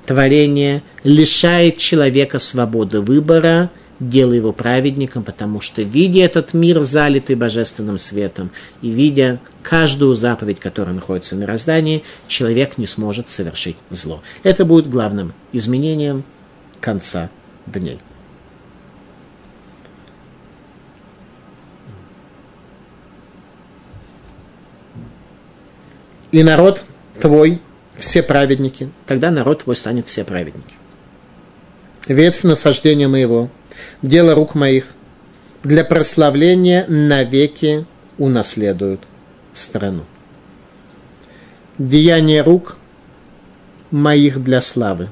творение 0.05 0.83
лишает 1.03 1.77
человека 1.77 2.39
свободы 2.39 3.01
выбора, 3.01 3.71
делая 3.99 4.37
его 4.37 4.51
праведником, 4.51 5.23
потому 5.23 5.61
что, 5.61 5.81
видя 5.81 6.21
этот 6.21 6.53
мир, 6.53 6.81
залитый 6.81 7.35
божественным 7.35 7.97
светом, 7.97 8.51
и 8.81 8.89
видя 8.89 9.39
каждую 9.63 10.15
заповедь, 10.15 10.59
которая 10.59 10.93
находится 10.93 11.35
в 11.35 11.39
мироздании, 11.39 12.03
человек 12.27 12.77
не 12.77 12.87
сможет 12.87 13.29
совершить 13.29 13.77
зло. 13.89 14.21
Это 14.43 14.65
будет 14.65 14.89
главным 14.89 15.33
изменением 15.53 16.23
конца 16.81 17.29
дней. 17.65 17.99
И 26.31 26.43
народ 26.43 26.83
твой 27.21 27.61
все 27.97 28.23
праведники, 28.23 28.89
тогда 29.05 29.31
народ 29.31 29.63
твой 29.63 29.75
станет 29.75 30.07
все 30.07 30.23
праведники. 30.23 30.75
Ветвь 32.07 32.43
насаждения 32.43 33.07
моего, 33.07 33.49
дело 34.01 34.35
рук 34.35 34.55
моих, 34.55 34.93
для 35.63 35.83
прославления 35.83 36.85
навеки 36.87 37.85
унаследуют 38.17 39.01
страну. 39.53 40.03
Деяние 41.77 42.41
рук 42.41 42.77
моих 43.89 44.43
для 44.43 44.61
славы. 44.61 45.09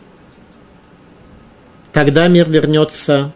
Тогда 1.92 2.28
мир 2.28 2.50
вернется, 2.50 3.32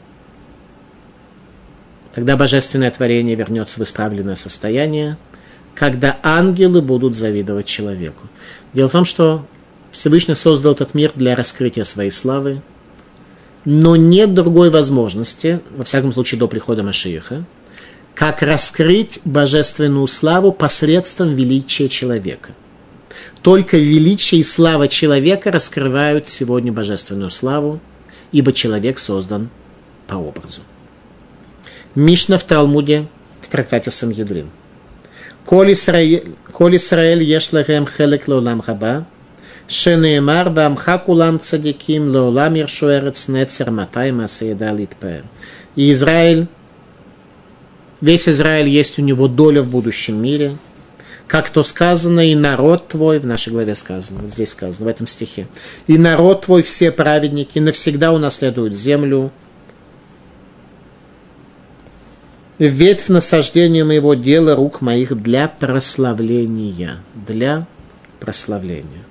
тогда 2.13 2.37
божественное 2.37 2.91
творение 2.91 3.35
вернется 3.35 3.79
в 3.79 3.83
исправленное 3.83 4.35
состояние, 4.35 5.17
когда 5.75 6.17
ангелы 6.23 6.81
будут 6.81 7.15
завидовать 7.15 7.67
человеку. 7.67 8.27
Дело 8.77 8.89
в 8.89 8.91
том, 8.91 9.05
что 9.05 9.43
Всевышний 9.91 10.35
создал 10.35 10.73
этот 10.73 10.93
мир 10.93 11.11
для 11.15 11.35
раскрытия 11.35 11.83
своей 11.83 12.11
славы, 12.11 12.61
но 13.65 13.95
нет 13.95 14.35
другой 14.35 14.69
возможности, 14.69 15.61
во 15.71 15.83
всяком 15.83 16.13
случае 16.13 16.37
до 16.37 16.47
прихода 16.47 16.83
Машииха, 16.83 17.43
как 18.13 18.43
раскрыть 18.43 19.19
божественную 19.25 20.05
славу 20.05 20.51
посредством 20.51 21.33
величия 21.33 21.89
человека. 21.89 22.53
Только 23.41 23.77
величие 23.77 24.41
и 24.41 24.43
слава 24.43 24.87
человека 24.87 25.51
раскрывают 25.51 26.27
сегодня 26.27 26.71
божественную 26.71 27.31
славу, 27.31 27.79
ибо 28.31 28.53
человек 28.53 28.99
создан 28.99 29.49
по 30.05 30.13
образу. 30.13 30.61
Мишна 31.95 32.37
в 32.37 32.43
Талмуде 32.43 33.07
в 33.41 33.47
трактате 33.47 33.89
Самьедрин. 33.89 34.51
Коль 35.47 35.71
Исраэль 35.71 37.23
ешлахем 37.23 37.87
хелек 37.87 38.27
лолам 38.27 38.59
хаба, 38.61 39.05
шенеемар 39.69 40.49
бамха 40.49 40.97
кулам 40.97 41.39
цадиким 41.39 42.09
лолам 42.09 42.55
ершуэрец 42.55 43.29
нецер 43.29 43.71
матай 43.71 44.11
масаеда 44.11 44.73
литпэр. 44.73 45.23
И 45.77 45.91
Израиль, 45.93 46.47
весь 48.01 48.27
Израиль 48.27 48.67
есть 48.67 48.99
у 48.99 49.01
него 49.01 49.29
доля 49.29 49.61
в 49.61 49.69
будущем 49.69 50.21
мире, 50.21 50.57
как 51.27 51.49
то 51.49 51.63
сказано, 51.63 52.29
и 52.29 52.35
народ 52.35 52.89
твой, 52.89 53.19
в 53.19 53.25
нашей 53.25 53.53
главе 53.53 53.75
сказано, 53.75 54.27
здесь 54.27 54.51
сказано, 54.51 54.85
в 54.85 54.89
этом 54.89 55.07
стихе, 55.07 55.47
и 55.87 55.97
народ 55.97 56.41
твой, 56.41 56.61
все 56.61 56.91
праведники, 56.91 57.59
навсегда 57.59 58.11
унаследуют 58.11 58.75
землю, 58.75 59.31
ветвь 62.59 63.09
насаждения 63.09 63.83
моего 63.83 64.13
дела 64.13 64.55
рук 64.55 64.81
моих 64.81 65.21
для 65.21 65.47
прославления. 65.47 66.97
Для 67.13 67.67
прославления. 68.19 69.03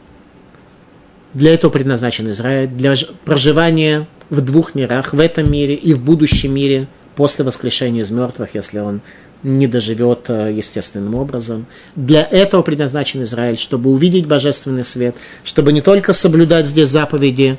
Для 1.35 1.53
этого 1.55 1.71
предназначен 1.71 2.31
Израиль, 2.31 2.69
для 2.69 2.95
проживания 3.25 4.09
в 4.31 4.41
двух 4.41 4.75
мирах, 4.75 5.13
в 5.13 5.21
этом 5.21 5.51
мире 5.51 5.75
и 5.75 5.93
в 5.93 6.03
будущем 6.03 6.55
мире, 6.55 6.89
после 7.15 7.45
воскрешения 7.45 8.03
из 8.03 8.11
мертвых, 8.11 8.55
если 8.55 8.79
он 8.79 9.01
не 9.43 9.67
доживет 9.67 10.29
э, 10.29 10.53
естественным 10.55 11.15
образом. 11.15 11.67
Для 11.95 12.23
этого 12.23 12.63
предназначен 12.63 13.23
Израиль, 13.23 13.59
чтобы 13.59 13.91
увидеть 13.91 14.27
божественный 14.27 14.85
свет, 14.85 15.15
чтобы 15.45 15.73
не 15.73 15.81
только 15.81 16.13
соблюдать 16.13 16.67
здесь 16.67 16.89
заповеди 16.89 17.57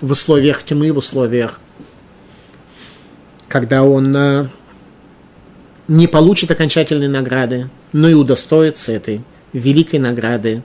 в 0.00 0.10
условиях 0.10 0.62
тьмы, 0.64 0.92
в 0.92 0.98
условиях, 0.98 1.60
когда 3.48 3.84
он 3.84 4.14
э, 4.16 4.48
не 5.90 6.06
получит 6.06 6.52
окончательной 6.52 7.08
награды, 7.08 7.68
но 7.92 8.08
и 8.08 8.14
удостоится 8.14 8.92
этой 8.92 9.22
великой 9.52 9.98
награды, 9.98 10.62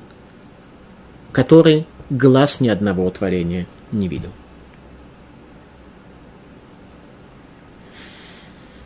которой 1.32 1.88
глаз 2.12 2.62
ни 2.62 2.68
одного 2.68 3.10
творения 3.10 3.66
не 3.92 4.08
видел. 4.08 4.30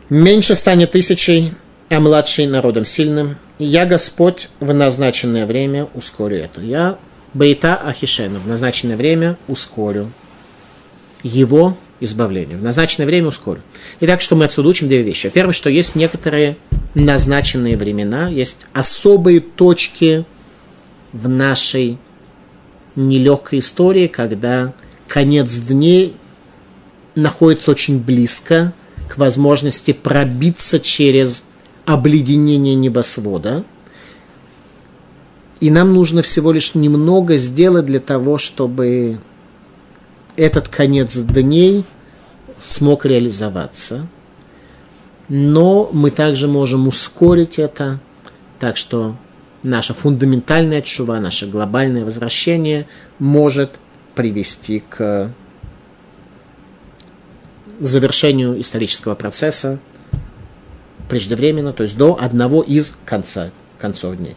Меньше 0.08 0.54
станет 0.54 0.92
тысячей, 0.92 1.52
а 1.90 2.00
младший 2.00 2.46
народом 2.46 2.86
сильным. 2.86 3.36
Я, 3.58 3.84
Господь, 3.84 4.48
в 4.60 4.72
назначенное 4.72 5.44
время 5.44 5.88
ускорю 5.92 6.38
это. 6.38 6.62
Я, 6.62 6.96
Бейта 7.34 7.76
Ахишена, 7.76 8.38
в 8.38 8.48
назначенное 8.48 8.96
время 8.96 9.36
ускорю 9.46 10.10
его 11.22 11.76
избавление. 12.00 12.56
В 12.56 12.62
назначенное 12.62 13.06
время 13.06 13.28
ускорю. 13.28 13.60
Итак, 14.00 14.20
что 14.20 14.36
мы 14.36 14.46
отсюда 14.46 14.68
учим? 14.68 14.88
Две 14.88 15.02
вещи. 15.02 15.30
Первое, 15.30 15.52
что 15.52 15.70
есть 15.70 15.94
некоторые 15.94 16.56
назначенные 16.94 17.76
времена, 17.76 18.28
есть 18.28 18.66
особые 18.72 19.40
точки 19.40 20.24
в 21.12 21.28
нашей 21.28 21.98
нелегкой 22.96 23.60
истории, 23.60 24.06
когда 24.06 24.72
конец 25.06 25.54
дней 25.54 26.14
находится 27.14 27.70
очень 27.70 28.00
близко, 28.00 28.72
к 29.08 29.18
возможности 29.18 29.92
пробиться 29.92 30.80
через 30.80 31.44
обледенение 31.84 32.74
небосвода. 32.74 33.64
И 35.60 35.70
нам 35.70 35.92
нужно 35.92 36.22
всего 36.22 36.52
лишь 36.52 36.74
немного 36.74 37.36
сделать 37.36 37.86
для 37.86 38.00
того, 38.00 38.38
чтобы 38.38 39.18
этот 40.40 40.68
конец 40.68 41.16
дней 41.16 41.84
смог 42.58 43.04
реализоваться. 43.04 44.08
Но 45.28 45.90
мы 45.92 46.10
также 46.10 46.48
можем 46.48 46.88
ускорить 46.88 47.58
это, 47.58 48.00
так 48.58 48.78
что 48.78 49.16
наша 49.62 49.92
фундаментальная 49.92 50.80
чува, 50.80 51.20
наше 51.20 51.46
глобальное 51.46 52.04
возвращение 52.04 52.88
может 53.18 53.72
привести 54.14 54.82
к 54.88 55.30
завершению 57.78 58.58
исторического 58.60 59.14
процесса 59.14 59.78
преждевременно, 61.08 61.74
то 61.74 61.82
есть 61.82 61.98
до 61.98 62.18
одного 62.20 62.62
из 62.62 62.96
конца, 63.04 63.50
концов 63.78 64.16
дней. 64.16 64.36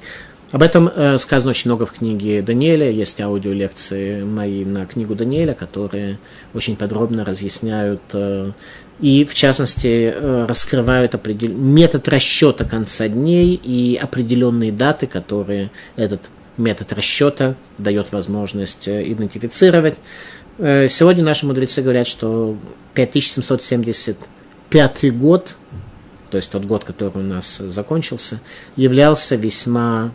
Об 0.54 0.62
этом 0.62 0.88
э, 0.88 1.18
сказано 1.18 1.50
очень 1.50 1.72
много 1.72 1.86
в 1.88 1.94
книге 1.94 2.44
Даниэля. 2.44 2.92
Есть 2.92 3.20
аудиолекции 3.20 4.22
мои 4.22 4.64
на 4.64 4.86
книгу 4.86 5.16
Даниэля, 5.16 5.56
которые 5.56 6.20
очень 6.54 6.76
подробно 6.76 7.26
разъясняют 7.26 8.02
э, 8.14 8.52
и, 9.00 9.26
в 9.26 9.34
частности, 9.34 10.14
э, 10.14 10.46
раскрывают 10.48 11.16
определ... 11.16 11.52
метод 11.54 12.08
расчета 12.08 12.66
конца 12.66 13.08
дней 13.08 13.56
и 13.56 14.00
определенные 14.00 14.72
даты, 14.72 15.08
которые 15.08 15.72
этот 15.96 16.22
метод 16.58 16.94
расчета 16.94 17.56
дает 17.80 18.12
возможность 18.12 18.88
идентифицировать. 18.88 19.96
Сегодня 20.60 21.24
наши 21.24 21.48
мудрецы 21.48 21.82
говорят, 21.82 22.06
что 22.06 22.56
5775 22.94 25.18
год, 25.18 25.56
то 26.30 26.38
есть 26.38 26.52
тот 26.52 26.66
год, 26.66 26.84
который 26.84 27.24
у 27.24 27.26
нас 27.26 27.58
закончился, 27.58 28.40
являлся 28.76 29.36
весьма 29.36 30.12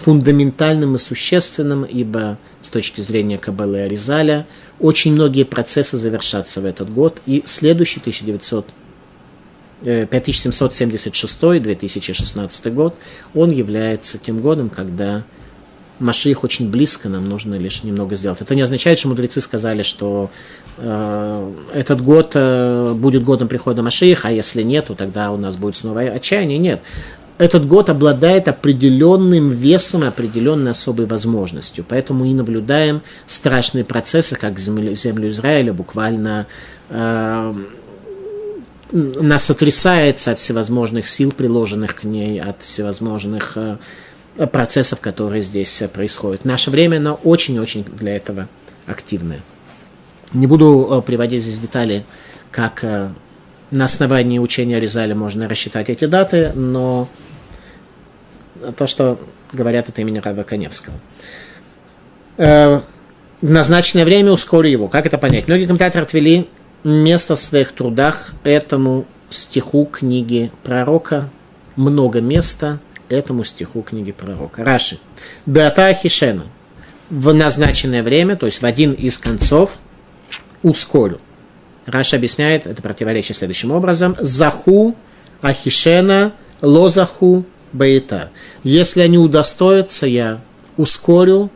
фундаментальным 0.00 0.96
и 0.96 0.98
существенным, 0.98 1.84
ибо 1.84 2.38
с 2.62 2.70
точки 2.70 3.02
зрения 3.02 3.38
Каббалы 3.38 3.78
и 3.78 3.82
Аризаля 3.82 4.46
очень 4.78 5.12
многие 5.12 5.44
процессы 5.44 5.98
завершатся 5.98 6.62
в 6.62 6.64
этот 6.64 6.90
год, 6.92 7.20
и 7.26 7.44
следующий 7.46 8.00
1900 8.00 8.66
5776-2016 9.82 12.60
э, 12.64 12.70
год, 12.70 12.96
он 13.34 13.50
является 13.50 14.18
тем 14.18 14.42
годом, 14.42 14.68
когда 14.68 15.24
Машиих 16.00 16.44
очень 16.44 16.70
близко, 16.70 17.08
нам 17.08 17.28
нужно 17.28 17.56
лишь 17.56 17.82
немного 17.82 18.14
сделать. 18.14 18.40
Это 18.40 18.54
не 18.54 18.62
означает, 18.62 18.98
что 18.98 19.08
мудрецы 19.08 19.40
сказали, 19.40 19.82
что 19.82 20.30
э, 20.78 21.52
этот 21.74 22.02
год 22.02 22.32
э, 22.34 22.94
будет 22.94 23.22
годом 23.22 23.48
прихода 23.48 23.82
Машииха, 23.82 24.28
а 24.28 24.30
если 24.30 24.62
нет, 24.62 24.86
то 24.86 24.94
тогда 24.94 25.30
у 25.30 25.36
нас 25.36 25.56
будет 25.56 25.76
снова 25.76 26.00
отчаяние. 26.00 26.58
Нет. 26.58 26.80
Этот 27.40 27.66
год 27.66 27.88
обладает 27.88 28.48
определенным 28.48 29.48
весом 29.52 30.04
и 30.04 30.06
определенной 30.06 30.72
особой 30.72 31.06
возможностью. 31.06 31.86
Поэтому 31.88 32.26
и 32.26 32.34
наблюдаем 32.34 33.00
страшные 33.26 33.82
процессы, 33.82 34.36
как 34.36 34.58
землю, 34.58 34.94
землю 34.94 35.26
Израиля 35.28 35.72
буквально 35.72 36.46
э, 36.90 37.54
нас 38.92 39.44
сотрясается 39.44 40.32
от 40.32 40.38
всевозможных 40.38 41.08
сил, 41.08 41.32
приложенных 41.32 41.96
к 41.96 42.04
ней, 42.04 42.38
от 42.38 42.62
всевозможных 42.62 43.56
э, 43.56 43.78
процессов, 44.52 45.00
которые 45.00 45.42
здесь 45.42 45.82
происходят. 45.94 46.44
Наше 46.44 46.70
время, 46.70 46.98
оно 46.98 47.18
очень-очень 47.24 47.84
для 47.84 48.16
этого 48.16 48.50
активное. 48.86 49.40
Не 50.34 50.46
буду 50.46 50.88
э, 50.90 51.00
приводить 51.00 51.40
здесь 51.40 51.58
детали, 51.58 52.04
как 52.50 52.84
э, 52.84 53.08
на 53.70 53.84
основании 53.86 54.38
учения 54.38 54.78
Резали 54.78 55.14
можно 55.14 55.48
рассчитать 55.48 55.88
эти 55.88 56.04
даты, 56.04 56.52
но 56.54 57.08
то, 58.76 58.86
что 58.86 59.18
говорят 59.52 59.88
от 59.88 59.98
имени 59.98 60.18
Рава 60.18 60.42
Коневского. 60.42 60.94
Э, 62.36 62.80
в 63.40 63.50
назначенное 63.50 64.04
время 64.04 64.32
ускорю 64.32 64.68
его. 64.68 64.88
Как 64.88 65.06
это 65.06 65.18
понять? 65.18 65.48
Многие 65.48 65.66
комментаторы 65.66 66.04
отвели 66.04 66.48
место 66.84 67.36
в 67.36 67.40
своих 67.40 67.72
трудах 67.72 68.32
этому 68.44 69.06
стиху 69.30 69.86
книги 69.86 70.50
пророка. 70.62 71.28
Много 71.76 72.20
места– 72.20 72.80
этому 73.10 73.44
стиху 73.44 73.82
книги 73.82 74.12
пророка. 74.12 74.64
Раши. 74.64 74.98
Беата 75.44 75.92
Хишена. 75.92 76.44
В 77.10 77.34
назначенное 77.34 78.02
время, 78.02 78.36
то 78.36 78.46
есть 78.46 78.62
в 78.62 78.64
один 78.64 78.92
из 78.92 79.18
концов, 79.18 79.78
ускорю. 80.62 81.20
Раша 81.86 82.16
объясняет 82.16 82.66
это 82.66 82.80
противоречие 82.82 83.34
следующим 83.34 83.72
образом. 83.72 84.16
Заху 84.20 84.94
Ахишена 85.42 86.32
Лозаху 86.62 87.44
Баита. 87.72 88.30
Если 88.64 89.00
они 89.00 89.18
удостоятся, 89.18 90.06
я 90.06 90.40
ускорю, 90.76 91.50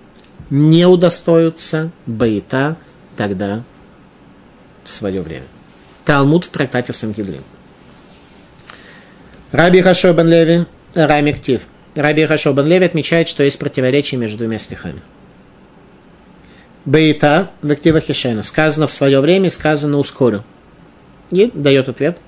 не 0.51 0.87
удостоятся 0.87 1.91
Баита, 2.07 2.77
тогда 3.17 3.63
в 4.85 4.91
свое 4.91 5.23
время. 5.23 5.47
Талмуд 6.05 6.45
в 6.45 6.51
трактате 6.51 6.93
Сангидрин. 6.93 7.43
Раби 9.53 9.81
Хашо 9.83 10.13
бен 10.13 10.29
Леви 10.29 10.67
Рами 10.95 11.33
Ктив. 11.33 11.63
Раби 11.95 12.27
Хашо 12.27 12.53
бен 12.53 12.67
Леви 12.67 12.85
отмечает, 12.85 13.29
что 13.29 13.43
есть 13.43 13.59
противоречие 13.59 14.19
между 14.19 14.39
двумя 14.39 14.59
стихами. 14.59 15.01
Бейта 16.85 17.51
в 17.63 17.75
Ктива 17.75 18.01
Хишена. 18.01 18.43
Сказано 18.43 18.87
в 18.87 18.93
свое 18.93 19.21
время, 19.21 19.51
сказано 19.51 19.99
ускорю. 19.99 20.45
И 21.31 21.51
дает 21.55 21.89
ответ, 21.89 22.19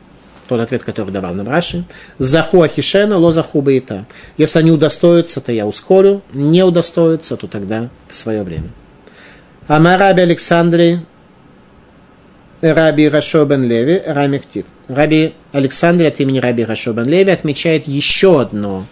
тот 0.47 0.61
ответ, 0.61 0.82
который 0.84 1.11
давал 1.11 1.34
нам 1.34 1.49
Раши. 1.49 1.84
Заху 2.18 2.62
Ахишена, 2.62 3.18
ло 3.18 3.32
заху 3.32 3.61
Бейта. 3.62 4.07
Если 4.36 4.59
они 4.59 4.70
удостоятся, 4.70 5.40
то 5.40 5.53
я 5.53 5.66
ускорю. 5.66 6.22
Не 6.32 6.64
удостоятся, 6.64 7.36
то 7.36 7.47
тогда 7.47 7.90
в 8.09 8.14
свое 8.14 8.42
время. 8.42 8.68
Амараби 9.68 10.20
Александре 10.20 11.01
Раби 12.62 13.09
Рашо 13.09 13.44
бен 13.44 13.64
Леви, 13.64 14.03
Рами 14.07 14.38
Ктив. 14.38 14.64
Раби 14.88 15.34
Александр 15.53 16.07
от 16.07 16.20
имени 16.20 16.38
Раби 16.38 16.64
Рашо 16.64 16.92
бен 16.92 17.07
Леви 17.07 17.30
отмечает 17.30 17.86
еще 17.86 18.40
одно 18.40 18.86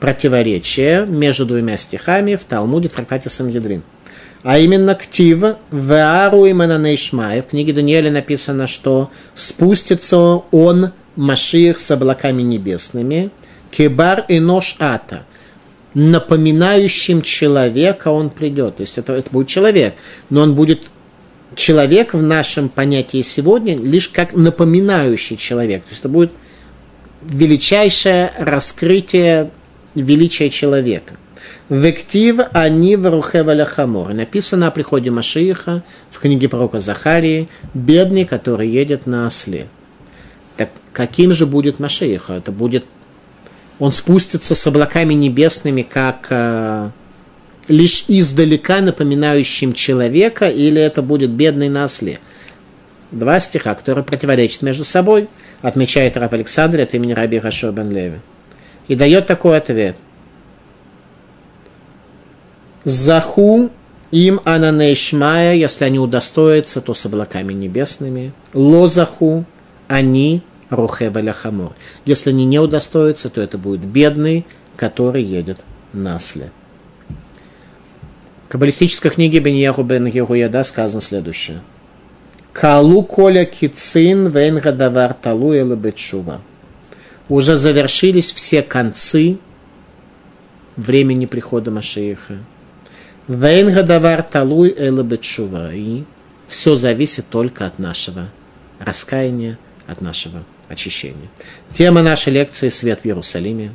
противоречие 0.00 1.06
между 1.06 1.46
двумя 1.46 1.76
стихами 1.76 2.36
в 2.36 2.44
Талмуде 2.44 2.88
в 2.88 2.92
трактате 2.92 3.28
Сангедрин. 3.28 3.82
А 4.46 4.58
именно 4.58 4.94
Ктив 4.94 5.56
Веару 5.72 6.44
и 6.44 6.52
Мананейшмай. 6.52 7.42
В 7.42 7.46
книге 7.46 7.72
Даниэля 7.72 8.12
написано, 8.12 8.68
что 8.68 9.10
спустится 9.34 10.16
он, 10.16 10.92
Машиих, 11.16 11.80
с 11.80 11.90
облаками 11.90 12.42
небесными, 12.42 13.30
Кебар 13.70 14.24
и 14.28 14.38
Нож 14.38 14.76
Ата– 14.78 15.26
напоминающим 15.96 17.22
человека 17.22 18.08
он 18.08 18.28
придет. 18.28 18.76
То 18.76 18.82
есть 18.82 18.98
это, 18.98 19.14
это 19.14 19.30
будет 19.30 19.48
человек, 19.48 19.94
но 20.28 20.42
он 20.42 20.54
будет 20.54 20.90
человек 21.54 22.12
в 22.12 22.22
нашем 22.22 22.68
понятии 22.68 23.22
сегодня 23.22 23.76
лишь 23.76 24.10
как 24.10 24.34
напоминающий 24.34 25.38
человек. 25.38 25.84
То 25.84 25.88
есть 25.88 26.00
это 26.00 26.10
будет 26.10 26.32
величайшее 27.22 28.30
раскрытие 28.38 29.50
величия 29.94 30.50
человека. 30.50 31.16
Вектив 31.68 32.40
они 32.52 32.96
в 32.96 33.20
Хамор. 33.64 34.14
Написано 34.14 34.68
о 34.68 34.70
приходе 34.70 35.10
Машииха 35.10 35.82
в 36.10 36.20
книге 36.20 36.48
пророка 36.48 36.80
Захарии, 36.80 37.48
бедный, 37.74 38.24
который 38.24 38.68
едет 38.68 39.06
на 39.06 39.26
осле. 39.26 39.66
Так 40.56 40.70
каким 40.92 41.34
же 41.34 41.46
будет 41.46 41.78
Машииха? 41.78 42.34
Это 42.34 42.52
будет... 42.52 42.84
Он 43.78 43.92
спустится 43.92 44.54
с 44.54 44.66
облаками 44.66 45.12
небесными, 45.12 45.82
как 45.82 46.28
э, 46.30 46.90
лишь 47.68 48.04
издалека 48.08 48.80
напоминающим 48.80 49.72
человека, 49.74 50.48
или 50.48 50.80
это 50.80 51.02
будет 51.02 51.30
бедный 51.30 51.68
на 51.68 51.84
осле? 51.84 52.20
Два 53.10 53.38
стиха, 53.40 53.74
которые 53.74 54.04
противоречат 54.04 54.62
между 54.62 54.84
собой, 54.84 55.28
отмечает 55.62 56.16
Раб 56.16 56.32
Александр 56.32 56.80
от 56.80 56.94
имени 56.94 57.12
Раби 57.12 57.38
Хашо 57.38 57.72
бен 57.72 57.90
Леви. 57.90 58.20
И 58.88 58.94
дает 58.94 59.26
такой 59.26 59.56
ответ. 59.56 59.96
Заху 62.86 63.70
им 64.12 64.40
ананейшмая, 64.44 65.56
если 65.56 65.84
они 65.84 65.98
удостоятся, 65.98 66.80
то 66.80 66.94
с 66.94 67.04
облаками 67.04 67.52
небесными. 67.52 68.32
Лозаху, 68.54 69.44
они 69.88 70.42
рухеваля 70.70 71.32
хамор. 71.32 71.72
Если 72.04 72.30
они 72.30 72.44
не 72.44 72.60
удостоятся, 72.60 73.28
то 73.28 73.40
это 73.40 73.58
будет 73.58 73.84
бедный, 73.84 74.46
который 74.76 75.24
едет 75.24 75.64
на 75.92 76.20
след. 76.20 76.52
В 78.44 78.50
каббалистической 78.50 79.10
книге 79.10 79.40
Беньяху 79.40 79.82
бен 79.82 80.06
Геруяда 80.06 80.62
сказано 80.62 81.00
следующее. 81.00 81.62
Калу 82.52 83.02
коля 83.02 83.46
кицин 83.46 84.28
вен 84.28 84.60
гадавар 84.60 85.12
талу 85.12 85.74
бетшува. 85.74 86.40
Уже 87.28 87.56
завершились 87.56 88.30
все 88.30 88.62
концы 88.62 89.38
времени 90.76 91.26
прихода 91.26 91.72
Машеиха. 91.72 92.34
Вейн 93.28 93.72
гадавар 93.72 94.22
талуй 94.22 94.74
эла 94.76 95.02
бетшува. 95.02 95.74
И 95.74 96.04
все 96.46 96.76
зависит 96.76 97.28
только 97.28 97.66
от 97.66 97.78
нашего 97.78 98.28
раскаяния, 98.78 99.58
от 99.86 100.00
нашего 100.00 100.44
очищения. 100.68 101.28
Тема 101.72 102.02
нашей 102.02 102.32
лекции 102.32 102.68
«Свет 102.68 103.00
в 103.00 103.06
Иерусалиме». 103.06 103.74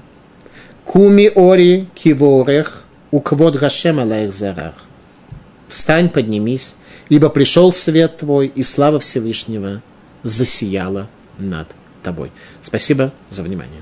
Куми 0.85 1.31
ори 1.35 1.87
киворех 1.95 2.85
уквод 3.11 3.55
гашем 3.55 3.99
алаих 3.99 4.33
зарах. 4.33 4.73
Встань, 5.67 6.09
поднимись, 6.09 6.75
ибо 7.09 7.29
пришел 7.29 7.71
свет 7.71 8.17
твой, 8.17 8.47
и 8.47 8.63
слава 8.63 8.99
Всевышнего 8.99 9.81
засияла 10.23 11.07
над 11.37 11.67
тобой. 12.03 12.31
Спасибо 12.61 13.13
за 13.29 13.43
внимание. 13.43 13.81